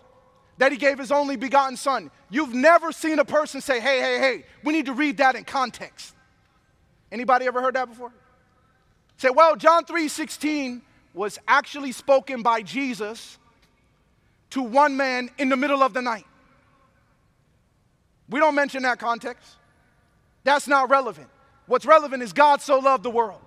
that 0.57 0.71
he 0.71 0.77
gave 0.77 0.97
his 0.97 1.11
only 1.11 1.37
begotten 1.37 1.77
son. 1.77 2.11
You've 2.29 2.53
never 2.53 2.91
seen 2.91 3.19
a 3.19 3.25
person 3.25 3.61
say, 3.61 3.79
"Hey, 3.79 3.99
hey, 3.99 4.19
hey, 4.19 4.45
we 4.63 4.73
need 4.73 4.87
to 4.87 4.93
read 4.93 5.17
that 5.17 5.35
in 5.35 5.45
context." 5.45 6.13
Anybody 7.11 7.45
ever 7.47 7.61
heard 7.61 7.75
that 7.75 7.89
before? 7.89 8.13
Say, 9.17 9.29
"Well, 9.29 9.55
John 9.55 9.85
3:16 9.85 10.81
was 11.13 11.39
actually 11.47 11.91
spoken 11.91 12.41
by 12.41 12.61
Jesus 12.61 13.37
to 14.51 14.61
one 14.61 14.95
man 14.95 15.29
in 15.37 15.49
the 15.49 15.57
middle 15.57 15.83
of 15.83 15.93
the 15.93 16.01
night." 16.01 16.25
We 18.29 18.39
don't 18.39 18.55
mention 18.55 18.83
that 18.83 18.99
context. 18.99 19.57
That's 20.43 20.67
not 20.67 20.89
relevant. 20.89 21.29
What's 21.65 21.85
relevant 21.85 22.23
is 22.23 22.31
God 22.33 22.61
so 22.61 22.79
loved 22.79 23.03
the 23.03 23.09
world. 23.09 23.41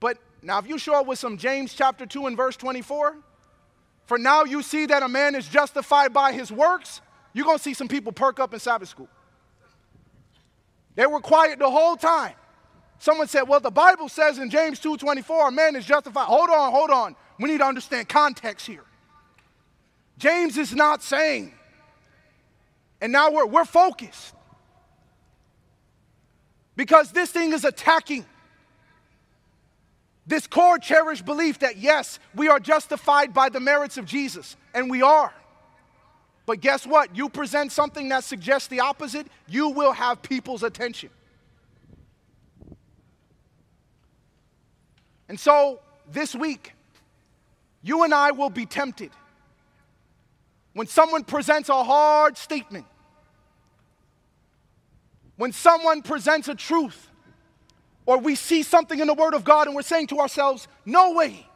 But 0.00 0.18
now, 0.42 0.58
if 0.58 0.66
you 0.66 0.78
show 0.78 0.94
up 0.94 1.06
with 1.06 1.18
some 1.18 1.36
James 1.36 1.74
chapter 1.74 2.06
2 2.06 2.26
and 2.26 2.36
verse 2.36 2.56
24, 2.56 3.16
for 4.06 4.18
now 4.18 4.44
you 4.44 4.62
see 4.62 4.86
that 4.86 5.02
a 5.02 5.08
man 5.08 5.34
is 5.34 5.46
justified 5.46 6.12
by 6.12 6.32
his 6.32 6.50
works, 6.50 7.00
you're 7.32 7.46
to 7.46 7.58
see 7.58 7.74
some 7.74 7.88
people 7.88 8.12
perk 8.12 8.40
up 8.40 8.52
in 8.52 8.60
Sabbath 8.60 8.88
school. 8.88 9.08
They 10.94 11.06
were 11.06 11.20
quiet 11.20 11.58
the 11.58 11.70
whole 11.70 11.96
time. 11.96 12.34
Someone 12.98 13.28
said, 13.28 13.42
"Well, 13.42 13.60
the 13.60 13.70
Bible 13.70 14.08
says 14.08 14.38
in 14.38 14.50
James 14.50 14.78
2:24, 14.80 15.48
a 15.48 15.52
man 15.52 15.76
is 15.76 15.86
justified." 15.86 16.26
Hold 16.26 16.50
on, 16.50 16.70
hold 16.72 16.90
on. 16.90 17.16
We 17.38 17.48
need 17.48 17.58
to 17.58 17.66
understand 17.66 18.08
context 18.08 18.66
here. 18.66 18.84
James 20.18 20.58
is 20.58 20.74
not 20.74 21.02
saying 21.02 21.54
and 23.00 23.12
now 23.12 23.30
we're, 23.30 23.46
we're 23.46 23.64
focused. 23.64 24.34
Because 26.76 27.12
this 27.12 27.30
thing 27.30 27.52
is 27.52 27.64
attacking 27.64 28.24
this 30.26 30.46
core 30.46 30.78
cherished 30.78 31.24
belief 31.24 31.58
that 31.60 31.78
yes, 31.78 32.18
we 32.34 32.48
are 32.48 32.60
justified 32.60 33.34
by 33.34 33.48
the 33.48 33.58
merits 33.58 33.98
of 33.98 34.04
Jesus, 34.04 34.56
and 34.74 34.88
we 34.90 35.02
are. 35.02 35.32
But 36.46 36.60
guess 36.60 36.86
what? 36.86 37.16
You 37.16 37.28
present 37.28 37.72
something 37.72 38.08
that 38.08 38.24
suggests 38.24 38.68
the 38.68 38.80
opposite, 38.80 39.26
you 39.46 39.68
will 39.68 39.92
have 39.92 40.22
people's 40.22 40.62
attention. 40.62 41.10
And 45.28 45.38
so 45.38 45.80
this 46.10 46.34
week, 46.34 46.72
you 47.82 48.02
and 48.02 48.12
I 48.12 48.32
will 48.32 48.50
be 48.50 48.66
tempted 48.66 49.10
when 50.72 50.86
someone 50.86 51.24
presents 51.24 51.68
a 51.68 51.84
hard 51.84 52.36
statement, 52.36 52.86
when 55.36 55.52
someone 55.52 56.02
presents 56.02 56.48
a 56.48 56.54
truth, 56.54 57.08
or 58.06 58.18
we 58.18 58.34
see 58.34 58.62
something 58.62 58.98
in 58.98 59.06
the 59.06 59.14
Word 59.14 59.34
of 59.34 59.44
God 59.44 59.66
and 59.66 59.76
we're 59.76 59.82
saying 59.82 60.08
to 60.08 60.18
ourselves, 60.18 60.68
no 60.84 61.12
way. 61.12 61.46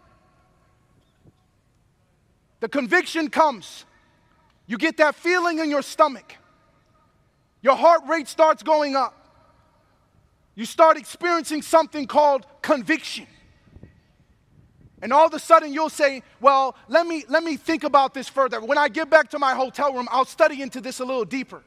The 2.61 2.69
conviction 2.69 3.29
comes. 3.29 3.85
You 4.67 4.79
get 4.79 4.97
that 4.99 5.15
feeling 5.15 5.59
in 5.59 5.71
your 5.71 5.83
stomach. 5.83 6.37
Your 7.63 7.77
heart 7.77 8.03
rate 8.09 8.29
starts 8.29 8.63
going 8.63 8.97
up. 8.97 9.15
You 10.55 10.65
start 10.65 10.97
experiencing 10.97 11.63
something 11.63 12.07
called 12.07 12.47
conviction. 12.63 13.27
And 15.03 15.13
all 15.13 15.27
of 15.27 15.35
a 15.35 15.39
sudden 15.39 15.73
you'll 15.73 15.91
say, 15.91 16.23
well, 16.41 16.77
let 16.89 17.07
me, 17.07 17.25
let 17.29 17.43
me 17.43 17.57
think 17.57 17.85
about 17.85 18.15
this 18.15 18.29
further. 18.29 18.61
When 18.61 18.79
I 18.79 18.89
get 18.89 19.11
back 19.11 19.31
to 19.31 19.39
my 19.39 19.55
hotel 19.55 19.93
room, 19.93 20.09
I'll 20.11 20.25
study 20.25 20.63
into 20.63 20.81
this 20.81 21.01
a 21.01 21.05
little 21.05 21.25
deeper. 21.25 21.63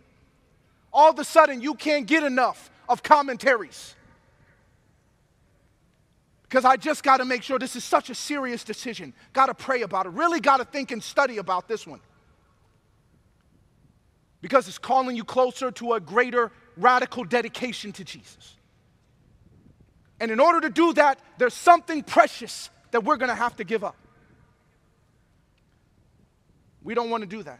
All 0.92 1.12
of 1.12 1.20
a 1.20 1.24
sudden 1.24 1.62
you 1.62 1.76
can't 1.76 2.08
get 2.08 2.24
enough 2.24 2.72
of 2.90 3.04
commentaries. 3.04 3.94
Because 6.44 6.64
I 6.64 6.78
just 6.78 7.04
got 7.04 7.18
to 7.18 7.26
make 7.26 7.44
sure 7.44 7.60
this 7.60 7.76
is 7.76 7.84
such 7.84 8.10
a 8.10 8.16
serious 8.16 8.64
decision. 8.64 9.14
Got 9.34 9.48
to 9.48 9.54
pray 9.54 9.82
about 9.82 10.06
it. 10.06 10.14
Really 10.14 10.40
got 10.40 10.58
to 10.58 10.66
think 10.66 10.92
and 10.92 11.04
study 11.04 11.38
about 11.38 11.68
this 11.68 11.86
one. 11.86 12.00
Because 14.42 14.68
it's 14.68 14.78
calling 14.78 15.16
you 15.16 15.24
closer 15.24 15.72
to 15.72 15.94
a 15.94 16.00
greater 16.00 16.52
radical 16.76 17.24
dedication 17.24 17.92
to 17.94 18.04
Jesus. 18.04 18.56
And 20.20 20.32
in 20.32 20.40
order 20.40 20.62
to 20.62 20.70
do 20.70 20.94
that, 20.94 21.20
there's 21.38 21.54
something 21.54 22.04
precious 22.04 22.70
that 22.92 23.04
we're 23.04 23.18
going 23.18 23.30
to 23.30 23.36
have 23.36 23.56
to 23.58 23.64
give 23.64 23.84
up. 23.84 23.96
We 26.84 26.94
don't 26.94 27.10
want 27.10 27.22
to 27.22 27.28
do 27.28 27.44
that. 27.44 27.60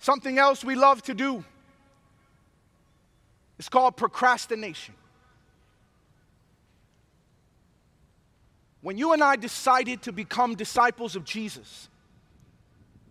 Something 0.00 0.38
else 0.38 0.64
we 0.64 0.74
love 0.74 1.02
to 1.02 1.14
do 1.14 1.44
is 3.58 3.68
called 3.68 3.96
procrastination. 3.96 4.94
When 8.80 8.96
you 8.96 9.12
and 9.12 9.22
I 9.22 9.36
decided 9.36 10.00
to 10.02 10.12
become 10.12 10.54
disciples 10.54 11.16
of 11.16 11.24
Jesus, 11.24 11.89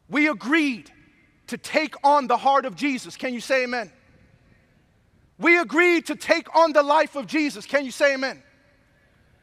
we 0.09 0.27
agreed 0.27 0.91
to 1.47 1.57
take 1.57 1.95
on 2.03 2.27
the 2.27 2.37
heart 2.37 2.65
of 2.65 2.75
Jesus. 2.75 3.15
Can 3.15 3.33
you 3.33 3.41
say 3.41 3.63
amen? 3.63 3.91
We 5.37 5.57
agreed 5.57 6.07
to 6.07 6.15
take 6.15 6.53
on 6.55 6.73
the 6.73 6.83
life 6.83 7.15
of 7.15 7.25
Jesus. 7.25 7.65
Can 7.65 7.85
you 7.85 7.91
say 7.91 8.13
amen? 8.13 8.43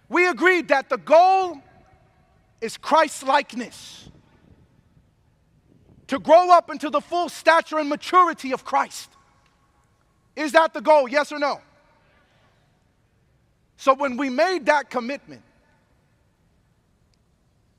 We 0.08 0.28
agreed 0.28 0.68
that 0.68 0.88
the 0.88 0.98
goal 0.98 1.60
is 2.60 2.76
Christ 2.76 3.22
likeness. 3.22 4.08
To 6.08 6.18
grow 6.18 6.50
up 6.50 6.70
into 6.70 6.90
the 6.90 7.00
full 7.00 7.28
stature 7.28 7.78
and 7.78 7.88
maturity 7.88 8.52
of 8.52 8.64
Christ. 8.64 9.10
Is 10.36 10.52
that 10.52 10.74
the 10.74 10.80
goal? 10.80 11.08
Yes 11.08 11.32
or 11.32 11.38
no? 11.38 11.60
So 13.76 13.94
when 13.94 14.16
we 14.16 14.30
made 14.30 14.66
that 14.66 14.90
commitment, 14.90 15.42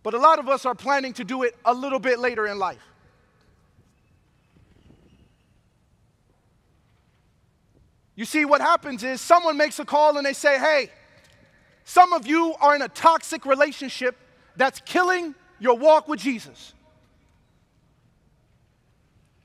but 0.08 0.14
a 0.14 0.20
lot 0.20 0.40
of 0.40 0.48
us 0.48 0.66
are 0.66 0.74
planning 0.74 1.12
to 1.12 1.26
do 1.26 1.44
it 1.44 1.54
a 1.66 1.74
little 1.74 2.00
bit 2.00 2.18
later 2.18 2.48
in 2.48 2.58
life. 2.58 2.80
You 8.16 8.24
see, 8.24 8.46
what 8.46 8.62
happens 8.62 9.04
is 9.04 9.20
someone 9.20 9.58
makes 9.58 9.80
a 9.80 9.84
call 9.84 10.16
and 10.16 10.26
they 10.26 10.32
say, 10.32 10.58
hey, 10.60 10.90
some 11.84 12.14
of 12.14 12.26
you 12.26 12.56
are 12.62 12.74
in 12.74 12.82
a 12.84 12.88
toxic 12.88 13.46
relationship 13.46 14.16
that's 14.56 14.80
killing 14.86 15.36
your 15.60 15.78
walk 15.78 16.08
with 16.08 16.22
Jesus. 16.22 16.74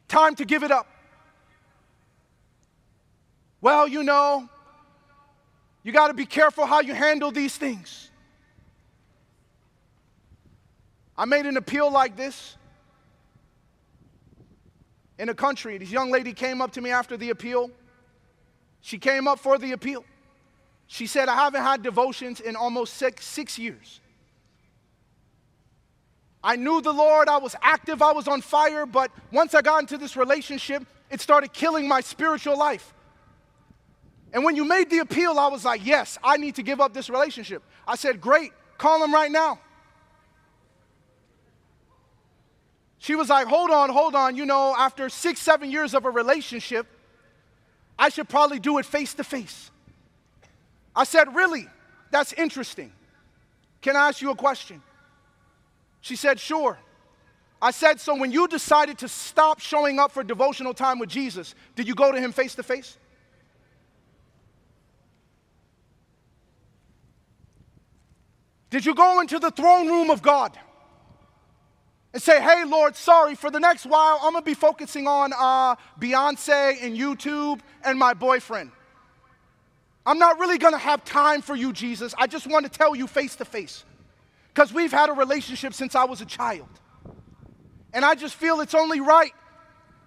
Time 0.06 0.36
to 0.36 0.44
give 0.44 0.62
it 0.62 0.70
up. 0.70 0.86
Well, 3.60 3.88
you 3.88 4.04
know, 4.04 4.48
you 5.82 5.90
got 5.90 6.06
to 6.06 6.14
be 6.14 6.24
careful 6.24 6.66
how 6.66 6.82
you 6.82 6.94
handle 6.94 7.32
these 7.32 7.56
things. 7.56 8.11
I 11.22 11.24
made 11.24 11.46
an 11.46 11.56
appeal 11.56 11.88
like 11.88 12.16
this 12.16 12.56
in 15.20 15.28
a 15.28 15.34
country. 15.34 15.78
This 15.78 15.90
young 15.90 16.10
lady 16.10 16.32
came 16.32 16.60
up 16.60 16.72
to 16.72 16.80
me 16.80 16.90
after 16.90 17.16
the 17.16 17.30
appeal 17.30 17.70
she 18.82 18.98
came 18.98 19.28
up 19.28 19.38
for 19.38 19.56
the 19.56 19.72
appeal. 19.72 20.04
She 20.88 21.06
said, 21.06 21.28
I 21.28 21.36
haven't 21.36 21.62
had 21.62 21.82
devotions 21.82 22.40
in 22.40 22.56
almost 22.56 22.94
six, 22.94 23.24
six 23.24 23.58
years. 23.58 24.00
I 26.44 26.56
knew 26.56 26.82
the 26.82 26.92
Lord, 26.92 27.28
I 27.28 27.36
was 27.38 27.54
active, 27.62 28.02
I 28.02 28.10
was 28.10 28.26
on 28.26 28.40
fire, 28.40 28.84
but 28.84 29.12
once 29.30 29.54
I 29.54 29.62
got 29.62 29.80
into 29.80 29.96
this 29.96 30.16
relationship, 30.16 30.84
it 31.08 31.20
started 31.20 31.52
killing 31.52 31.86
my 31.86 32.00
spiritual 32.00 32.58
life. 32.58 32.92
And 34.32 34.44
when 34.44 34.56
you 34.56 34.64
made 34.64 34.90
the 34.90 34.98
appeal, 34.98 35.38
I 35.38 35.46
was 35.46 35.64
like, 35.64 35.86
yes, 35.86 36.18
I 36.24 36.36
need 36.36 36.56
to 36.56 36.64
give 36.64 36.80
up 36.80 36.92
this 36.92 37.08
relationship. 37.08 37.62
I 37.86 37.94
said, 37.94 38.20
great, 38.20 38.50
call 38.76 39.04
him 39.04 39.14
right 39.14 39.30
now. 39.30 39.60
She 43.02 43.16
was 43.16 43.30
like, 43.30 43.48
hold 43.48 43.72
on, 43.72 43.90
hold 43.90 44.14
on. 44.14 44.36
You 44.36 44.46
know, 44.46 44.76
after 44.78 45.08
six, 45.08 45.40
seven 45.40 45.72
years 45.72 45.92
of 45.92 46.04
a 46.04 46.10
relationship, 46.10 46.86
I 47.98 48.10
should 48.10 48.28
probably 48.28 48.60
do 48.60 48.78
it 48.78 48.86
face 48.86 49.12
to 49.14 49.24
face. 49.24 49.72
I 50.94 51.02
said, 51.02 51.34
Really? 51.34 51.66
That's 52.12 52.32
interesting. 52.34 52.92
Can 53.80 53.96
I 53.96 54.06
ask 54.06 54.22
you 54.22 54.30
a 54.30 54.36
question? 54.36 54.80
She 56.00 56.14
said, 56.14 56.38
Sure. 56.38 56.78
I 57.60 57.72
said, 57.72 57.98
So 57.98 58.14
when 58.14 58.30
you 58.30 58.46
decided 58.46 58.98
to 58.98 59.08
stop 59.08 59.58
showing 59.58 59.98
up 59.98 60.12
for 60.12 60.22
devotional 60.22 60.72
time 60.72 61.00
with 61.00 61.08
Jesus, 61.08 61.56
did 61.74 61.88
you 61.88 61.96
go 61.96 62.12
to 62.12 62.20
him 62.20 62.30
face 62.30 62.54
to 62.54 62.62
face? 62.62 62.96
Did 68.70 68.86
you 68.86 68.94
go 68.94 69.18
into 69.18 69.40
the 69.40 69.50
throne 69.50 69.88
room 69.88 70.08
of 70.08 70.22
God 70.22 70.56
and 72.12 72.22
say, 72.22 72.40
Hey, 72.40 72.64
Lord, 72.64 72.96
sorry, 72.96 73.34
for 73.34 73.50
the 73.50 73.60
next 73.60 73.86
while, 73.86 74.18
I'm 74.22 74.32
gonna 74.32 74.44
be 74.44 74.54
focusing 74.54 75.06
on 75.06 75.32
uh, 75.32 75.76
Beyonce 76.00 76.82
and 76.82 76.96
YouTube 76.96 77.60
and 77.84 77.98
my 77.98 78.14
boyfriend? 78.14 78.70
I'm 80.04 80.18
not 80.18 80.38
really 80.38 80.58
gonna 80.58 80.78
have 80.78 81.04
time 81.04 81.42
for 81.42 81.54
you, 81.54 81.72
Jesus. 81.72 82.14
I 82.18 82.26
just 82.26 82.46
want 82.46 82.70
to 82.70 82.70
tell 82.70 82.94
you 82.94 83.06
face 83.06 83.36
to 83.36 83.44
face. 83.44 83.84
Because 84.52 84.72
we've 84.72 84.92
had 84.92 85.08
a 85.08 85.12
relationship 85.12 85.72
since 85.72 85.94
I 85.94 86.04
was 86.04 86.20
a 86.20 86.26
child. 86.26 86.68
And 87.94 88.04
I 88.04 88.14
just 88.14 88.34
feel 88.34 88.60
it's 88.60 88.74
only 88.74 89.00
right 89.00 89.32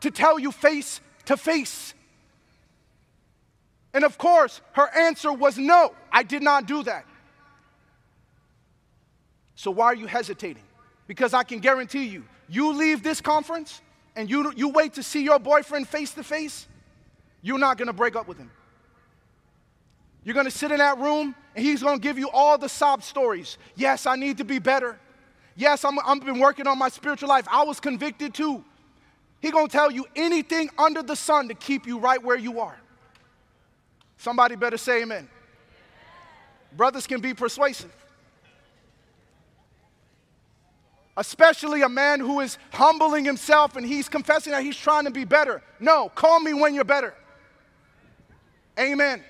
to 0.01 0.11
tell 0.11 0.37
you 0.37 0.51
face 0.51 1.01
to 1.25 1.37
face. 1.37 1.93
And 3.93 4.03
of 4.03 4.17
course, 4.17 4.61
her 4.73 4.89
answer 4.95 5.31
was 5.31 5.57
no, 5.57 5.95
I 6.11 6.23
did 6.23 6.43
not 6.43 6.67
do 6.67 6.83
that. 6.83 7.05
So 9.55 9.71
why 9.71 9.85
are 9.85 9.95
you 9.95 10.05
hesitating? 10.05 10.63
Because 11.07 11.33
I 11.33 11.43
can 11.43 11.59
guarantee 11.59 12.05
you, 12.05 12.23
you 12.49 12.73
leave 12.73 13.03
this 13.03 13.21
conference 13.21 13.81
and 14.15 14.29
you, 14.29 14.51
you 14.55 14.69
wait 14.69 14.93
to 14.93 15.03
see 15.03 15.23
your 15.23 15.39
boyfriend 15.39 15.87
face 15.87 16.11
to 16.11 16.23
face, 16.23 16.67
you're 17.41 17.59
not 17.59 17.77
gonna 17.77 17.93
break 17.93 18.15
up 18.15 18.27
with 18.27 18.37
him. 18.37 18.49
You're 20.23 20.33
gonna 20.33 20.51
sit 20.51 20.71
in 20.71 20.77
that 20.77 20.97
room 20.97 21.35
and 21.55 21.65
he's 21.65 21.83
gonna 21.83 21.99
give 21.99 22.17
you 22.17 22.29
all 22.31 22.57
the 22.57 22.69
sob 22.69 23.03
stories. 23.03 23.57
Yes, 23.75 24.05
I 24.05 24.15
need 24.15 24.37
to 24.39 24.43
be 24.43 24.59
better. 24.59 24.97
Yes, 25.55 25.85
I'm, 25.85 25.99
I've 25.99 26.25
been 26.25 26.39
working 26.39 26.67
on 26.67 26.79
my 26.79 26.89
spiritual 26.89 27.29
life. 27.29 27.47
I 27.51 27.63
was 27.63 27.79
convicted 27.79 28.33
too. 28.33 28.63
He 29.41 29.51
gonna 29.51 29.67
tell 29.67 29.91
you 29.91 30.05
anything 30.15 30.69
under 30.77 31.03
the 31.03 31.15
sun 31.15 31.47
to 31.49 31.53
keep 31.53 31.85
you 31.85 31.99
right 31.99 32.21
where 32.21 32.37
you 32.37 32.59
are. 32.59 32.77
Somebody 34.17 34.55
better 34.55 34.77
say 34.77 35.03
amen. 35.03 35.29
Brothers 36.75 37.05
can 37.05 37.21
be 37.21 37.33
persuasive. 37.33 37.93
Especially 41.17 41.81
a 41.81 41.89
man 41.89 42.19
who 42.19 42.41
is 42.41 42.57
humbling 42.71 43.23
himself 43.23 43.75
and 43.75 43.85
he's 43.85 44.09
confessing 44.09 44.51
that 44.51 44.63
he's 44.63 44.75
trying 44.75 45.05
to 45.05 45.11
be 45.11 45.23
better. 45.23 45.61
No, 45.79 46.09
call 46.09 46.39
me 46.39 46.53
when 46.53 46.75
you're 46.75 46.83
better. 46.83 47.13
Amen. 48.77 49.23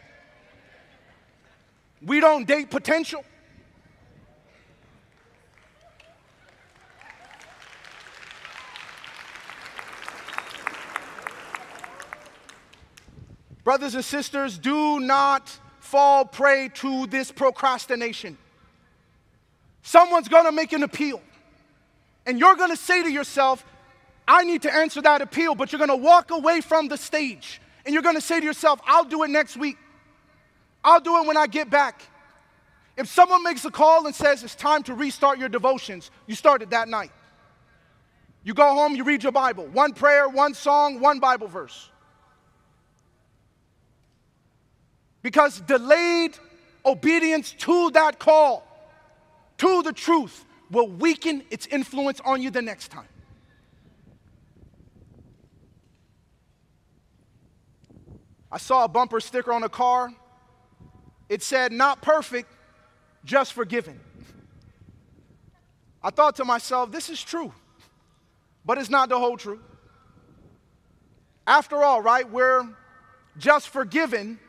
We 2.02 2.20
don't 2.20 2.48
date 2.48 2.70
potential. 2.72 3.24
Brothers 13.64 13.96
and 13.96 14.06
sisters, 14.06 14.60
do 14.60 15.00
not 15.00 15.60
fall 15.80 16.24
prey 16.24 16.70
to 16.76 17.08
this 17.08 17.32
procrastination. 17.32 18.38
Someone's 19.82 20.28
gonna 20.28 20.52
make 20.52 20.72
an 20.72 20.84
appeal, 20.84 21.20
and 22.26 22.40
you're 22.40 22.56
gonna 22.56 22.76
say 22.76 23.04
to 23.04 23.12
yourself, 23.12 23.66
I 24.28 24.44
need 24.44 24.64
to 24.64 24.74
answer 24.74 25.02
that 25.02 25.22
appeal, 25.22 25.56
but 25.56 25.72
you're 25.72 25.80
gonna 25.80 25.96
walk 25.96 26.32
away 26.32 26.62
from 26.62 26.88
the 26.88 26.98
stage 26.98 27.62
and 27.86 27.94
you're 27.94 28.04
gonna 28.04 28.22
say 28.22 28.40
to 28.40 28.46
yourself, 28.46 28.80
I'll 28.86 29.06
do 29.06 29.24
it 29.24 29.30
next 29.30 29.58
week. 29.58 29.78
I'll 30.84 31.00
do 31.00 31.22
it 31.22 31.28
when 31.28 31.38
I 31.38 31.48
get 31.48 31.70
back. 31.70 32.02
If 32.98 33.08
someone 33.08 33.44
makes 33.44 33.66
a 33.66 33.72
call 33.72 34.06
and 34.06 34.16
says 34.16 34.44
it's 34.44 34.56
time 34.56 34.84
to 34.84 34.94
restart 34.94 35.38
your 35.38 35.50
devotions, 35.50 36.12
you 36.28 36.36
start 36.36 36.62
it 36.62 36.70
that 36.70 36.88
night. 36.88 37.12
You 38.44 38.54
go 38.54 38.74
home, 38.74 38.96
you 38.96 39.04
read 39.04 39.24
your 39.24 39.32
Bible. 39.32 39.66
One 39.66 39.94
prayer, 39.94 40.30
one 40.30 40.54
song, 40.54 41.00
one 41.00 41.20
Bible 41.20 41.48
verse. 41.48 41.90
Because 45.24 45.60
delayed 45.62 46.38
obedience 46.86 47.54
to 47.60 47.90
that 47.92 48.20
call, 48.20 48.66
to 49.58 49.82
the 49.82 49.92
truth, 49.92 50.45
will 50.72 50.88
weaken 50.88 51.44
its 51.50 51.68
influence 51.68 52.20
on 52.26 52.42
you 52.42 52.50
the 52.50 52.62
next 52.62 52.90
time. 52.90 53.08
I 58.52 58.58
saw 58.58 58.86
a 58.86 58.88
bumper 58.88 59.20
sticker 59.20 59.52
on 59.52 59.64
a 59.64 59.70
car. 59.70 60.14
It 61.28 61.44
said, 61.44 61.72
Not 61.72 62.02
perfect, 62.02 62.52
just 63.26 63.54
forgiven. 63.54 64.00
I 66.04 66.10
thought 66.10 66.36
to 66.38 66.46
myself, 66.46 66.92
This 66.92 67.10
is 67.10 67.22
true, 67.22 67.54
but 68.64 68.78
it's 68.78 68.90
not 68.90 69.10
the 69.10 69.20
whole 69.20 69.38
truth. 69.38 69.60
After 71.48 71.84
all, 71.84 72.02
right, 72.02 72.30
we're 72.30 72.68
just 73.38 73.70
forgiven 73.70 74.40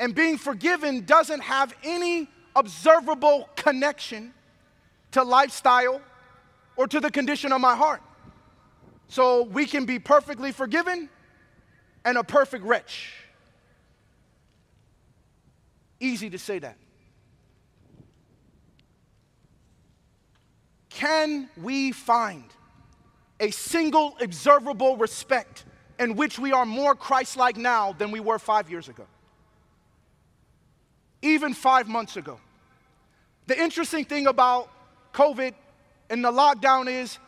and 0.00 0.14
being 0.14 0.38
forgiven 0.38 1.04
doesn't 1.04 1.40
have 1.40 1.74
any 1.82 2.28
observable 2.54 3.48
connection 3.56 4.32
to 5.18 5.24
lifestyle 5.24 6.00
or 6.76 6.86
to 6.86 7.00
the 7.00 7.10
condition 7.10 7.52
of 7.52 7.60
my 7.60 7.74
heart. 7.74 8.02
So 9.08 9.42
we 9.44 9.66
can 9.66 9.84
be 9.84 9.98
perfectly 9.98 10.52
forgiven 10.52 11.08
and 12.04 12.18
a 12.18 12.24
perfect 12.24 12.64
wretch. 12.64 13.12
Easy 16.00 16.30
to 16.30 16.38
say 16.38 16.58
that. 16.58 16.76
Can 20.90 21.48
we 21.56 21.92
find 21.92 22.44
a 23.40 23.50
single 23.50 24.16
observable 24.20 24.96
respect 24.96 25.64
in 25.98 26.16
which 26.16 26.38
we 26.38 26.52
are 26.52 26.66
more 26.66 26.94
Christ 26.94 27.36
like 27.36 27.56
now 27.56 27.92
than 27.92 28.10
we 28.10 28.20
were 28.20 28.38
five 28.38 28.70
years 28.70 28.88
ago? 28.88 29.06
even 31.22 31.54
five 31.54 31.88
months 31.88 32.16
ago. 32.16 32.38
The 33.46 33.60
interesting 33.60 34.04
thing 34.04 34.26
about 34.26 34.70
COVID 35.12 35.54
and 36.10 36.24
the 36.24 36.30
lockdown 36.30 36.88
is 36.88 37.18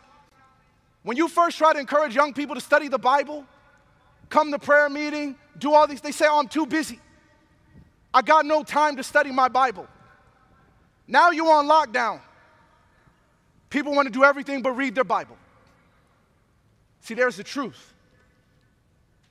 when 1.03 1.17
you 1.17 1.29
first 1.29 1.59
try 1.59 1.73
to 1.73 1.79
encourage 1.79 2.15
young 2.15 2.33
people 2.33 2.55
to 2.55 2.61
study 2.61 2.89
the 2.89 2.99
Bible, 2.99 3.45
come 4.29 4.51
to 4.53 4.59
prayer 4.59 4.89
meeting, 4.89 5.37
do 5.59 5.73
all 5.73 5.87
these, 5.87 6.01
they 6.01 6.13
say, 6.13 6.27
Oh, 6.29 6.39
I'm 6.39 6.49
too 6.49 6.67
busy. 6.67 7.01
I 8.13 8.23
got 8.23 8.45
no 8.45 8.63
time 8.63 8.97
to 8.97 9.03
study 9.03 9.31
my 9.31 9.49
Bible. 9.49 9.87
Now 11.07 11.31
you're 11.31 11.51
on 11.51 11.67
lockdown. 11.67 12.21
People 13.69 13.95
want 13.95 14.07
to 14.07 14.13
do 14.13 14.25
everything 14.25 14.63
but 14.63 14.73
read 14.73 14.95
their 14.95 15.05
Bible. 15.05 15.37
See, 17.01 17.15
there's 17.15 17.37
the 17.37 17.45
truth. 17.45 17.95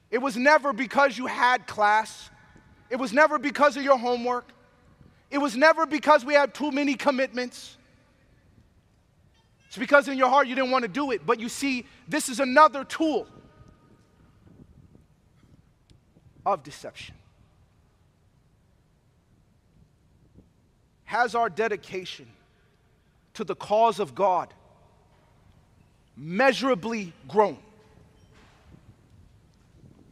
It 0.09 0.17
was 0.19 0.37
never 0.37 0.73
because 0.73 1.17
you 1.17 1.27
had 1.27 1.67
class 1.67 2.29
it 2.89 2.97
was 2.97 3.13
never 3.13 3.37
because 3.37 3.77
of 3.77 3.83
your 3.83 3.97
homework. 3.97 4.51
It 5.29 5.37
was 5.37 5.55
never 5.55 5.85
because 5.85 6.25
we 6.25 6.33
had 6.33 6.53
too 6.53 6.71
many 6.71 6.95
commitments. 6.95 7.77
It's 9.69 9.77
because 9.77 10.07
in 10.07 10.17
your 10.17 10.29
heart 10.29 10.47
you 10.47 10.55
didn't 10.55 10.71
want 10.71 10.81
to 10.81 10.87
do 10.87 11.11
it. 11.11 11.27
But 11.27 11.39
you 11.39 11.47
see, 11.47 11.85
this 12.07 12.27
is 12.27 12.39
another 12.39 12.83
tool 12.83 13.27
of 16.43 16.63
deception. 16.63 17.13
Has 21.03 21.35
our 21.35 21.49
dedication 21.49 22.27
to 23.35 23.43
the 23.43 23.55
cause 23.55 23.99
of 23.99 24.15
God 24.15 24.51
measurably 26.17 27.13
grown? 27.27 27.59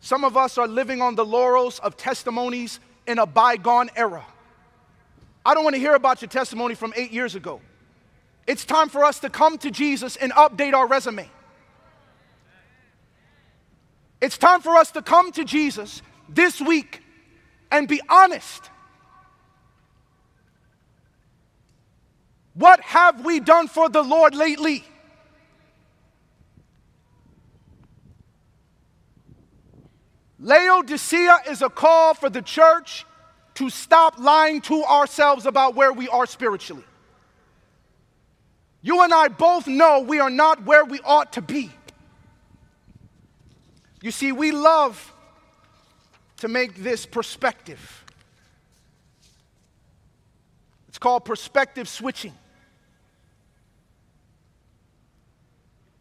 Some 0.01 0.23
of 0.23 0.37
us 0.37 0.59
are 0.59 0.67
living 0.67 1.01
on 1.01 1.15
the 1.15 1.25
laurels 1.25 1.79
of 1.79 1.97
testimonies 1.97 2.79
in 3.07 3.17
a 3.17 3.25
bygone 3.25 3.89
era. 3.95 4.23
I 5.43 5.55
don't 5.55 5.63
want 5.63 5.75
to 5.75 5.79
hear 5.79 5.95
about 5.95 6.21
your 6.21 6.29
testimony 6.29 6.75
from 6.75 6.93
eight 6.95 7.11
years 7.11 7.33
ago. 7.33 7.59
It's 8.47 8.63
time 8.63 8.87
for 8.87 9.03
us 9.03 9.19
to 9.19 9.29
come 9.29 9.57
to 9.57 9.69
Jesus 9.69 10.15
and 10.15 10.31
update 10.31 10.73
our 10.73 10.87
resume. 10.87 11.29
It's 14.21 14.37
time 14.37 14.61
for 14.61 14.77
us 14.77 14.91
to 14.91 15.01
come 15.01 15.31
to 15.33 15.43
Jesus 15.43 16.01
this 16.29 16.59
week 16.61 17.03
and 17.69 17.87
be 17.87 18.01
honest. 18.09 18.69
What 22.53 22.79
have 22.81 23.23
we 23.23 23.39
done 23.39 23.67
for 23.67 23.89
the 23.89 24.01
Lord 24.01 24.33
lately? 24.33 24.83
Laodicea 30.39 31.39
is 31.49 31.61
a 31.61 31.69
call 31.69 32.13
for 32.13 32.29
the 32.29 32.41
church 32.41 33.05
to 33.55 33.69
stop 33.69 34.17
lying 34.17 34.61
to 34.61 34.83
ourselves 34.83 35.45
about 35.45 35.75
where 35.75 35.91
we 35.91 36.07
are 36.07 36.25
spiritually. 36.25 36.85
You 38.87 39.03
and 39.03 39.13
I 39.13 39.27
both 39.27 39.67
know 39.67 39.99
we 39.99 40.21
are 40.21 40.29
not 40.29 40.63
where 40.63 40.85
we 40.85 41.01
ought 41.03 41.33
to 41.33 41.41
be. 41.41 41.69
You 44.01 44.11
see, 44.11 44.31
we 44.31 44.53
love 44.53 45.13
to 46.37 46.47
make 46.47 46.73
this 46.73 47.05
perspective. 47.05 48.05
It's 50.87 50.97
called 50.97 51.25
perspective 51.25 51.89
switching. 51.89 52.31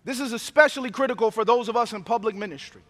This 0.05 0.21
is 0.21 0.33
especially 0.33 0.93
critical 0.93 1.33
for 1.33 1.45
those 1.45 1.69
of 1.69 1.77
us 1.77 1.93
in 1.93 2.05
public 2.05 2.37
ministry. 2.37 2.83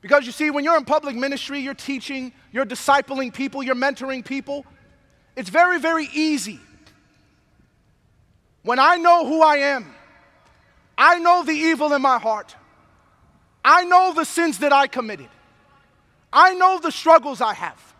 Because 0.00 0.26
you 0.26 0.32
see, 0.32 0.50
when 0.50 0.64
you're 0.64 0.76
in 0.76 0.84
public 0.84 1.14
ministry, 1.14 1.60
you're 1.60 1.74
teaching, 1.74 2.32
you're 2.50 2.66
discipling 2.66 3.32
people, 3.32 3.62
you're 3.62 3.76
mentoring 3.76 4.24
people, 4.24 4.66
it's 5.36 5.48
very, 5.48 5.78
very 5.78 6.08
easy 6.12 6.58
when 8.62 8.78
I 8.78 8.96
know 8.96 9.26
who 9.26 9.42
I 9.42 9.56
am, 9.56 9.94
I 10.96 11.18
know 11.18 11.44
the 11.44 11.52
evil 11.52 11.92
in 11.92 12.02
my 12.02 12.18
heart, 12.18 12.54
I 13.64 13.84
know 13.84 14.12
the 14.14 14.24
sins 14.24 14.58
that 14.58 14.72
I 14.72 14.86
committed, 14.86 15.28
I 16.32 16.54
know 16.54 16.78
the 16.78 16.92
struggles 16.92 17.40
I 17.40 17.54
have, 17.54 17.94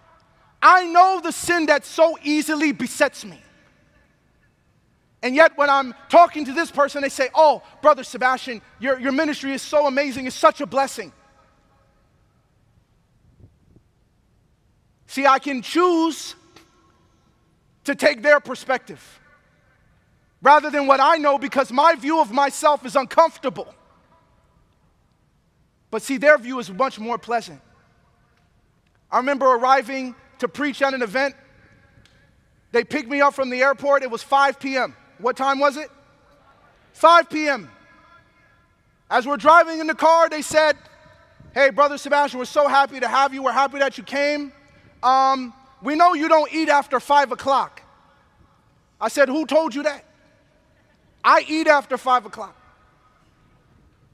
I 0.61 0.87
know 0.87 1.21
the 1.23 1.33
sin 1.33 1.67
that 1.67 1.85
so 1.85 2.17
easily 2.23 2.73
besets 2.73 3.25
me. 3.25 3.41
And 5.25 5.37
yet, 5.37 5.57
when 5.57 5.71
I'm 5.71 5.95
talking 6.09 6.45
to 6.47 6.53
this 6.53 6.73
person, 6.73 7.01
they 7.01 7.09
say, 7.09 7.29
Oh, 7.33 7.63
Brother 7.81 8.03
Sebastien, 8.03 8.61
your, 8.81 8.99
your 8.99 9.13
ministry 9.13 9.53
is 9.53 9.63
so 9.63 9.87
amazing, 9.87 10.27
it's 10.27 10.35
such 10.35 10.61
a 10.61 10.67
blessing. 10.67 11.13
See, 15.07 15.27
I 15.27 15.39
can 15.39 15.63
choose 15.63 16.35
to 17.85 17.95
take 17.95 18.23
their 18.23 18.41
perspective 18.41 19.21
rather 20.43 20.71
than 20.71 20.87
what 20.87 21.01
I 21.01 21.17
know 21.17 21.39
because 21.39 21.73
my 21.73 21.95
view 21.95 22.21
of 22.21 22.33
myself 22.33 22.85
is 22.85 22.97
uncomfortable. 22.97 23.75
But 25.91 26.03
see, 26.03 26.17
their 26.19 26.37
view 26.37 26.59
is 26.59 26.71
much 26.71 26.99
more 26.99 27.19
pleasant. 27.19 27.61
I 29.11 29.19
remember 29.19 29.47
arriving 29.47 30.15
to 30.39 30.49
preach 30.49 30.83
at 30.83 30.95
an 30.95 31.03
event. 31.03 31.35
They 32.73 32.85
picked 32.85 33.09
me 33.09 33.21
up 33.21 33.35
from 33.35 33.51
the 33.51 33.63
airport. 33.63 34.03
It 34.03 34.11
was 34.11 34.23
5 34.23 34.59
p.m. 34.59 34.97
What 35.19 35.37
time 35.37 35.59
was 35.59 35.77
it? 35.77 35.91
5 36.95 37.31
p.m. 37.31 37.71
As 39.11 39.27
we're 39.27 39.37
driving 39.37 39.79
in 39.79 39.87
the 39.87 39.95
car, 39.95 40.29
they 40.29 40.43
said, 40.43 40.77
Hey, 41.55 41.71
Brother 41.71 41.99
Sebastien, 41.99 42.39
we're 42.39 42.47
so 42.47 42.67
happy 42.67 42.99
to 42.99 43.09
have 43.09 43.35
you. 43.35 43.43
We're 43.43 43.53
happy 43.53 43.79
that 43.79 43.99
you 43.99 44.05
came 44.05 44.53
um, 45.03 45.53
we 45.83 45.97
know 45.97 46.15
you 46.15 46.29
don't 46.29 46.53
eat 46.53 46.69
after 46.69 47.01
five 47.01 47.33
o'clock. 47.33 47.83
I 49.01 49.09
said, 49.09 49.29
Who 49.29 49.47
told 49.47 49.75
you 49.75 49.83
that? 49.83 50.05
I 51.25 51.45
eat 51.49 51.67
after 51.67 51.97
five 51.97 52.27
o'clock. 52.27 52.57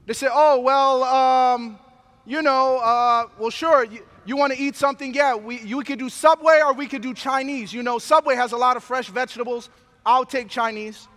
They 0.05 0.13
said, 0.13 0.29
Oh, 0.33 0.59
well, 0.59 1.03
um, 1.03 1.79
you 2.25 2.41
know, 2.41 2.77
uh, 2.79 3.25
well, 3.37 3.49
sure, 3.49 3.83
you, 3.83 4.05
you 4.25 4.37
want 4.37 4.53
to 4.53 4.59
eat 4.59 4.75
something? 4.75 5.13
Yeah, 5.13 5.35
we, 5.35 5.59
you 5.61 5.81
could 5.83 5.99
do 5.99 6.09
Subway 6.09 6.61
or 6.63 6.73
we 6.73 6.87
could 6.87 7.01
do 7.01 7.13
Chinese. 7.13 7.73
You 7.73 7.83
know, 7.83 7.97
Subway 7.97 8.35
has 8.35 8.51
a 8.51 8.57
lot 8.57 8.77
of 8.77 8.83
fresh 8.83 9.09
vegetables. 9.09 9.69
I'll 10.05 10.25
take 10.25 10.49
Chinese. 10.49 11.07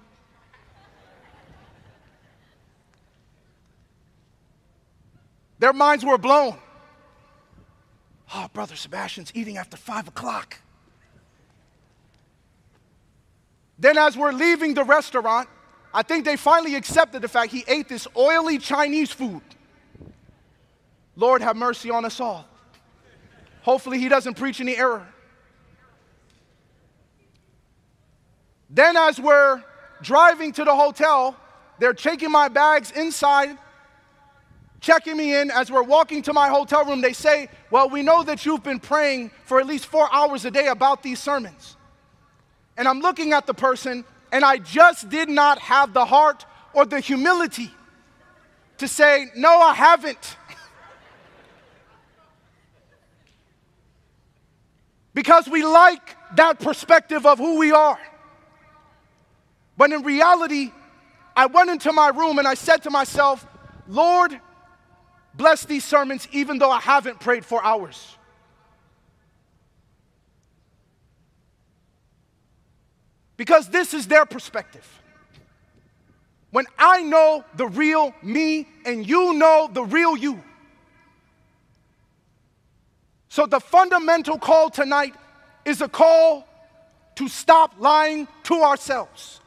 Their 5.59 5.73
minds 5.73 6.05
were 6.05 6.19
blown. 6.19 6.59
Oh, 8.35 8.49
Brother 8.53 8.75
Sebastien's 8.75 9.31
eating 9.35 9.59
after 9.59 9.77
five 9.77 10.09
o'clock. 10.09 10.59
Then, 13.79 13.99
as 13.99 14.17
we're 14.17 14.33
leaving 14.33 14.75
the 14.75 14.85
restaurant, 14.85 15.49
I 15.95 16.03
think 16.03 16.25
they 16.25 16.37
finally 16.37 16.75
accepted 16.75 17.23
the 17.23 17.29
fact 17.29 17.53
he 17.53 17.65
ate 17.69 17.89
this 17.89 18.07
oily 18.17 18.59
Chinese 18.59 19.11
food. 19.11 19.43
Lord, 21.17 21.43
have 21.43 21.57
mercy 21.57 21.91
on 21.91 22.05
us 22.05 22.21
all. 22.21 22.47
Hopefully, 23.63 23.99
he 23.99 24.09
doesn't 24.09 24.35
preach 24.35 24.61
any 24.61 24.77
error. 24.77 25.07
Then, 28.71 28.97
as 28.97 29.21
we're 29.21 29.63
driving 30.01 30.53
to 30.53 30.65
the 30.65 30.75
hotel, 30.75 31.37
they're 31.79 31.93
taking 31.93 32.31
my 32.31 32.49
bags 32.49 32.91
inside 32.93 33.59
checking 34.83 35.17
me 35.17 35.35
in 35.35 35.51
as 35.51 35.71
we're 35.71 35.83
walking 35.83 36.21
to 36.23 36.33
my 36.35 36.49
hotel 36.49 36.85
room. 36.85 37.01
They 37.01 37.15
say, 37.15 37.49
Well, 37.71 37.89
we 37.89 38.03
know 38.03 38.23
that 38.25 38.45
you've 38.45 38.63
been 38.63 38.81
praying 38.81 39.31
for 39.45 39.61
at 39.61 39.67
least 39.67 39.87
four 39.87 40.13
hours 40.13 40.45
a 40.45 40.51
day 40.51 40.67
about 40.67 41.03
these 41.03 41.21
sermons. 41.21 41.77
And 42.77 42.87
I'm 42.87 43.01
looking 43.01 43.33
at 43.33 43.47
the 43.47 43.55
person, 43.55 44.05
and 44.33 44.45
I 44.45 44.57
just 44.57 45.11
did 45.11 45.29
not 45.29 45.61
have 45.61 45.93
the 45.93 46.07
heart 46.07 46.47
or 46.73 46.87
the 46.87 46.99
humility 46.99 47.71
to 48.79 48.89
say, 48.89 49.27
No, 49.37 49.61
I 49.61 49.75
haven't. 49.75 50.37
because 55.15 55.47
we 55.47 55.63
like 55.63 56.17
that 56.37 56.59
perspective 56.59 57.27
of 57.27 57.39
who 57.39 57.59
we 57.59 57.71
are. 57.71 57.99
But 59.77 59.93
in 59.93 60.03
reality, 60.03 60.73
I 61.37 61.47
went 61.47 61.71
into 61.71 61.93
my 61.93 62.09
room 62.09 62.39
and 62.39 62.49
I 62.49 62.55
said 62.55 62.83
to 62.85 62.91
myself, 62.91 63.47
Lord, 63.87 64.39
bless 65.35 65.65
these 65.65 65.85
sermons 65.85 66.27
even 66.33 66.59
though 66.59 66.71
I 66.71 66.81
haven't 66.81 67.21
prayed 67.21 67.45
for 67.45 67.65
hours. 67.65 68.17
Because 73.43 73.69
this 73.69 73.93
is 73.93 74.07
their 74.07 74.25
perspective. 74.25 74.87
When 76.53 76.65
I 76.79 77.03
know 77.03 77.45
the 77.57 77.67
real 77.67 78.15
me 78.23 78.69
and 78.85 79.05
you 79.05 79.33
know 79.33 79.69
the 79.73 79.83
real 79.83 80.17
you. 80.17 80.41
So, 83.31 83.47
the 83.47 83.59
fundamental 83.59 84.39
call 84.39 84.71
tonight 84.71 85.17
is 85.65 85.81
a 85.81 85.89
call 85.89 86.47
to 87.17 87.27
stop 87.27 87.75
lying 87.81 88.29
to 88.45 88.63
ourselves, 88.63 89.41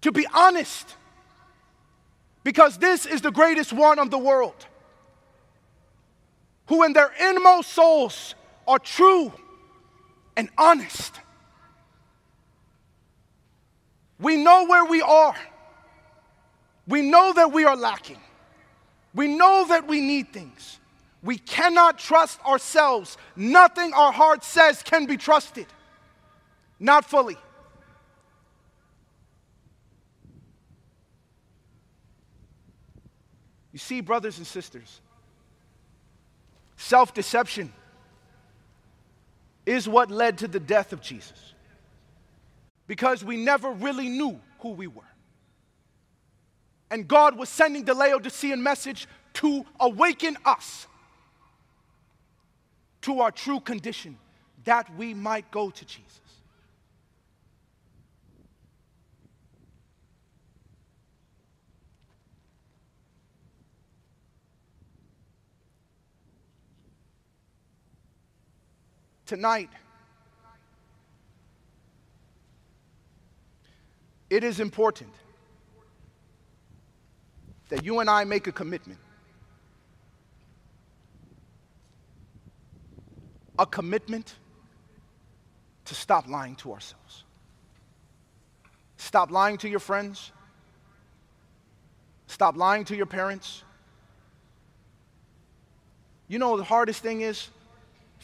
to 0.00 0.10
be 0.10 0.26
honest 0.34 0.96
because 2.42 2.76
this 2.78 3.06
is 3.06 3.20
the 3.20 3.30
greatest 3.30 3.72
one 3.72 4.00
of 4.00 4.10
the 4.10 4.18
world, 4.18 4.66
who 6.66 6.82
in 6.82 6.92
their 6.92 7.12
inmost 7.20 7.70
souls 7.70 8.34
are 8.66 8.80
true 8.80 9.32
and 10.36 10.48
honest. 10.58 11.20
We 14.24 14.38
know 14.38 14.64
where 14.64 14.86
we 14.86 15.02
are. 15.02 15.36
We 16.88 17.02
know 17.02 17.34
that 17.34 17.52
we 17.52 17.66
are 17.66 17.76
lacking. 17.76 18.20
We 19.14 19.28
know 19.28 19.66
that 19.68 19.86
we 19.86 20.00
need 20.00 20.32
things. 20.32 20.80
We 21.22 21.36
cannot 21.36 21.98
trust 21.98 22.42
ourselves. 22.42 23.18
Nothing 23.36 23.92
our 23.92 24.12
heart 24.12 24.42
says 24.42 24.82
can 24.82 25.04
be 25.04 25.18
trusted. 25.18 25.66
Not 26.80 27.04
fully. 27.04 27.36
You 33.72 33.78
see, 33.78 34.00
brothers 34.00 34.38
and 34.38 34.46
sisters, 34.46 35.02
self 36.78 37.12
deception 37.12 37.74
is 39.66 39.86
what 39.86 40.10
led 40.10 40.38
to 40.38 40.48
the 40.48 40.60
death 40.60 40.94
of 40.94 41.02
Jesus 41.02 41.53
because 42.86 43.24
we 43.24 43.36
never 43.36 43.70
really 43.70 44.08
knew 44.08 44.40
who 44.60 44.70
we 44.70 44.86
were. 44.86 45.02
And 46.90 47.08
God 47.08 47.36
was 47.36 47.48
sending 47.48 47.84
the 47.84 47.94
Laodicean 47.94 48.62
message 48.62 49.06
to 49.34 49.64
awaken 49.80 50.36
us 50.44 50.86
to 53.02 53.20
our 53.20 53.30
true 53.30 53.60
condition 53.60 54.16
that 54.64 54.94
we 54.96 55.12
might 55.12 55.50
go 55.50 55.70
to 55.70 55.84
Jesus. 55.84 56.20
tonight. 69.26 69.70
It 74.34 74.42
is 74.42 74.58
important 74.60 75.12
that 77.68 77.84
you 77.84 78.00
and 78.00 78.10
I 78.10 78.24
make 78.24 78.46
a 78.46 78.52
commitment. 78.52 78.98
A 83.58 83.66
commitment 83.66 84.34
to 85.84 85.94
stop 85.94 86.28
lying 86.28 86.56
to 86.56 86.72
ourselves. 86.72 87.24
Stop 88.96 89.30
lying 89.30 89.58
to 89.58 89.68
your 89.68 89.80
friends. 89.80 90.32
Stop 92.26 92.56
lying 92.56 92.84
to 92.86 92.96
your 92.96 93.06
parents. 93.06 93.62
You 96.28 96.38
know 96.38 96.56
the 96.56 96.64
hardest 96.64 97.02
thing 97.02 97.20
is? 97.20 97.50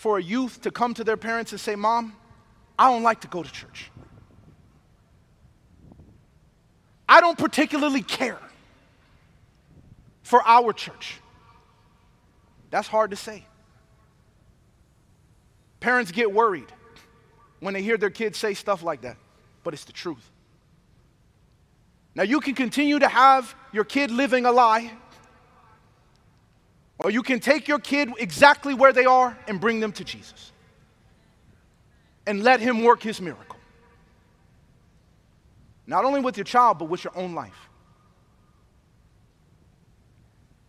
for 0.00 0.16
a 0.16 0.22
youth 0.22 0.62
to 0.62 0.70
come 0.70 0.94
to 0.94 1.04
their 1.04 1.18
parents 1.18 1.52
and 1.52 1.60
say, 1.60 1.76
Mom, 1.76 2.16
I 2.78 2.90
don't 2.90 3.02
like 3.02 3.20
to 3.20 3.28
go 3.28 3.42
to 3.42 3.52
church. 3.52 3.90
I 7.10 7.20
don't 7.20 7.36
particularly 7.36 8.02
care 8.02 8.38
for 10.22 10.46
our 10.46 10.72
church. 10.72 11.16
That's 12.70 12.86
hard 12.86 13.10
to 13.10 13.16
say. 13.16 13.44
Parents 15.80 16.12
get 16.12 16.32
worried 16.32 16.72
when 17.58 17.74
they 17.74 17.82
hear 17.82 17.96
their 17.96 18.10
kids 18.10 18.38
say 18.38 18.54
stuff 18.54 18.84
like 18.84 19.00
that, 19.00 19.16
but 19.64 19.74
it's 19.74 19.84
the 19.84 19.92
truth. 19.92 20.30
Now, 22.14 22.22
you 22.22 22.38
can 22.38 22.54
continue 22.54 23.00
to 23.00 23.08
have 23.08 23.56
your 23.72 23.84
kid 23.84 24.12
living 24.12 24.46
a 24.46 24.52
lie, 24.52 24.92
or 27.00 27.10
you 27.10 27.24
can 27.24 27.40
take 27.40 27.66
your 27.66 27.80
kid 27.80 28.12
exactly 28.18 28.72
where 28.72 28.92
they 28.92 29.04
are 29.04 29.36
and 29.48 29.60
bring 29.60 29.80
them 29.80 29.90
to 29.92 30.04
Jesus 30.04 30.52
and 32.24 32.44
let 32.44 32.60
Him 32.60 32.84
work 32.84 33.02
His 33.02 33.20
miracle. 33.20 33.59
Not 35.90 36.04
only 36.04 36.20
with 36.20 36.36
your 36.36 36.44
child, 36.44 36.78
but 36.78 36.84
with 36.84 37.02
your 37.02 37.18
own 37.18 37.34
life. 37.34 37.68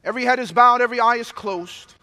Every 0.03 0.25
head 0.25 0.39
is 0.39 0.51
bowed, 0.51 0.81
every 0.81 0.99
eye 0.99 1.17
is 1.17 1.31
closed. 1.31 1.93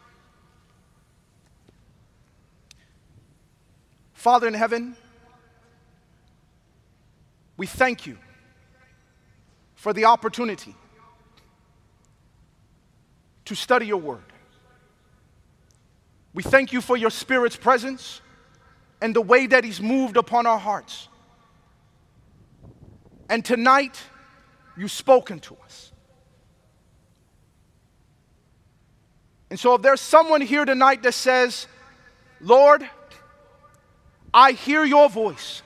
Father 4.12 4.46
in 4.46 4.54
heaven, 4.54 4.96
we 7.56 7.66
thank 7.66 8.06
you 8.06 8.16
for 9.74 9.92
the 9.92 10.04
opportunity 10.04 10.76
to 13.46 13.56
study 13.56 13.88
your 13.88 13.96
word. 13.96 14.32
We 16.34 16.44
thank 16.44 16.72
you 16.72 16.80
for 16.80 16.96
your 16.96 17.10
Spirit's 17.10 17.56
presence 17.56 18.20
and 19.02 19.12
the 19.12 19.22
way 19.22 19.48
that 19.48 19.64
He's 19.64 19.80
moved 19.80 20.16
upon 20.16 20.46
our 20.46 20.58
hearts. 20.58 21.08
And 23.28 23.44
tonight, 23.44 24.00
you've 24.76 24.90
spoken 24.90 25.40
to 25.40 25.56
us. 25.64 25.92
And 29.50 29.58
so, 29.58 29.74
if 29.74 29.82
there's 29.82 30.00
someone 30.00 30.40
here 30.40 30.64
tonight 30.64 31.02
that 31.02 31.14
says, 31.14 31.66
Lord, 32.40 32.88
I 34.32 34.52
hear 34.52 34.84
your 34.84 35.08
voice, 35.08 35.62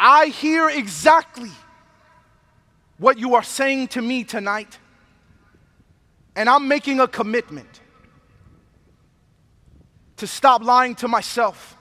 I 0.00 0.26
hear 0.26 0.68
exactly 0.68 1.50
what 2.98 3.18
you 3.18 3.36
are 3.36 3.42
saying 3.42 3.88
to 3.88 4.02
me 4.02 4.24
tonight, 4.24 4.78
and 6.34 6.48
I'm 6.48 6.66
making 6.66 7.00
a 7.00 7.06
commitment 7.06 7.80
to 10.16 10.26
stop 10.26 10.62
lying 10.62 10.96
to 10.96 11.08
myself, 11.08 11.77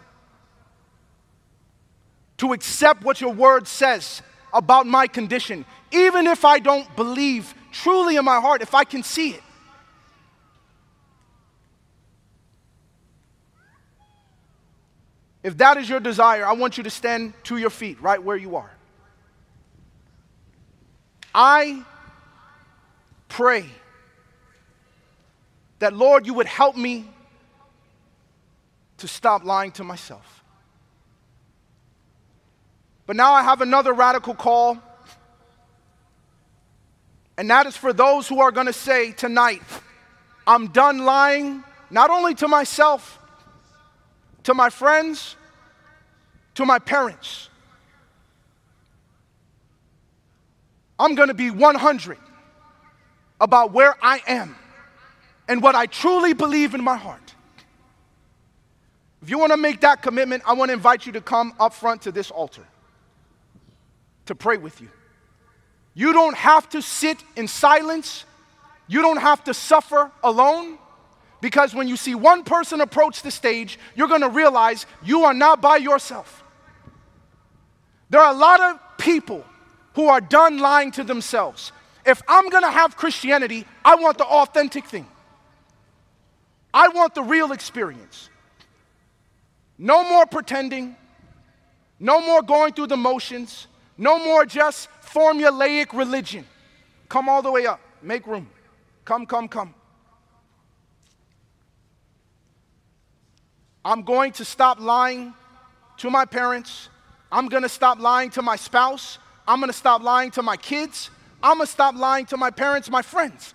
to 2.38 2.54
accept 2.54 3.04
what 3.04 3.20
your 3.20 3.34
word 3.34 3.68
says 3.68 4.22
about 4.54 4.86
my 4.86 5.08
condition, 5.08 5.66
even 5.92 6.28
if 6.28 6.46
I 6.46 6.60
don't 6.60 6.94
believe 6.96 7.54
truly 7.72 8.16
in 8.16 8.26
my 8.26 8.40
heart, 8.40 8.62
if 8.62 8.74
I 8.74 8.84
can 8.84 9.04
see 9.04 9.32
it. 9.32 9.44
If 15.44 15.58
that 15.58 15.78
is 15.78 15.88
your 15.88 16.00
desire, 16.00 16.46
I 16.46 16.54
want 16.54 16.78
you 16.78 16.84
to 16.84 16.90
stand 16.90 17.34
to 17.46 17.58
your 17.58 17.70
feet 17.70 18.02
right 18.02 18.22
where 18.22 18.36
you 18.36 18.58
are. 18.58 18.72
I 21.34 21.84
pray 23.30 23.66
that, 25.80 25.94
Lord, 25.94 26.26
you 26.26 26.34
would 26.34 26.48
help 26.48 26.76
me 26.76 27.10
to 28.98 29.08
stop 29.08 29.44
lying 29.46 29.72
to 29.74 29.84
myself. 29.84 30.37
But 33.08 33.16
now 33.16 33.32
I 33.32 33.41
have 33.41 33.62
another 33.62 33.93
radical 33.93 34.36
call, 34.36 34.78
and 37.38 37.49
that 37.49 37.66
is 37.66 37.78
for 37.78 37.93
those 37.93 38.28
who 38.28 38.41
are 38.41 38.51
going 38.51 38.68
to 38.68 38.74
say 38.74 39.14
tonight, 39.14 39.62
I'm 40.45 40.68
done 40.68 40.99
lying, 40.99 41.64
not 41.89 42.10
only 42.10 42.36
to 42.36 42.49
myself, 42.49 43.18
to 44.43 44.53
my 44.53 44.70
friends, 44.70 45.38
to 46.55 46.66
my 46.66 46.80
parents. 46.80 47.49
I'm 50.99 51.16
going 51.16 51.30
to 51.30 51.34
be 51.34 51.49
100 51.49 52.18
about 53.39 53.72
where 53.72 53.95
I 54.01 54.22
am 54.28 54.58
and 55.47 55.64
what 55.64 55.76
I 55.76 55.86
truly 55.86 56.34
believe 56.34 56.76
in 56.76 56.84
my 56.84 56.97
heart. 56.97 57.36
If 59.22 59.30
you 59.30 59.38
want 59.39 59.53
to 59.53 59.58
make 59.58 59.82
that 59.82 60.01
commitment, 60.01 60.43
I 60.45 60.53
want 60.53 60.70
to 60.70 60.74
invite 60.74 61.05
you 61.05 61.14
to 61.14 61.22
come 61.22 61.53
up 61.58 61.74
front 61.74 62.01
to 62.01 62.12
this 62.12 62.32
altar 62.32 62.66
to 64.28 64.36
pray 64.36 64.58
with 64.58 64.80
you. 64.82 64.90
You 65.94 66.14
don't 66.14 66.36
have 66.36 66.70
to 66.70 66.82
sit 66.82 67.24
in 67.36 67.48
silence. 67.48 68.26
You 68.88 69.02
don't 69.02 69.18
have 69.18 69.44
to 69.46 69.54
suffer 69.54 70.12
alone. 70.24 70.78
Because 71.42 71.74
when 71.74 71.88
you 71.88 71.98
see 71.98 72.16
one 72.16 72.44
person 72.44 72.82
approach 72.82 73.22
the 73.22 73.32
stage, 73.32 73.80
you're 73.96 74.08
going 74.08 74.22
to 74.22 74.30
realize 74.30 74.86
you 75.04 75.24
are 75.24 75.34
not 75.34 75.62
by 75.62 75.78
yourself. 75.78 76.44
There 78.10 78.22
are 78.22 78.32
a 78.32 78.38
lot 78.38 78.62
of 78.62 78.80
people 78.98 79.44
who 79.96 80.08
are 80.08 80.22
done 80.22 80.60
lying 80.60 80.92
to 80.92 81.04
themselves. 81.04 81.72
If 82.06 82.22
I'm 82.28 82.50
going 82.50 82.64
to 82.64 82.72
have 82.72 82.96
Christianity, 82.96 83.66
I 83.84 83.96
want 83.96 84.18
the 84.18 84.26
authentic 84.26 84.86
thing. 84.86 85.08
I 86.74 86.88
want 86.90 87.16
the 87.16 87.24
real 87.24 87.52
experience. 87.52 88.30
No 89.78 90.04
more 90.08 90.26
pretending. 90.26 90.96
No 92.00 92.22
more 92.22 92.42
going 92.42 92.74
through 92.74 92.88
the 92.88 92.98
motions. 92.98 93.68
No 93.98 94.24
more 94.24 94.45
just 94.45 94.89
formulaic 95.02 95.93
religion. 95.93 96.45
Come 97.10 97.30
all 97.30 97.41
the 97.41 97.52
way 97.52 97.66
up. 97.66 97.80
Make 98.02 98.28
room. 98.28 98.50
Come, 99.06 99.26
come, 99.26 99.48
come. 99.48 99.74
I'm 103.84 104.04
going 104.04 104.34
to 104.34 104.45
stop 104.45 104.80
lying 104.80 105.34
to 105.98 106.10
my 106.10 106.26
parents. 106.26 106.89
I'm 107.32 107.48
going 107.48 107.64
to 107.64 107.70
stop 107.70 108.00
lying 108.00 108.30
to 108.32 108.41
my 108.41 108.56
spouse. 108.56 109.18
I'm 109.48 109.60
going 109.60 109.72
to 109.72 109.78
stop 109.78 110.02
lying 110.02 110.32
to 110.32 110.43
my 110.43 110.58
kids. 110.58 111.10
I'm 111.41 111.58
going 111.58 111.68
to 111.68 111.72
stop 111.72 111.95
lying 111.95 112.26
to 112.28 112.38
my 112.38 112.52
parents, 112.52 112.89
my 112.89 113.02
friends. 113.02 113.54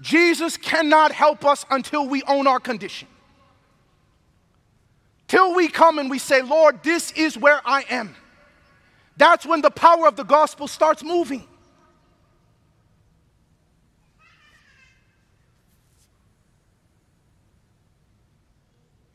Jesus 0.00 0.56
cannot 0.56 1.12
help 1.12 1.44
us 1.44 1.64
until 1.70 2.08
we 2.08 2.22
own 2.24 2.46
our 2.46 2.58
condition. 2.58 3.08
Till 5.32 5.54
we 5.54 5.68
come 5.68 5.98
and 5.98 6.10
we 6.10 6.18
say, 6.18 6.42
Lord, 6.42 6.82
this 6.82 7.10
is 7.12 7.38
where 7.38 7.62
I 7.64 7.86
am. 7.88 8.14
That's 9.16 9.46
when 9.46 9.62
the 9.62 9.70
power 9.70 10.06
of 10.06 10.14
the 10.14 10.24
gospel 10.24 10.68
starts 10.68 11.02
moving. 11.02 11.48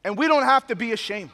And 0.04 0.18
we 0.18 0.28
don't 0.28 0.42
have 0.42 0.66
to 0.66 0.76
be 0.76 0.92
ashamed. 0.92 1.30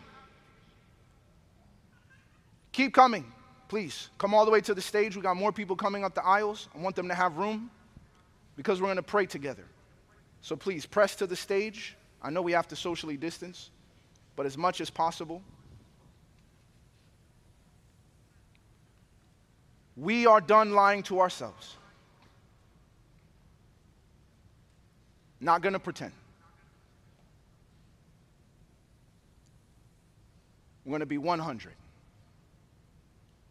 Keep 2.73 2.93
coming, 2.93 3.23
please. 3.69 4.09
Come 4.17 4.33
all 4.33 4.43
the 4.43 4.51
way 4.51 4.59
to 4.59 4.73
the 4.73 4.81
stage. 4.81 5.15
We 5.15 5.21
got 5.21 5.37
more 5.37 5.53
people 5.53 5.77
coming 5.77 6.03
up 6.03 6.13
the 6.13 6.25
aisles. 6.25 6.67
I 6.75 6.79
want 6.79 6.97
them 6.97 7.07
to 7.07 7.15
have 7.15 7.37
room 7.37 7.71
because 8.57 8.81
we're 8.81 8.87
going 8.87 8.97
to 8.97 9.01
pray 9.01 9.27
together. 9.27 9.63
So 10.41 10.57
please 10.57 10.85
press 10.85 11.15
to 11.15 11.25
the 11.25 11.37
stage. 11.37 11.95
I 12.21 12.29
know 12.29 12.41
we 12.41 12.51
have 12.51 12.67
to 12.67 12.75
socially 12.75 13.15
distance, 13.15 13.69
but 14.35 14.45
as 14.45 14.57
much 14.57 14.81
as 14.81 14.89
possible. 14.89 15.41
We 19.95 20.25
are 20.25 20.41
done 20.41 20.71
lying 20.71 21.03
to 21.03 21.19
ourselves. 21.19 21.75
Not 25.39 25.61
going 25.61 25.73
to 25.73 25.79
pretend. 25.79 26.13
We're 30.85 30.91
going 30.91 31.01
to 31.01 31.05
be 31.05 31.17
100. 31.17 31.73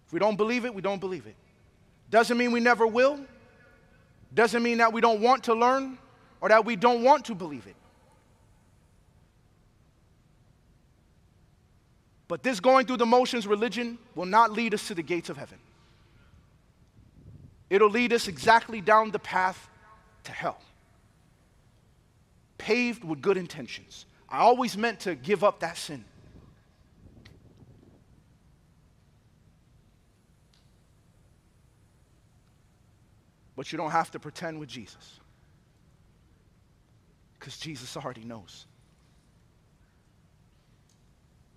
If 0.07 0.12
we 0.12 0.18
don't 0.18 0.37
believe 0.37 0.64
it, 0.64 0.74
we 0.74 0.83
don't 0.83 1.01
believe 1.01 1.26
it. 1.26 1.37
Doesn't 2.11 2.37
mean 2.37 2.53
we 2.53 2.61
never 2.61 2.87
will. 2.87 3.20
Doesn't 4.35 4.62
mean 4.62 4.78
that 4.78 4.93
we 4.93 5.01
don't 5.01 5.20
want 5.20 5.45
to 5.45 5.55
learn 5.55 5.99
or 6.41 6.49
that 6.49 6.64
we 6.64 6.76
don't 6.76 7.03
want 7.03 7.26
to 7.26 7.35
believe 7.35 7.66
it. 7.66 7.76
But 12.33 12.43
this 12.43 12.61
going 12.61 12.87
through 12.87 12.97
the 12.97 13.05
motions 13.05 13.47
religion 13.47 13.99
will 14.14 14.24
not 14.24 14.53
lead 14.53 14.72
us 14.72 14.89
to 14.89 14.95
the 14.95 15.03
gates 15.03 15.28
of 15.28 15.37
heaven. 15.37 15.59
It'll 17.68 17.91
lead 17.91 18.11
us 18.14 18.26
exactly 18.26 18.80
down 18.80 19.11
the 19.11 19.18
path 19.18 19.68
to 20.24 20.33
hell, 20.33 20.59
paved 22.57 23.05
with 23.05 23.20
good 23.20 23.37
intentions. 23.37 24.07
I 24.30 24.39
always 24.39 24.78
meant 24.78 25.01
to 25.01 25.14
give 25.14 25.45
up 25.45 25.61
that 25.61 25.76
sin. 25.76 26.07
But 33.57 33.72
you 33.72 33.76
don't 33.76 33.91
have 33.91 34.11
to 34.12 34.18
pretend 34.18 34.59
with 34.59 34.70
Jesus. 34.70 35.20
Because 37.39 37.59
Jesus 37.59 37.95
already 37.95 38.24
knows. 38.24 38.64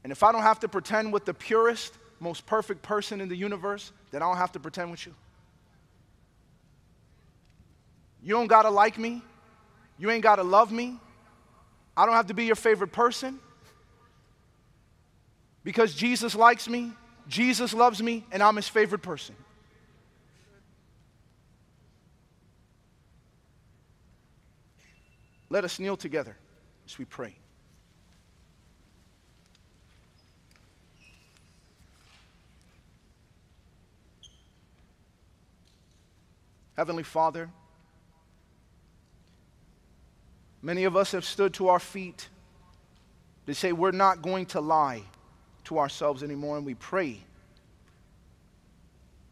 And 0.05 0.11
if 0.11 0.21
I 0.21 0.31
don't 0.31 0.43
have 0.43 0.59
to 0.59 0.67
pretend 0.67 1.11
with 1.11 1.25
the 1.25 1.33
purest, 1.33 1.91
most 2.19 2.45
perfect 2.45 2.83
person 2.83 3.21
in 3.21 3.27
the 3.27 3.35
universe, 3.35 3.91
then 4.11 4.21
I 4.21 4.27
don't 4.27 4.37
have 4.37 4.51
to 4.51 4.59
pretend 4.59 4.91
with 4.91 5.03
you. 5.03 5.15
You 8.21 8.35
don't 8.35 8.45
got 8.45 8.61
to 8.61 8.69
like 8.69 8.99
me. 8.99 9.23
You 9.97 10.11
ain't 10.11 10.21
got 10.21 10.35
to 10.35 10.43
love 10.43 10.71
me. 10.71 10.99
I 11.97 12.05
don't 12.05 12.13
have 12.13 12.27
to 12.27 12.35
be 12.35 12.45
your 12.45 12.55
favorite 12.55 12.91
person. 12.91 13.39
Because 15.63 15.95
Jesus 15.95 16.35
likes 16.35 16.69
me, 16.69 16.91
Jesus 17.27 17.73
loves 17.73 17.99
me, 17.99 18.27
and 18.31 18.43
I'm 18.43 18.57
his 18.57 18.67
favorite 18.67 19.01
person. 19.01 19.33
Let 25.49 25.63
us 25.63 25.79
kneel 25.79 25.97
together 25.97 26.37
as 26.85 26.99
we 26.99 27.05
pray. 27.05 27.37
Heavenly 36.75 37.03
Father, 37.03 37.49
many 40.61 40.83
of 40.83 40.97
us 40.97 41.13
have 41.13 41.23
stood 41.23 41.53
to 41.53 41.69
our 41.69 41.79
feet 41.79 42.27
to 43.45 43.55
say 43.55 43.71
we're 43.71 43.91
not 43.91 44.21
going 44.21 44.45
to 44.47 44.59
lie 44.59 45.03
to 45.65 45.79
ourselves 45.79 46.21
anymore, 46.21 46.57
and 46.57 46.65
we 46.65 46.73
pray 46.73 47.19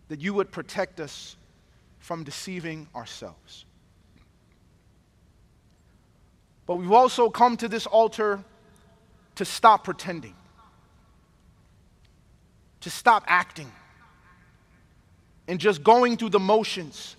that 0.07 0.21
you 0.21 0.33
would 0.33 0.51
protect 0.51 0.99
us 0.99 1.35
from 1.99 2.23
deceiving 2.23 2.87
ourselves. 2.95 3.65
But 6.65 6.75
we've 6.75 6.91
also 6.91 7.29
come 7.29 7.57
to 7.57 7.67
this 7.67 7.85
altar 7.85 8.41
to 9.35 9.45
stop 9.45 9.83
pretending, 9.83 10.35
to 12.81 12.89
stop 12.89 13.23
acting, 13.27 13.71
and 15.47 15.59
just 15.59 15.83
going 15.83 16.15
through 16.15 16.29
the 16.29 16.39
motions 16.39 17.17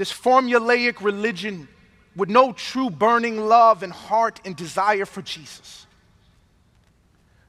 this 0.00 0.10
formulaic 0.10 1.02
religion 1.02 1.68
with 2.16 2.30
no 2.30 2.54
true 2.54 2.88
burning 2.88 3.36
love 3.36 3.82
and 3.82 3.92
heart 3.92 4.40
and 4.46 4.56
desire 4.56 5.04
for 5.04 5.20
Jesus. 5.20 5.86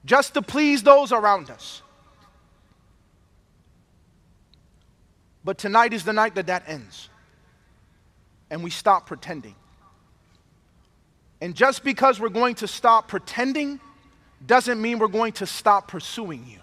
Just 0.04 0.34
to 0.34 0.42
please 0.42 0.84
those 0.84 1.14
around 1.14 1.50
us. 1.50 1.82
But 5.46 5.60
tonight 5.60 5.94
is 5.94 6.04
the 6.04 6.12
night 6.12 6.36
that 6.36 6.48
that 6.48 6.68
ends. 6.68 7.08
And 8.50 8.62
we 8.62 8.70
stop 8.70 9.08
pretending. 9.08 9.56
And 11.40 11.56
just 11.56 11.86
because 11.86 12.20
we're 12.20 12.28
going 12.28 12.56
to 12.56 12.68
stop 12.68 13.08
pretending 13.08 13.80
doesn't 14.46 14.82
mean 14.82 15.00
we're 15.00 15.08
going 15.08 15.32
to 15.34 15.46
stop 15.46 15.88
pursuing 15.88 16.46
you. 16.46 16.60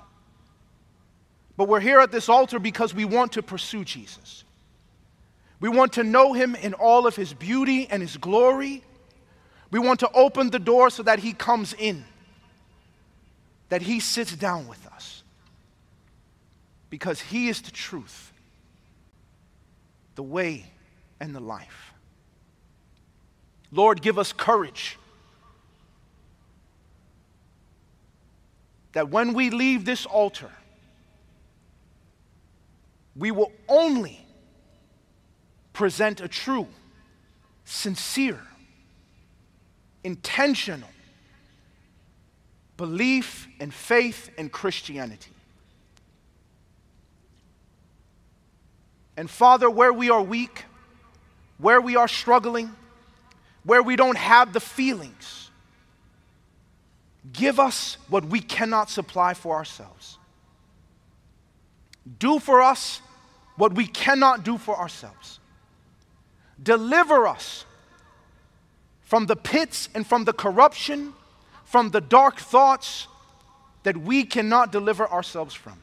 But 1.57 1.66
we're 1.66 1.80
here 1.80 2.01
at 2.01 2.12
this 2.12 2.28
altar 2.28 2.59
because 2.59 2.93
we 2.93 3.07
want 3.07 3.32
to 3.32 3.43
pursue 3.43 3.86
Jesus. 3.86 4.45
We 5.61 5.68
want 5.68 5.94
to 5.94 6.04
know 6.04 6.32
him 6.32 6.54
in 6.54 6.74
all 6.74 7.06
of 7.06 7.16
his 7.16 7.34
beauty 7.34 7.88
and 7.90 8.00
his 8.00 8.16
glory. 8.16 8.84
We 9.70 9.78
want 9.78 10.00
to 10.00 10.11
open 10.12 10.50
the 10.50 10.59
door 10.59 10.90
so 10.90 11.02
that 11.02 11.18
he 11.18 11.32
comes 11.32 11.74
in, 11.76 12.04
that 13.68 13.82
he 13.82 14.00
sits 14.00 14.34
down 14.34 14.68
with 14.68 14.86
us. 14.86 15.22
Because 16.90 17.20
he 17.20 17.48
is 17.48 17.61
the 17.61 17.70
truth, 17.70 18.32
the 20.14 20.22
way, 20.22 20.66
and 21.20 21.34
the 21.34 21.40
life. 21.40 21.92
Lord, 23.70 24.00
give 24.00 24.18
us 24.18 24.32
courage 24.32 24.98
that 28.92 29.11
when 29.11 29.34
we 29.34 29.50
leave 29.50 29.84
this 29.84 30.06
altar, 30.06 30.50
we 33.14 33.30
will 33.30 33.52
only 33.68 34.24
present 35.78 36.20
a 36.20 36.26
true, 36.26 36.66
sincere, 37.64 38.42
intentional 40.02 40.88
belief 42.76 43.46
and 43.60 43.72
faith 43.72 44.28
in 44.36 44.48
Christianity. 44.48 45.30
And 49.16 49.30
Father, 49.30 49.70
where 49.70 49.92
we 49.92 50.10
are 50.10 50.20
weak, 50.20 50.64
where 51.58 51.80
we 51.80 51.94
are 51.94 52.08
struggling, 52.08 52.74
where 53.62 53.80
we 53.80 53.94
don't 53.94 54.18
have 54.18 54.52
the 54.52 54.60
feelings, 54.60 55.48
give 57.32 57.60
us 57.60 57.98
what 58.08 58.24
we 58.24 58.40
cannot 58.40 58.90
supply 58.90 59.32
for 59.32 59.54
ourselves. 59.54 60.18
Do 62.18 62.40
for 62.40 62.62
us 62.62 63.00
what 63.54 63.74
we 63.74 63.86
cannot 63.86 64.42
do 64.42 64.58
for 64.58 64.76
ourselves. 64.76 65.38
Deliver 66.62 67.26
us 67.26 67.64
from 69.02 69.26
the 69.26 69.36
pits 69.36 69.88
and 69.94 70.06
from 70.06 70.24
the 70.24 70.32
corruption, 70.32 71.14
from 71.64 71.90
the 71.90 72.00
dark 72.00 72.38
thoughts 72.38 73.06
that 73.84 73.96
we 73.96 74.24
cannot 74.24 74.72
deliver 74.72 75.09
ourselves 75.09 75.54
from. 75.54 75.80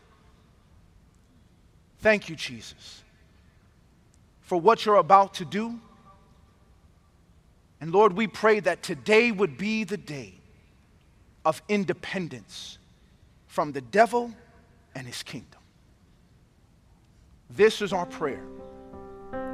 Thank 1.99 2.29
you, 2.29 2.35
Jesus, 2.35 3.03
for 4.41 4.59
what 4.59 4.85
you're 4.85 4.97
about 4.97 5.33
to 5.35 5.45
do. 5.45 5.79
And 7.81 7.91
Lord, 7.91 8.13
we 8.13 8.27
pray 8.27 8.59
that 8.59 8.83
today 8.83 9.31
would 9.31 9.57
be 9.57 9.83
the 9.83 9.97
day 9.97 10.35
of 11.43 11.61
independence 11.67 12.77
from 13.47 13.71
the 13.71 13.81
devil 13.81 14.31
and 14.93 15.07
his 15.07 15.23
kingdom. 15.23 15.59
This 17.49 17.81
is 17.81 17.93
our 17.93 18.05
prayer. 18.05 18.43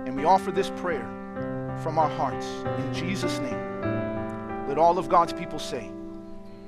And 0.05 0.15
we 0.15 0.25
offer 0.25 0.51
this 0.51 0.69
prayer 0.71 1.07
from 1.81 1.97
our 1.97 2.09
hearts 2.09 2.47
in 2.79 2.93
Jesus' 2.93 3.39
name. 3.39 4.67
Let 4.67 4.77
all 4.77 4.97
of 4.97 5.09
God's 5.09 5.33
people 5.33 5.59
say, 5.59 5.89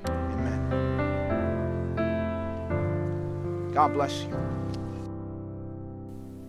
Amen. 0.08 0.70
God 3.72 3.92
bless 3.92 4.22
you. 4.24 4.36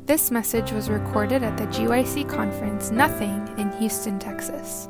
This 0.05 0.29
message 0.29 0.71
was 0.71 0.89
recorded 0.89 1.43
at 1.43 1.57
the 1.57 1.65
GYC 1.67 2.29
conference 2.29 2.91
Nothing 2.91 3.47
in 3.57 3.71
Houston, 3.73 4.19
Texas. 4.19 4.87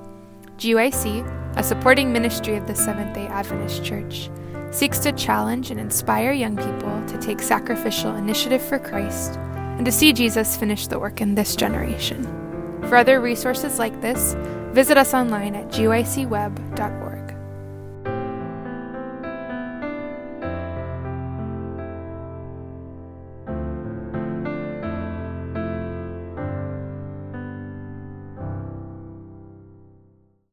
GYC, 0.58 1.26
a 1.58 1.64
supporting 1.64 2.12
ministry 2.12 2.56
of 2.56 2.68
the 2.68 2.76
Seventh 2.76 3.14
day 3.14 3.28
Adventist 3.28 3.84
Church, 3.84 4.30
seeks 4.72 5.00
to 5.00 5.12
challenge 5.14 5.72
and 5.72 5.80
inspire 5.80 6.34
young 6.34 6.58
people 6.58 7.02
to 7.08 7.18
take 7.20 7.42
sacrificial 7.42 8.16
initiative 8.16 8.62
for 8.62 8.78
Christ 8.78 9.40
and 9.78 9.86
to 9.86 9.92
see 9.92 10.14
Jesus 10.14 10.58
finish 10.58 10.88
the 10.88 11.00
work 11.00 11.22
in 11.22 11.36
this 11.36 11.56
generation. 11.56 12.24
For 12.90 12.96
other 12.96 13.20
resources 13.20 13.80
like 13.80 14.02
this, 14.02 14.36
visit 14.74 14.98
us 14.98 15.14
online 15.14 15.56
at 15.56 15.70
gycweb.org. 15.70 17.05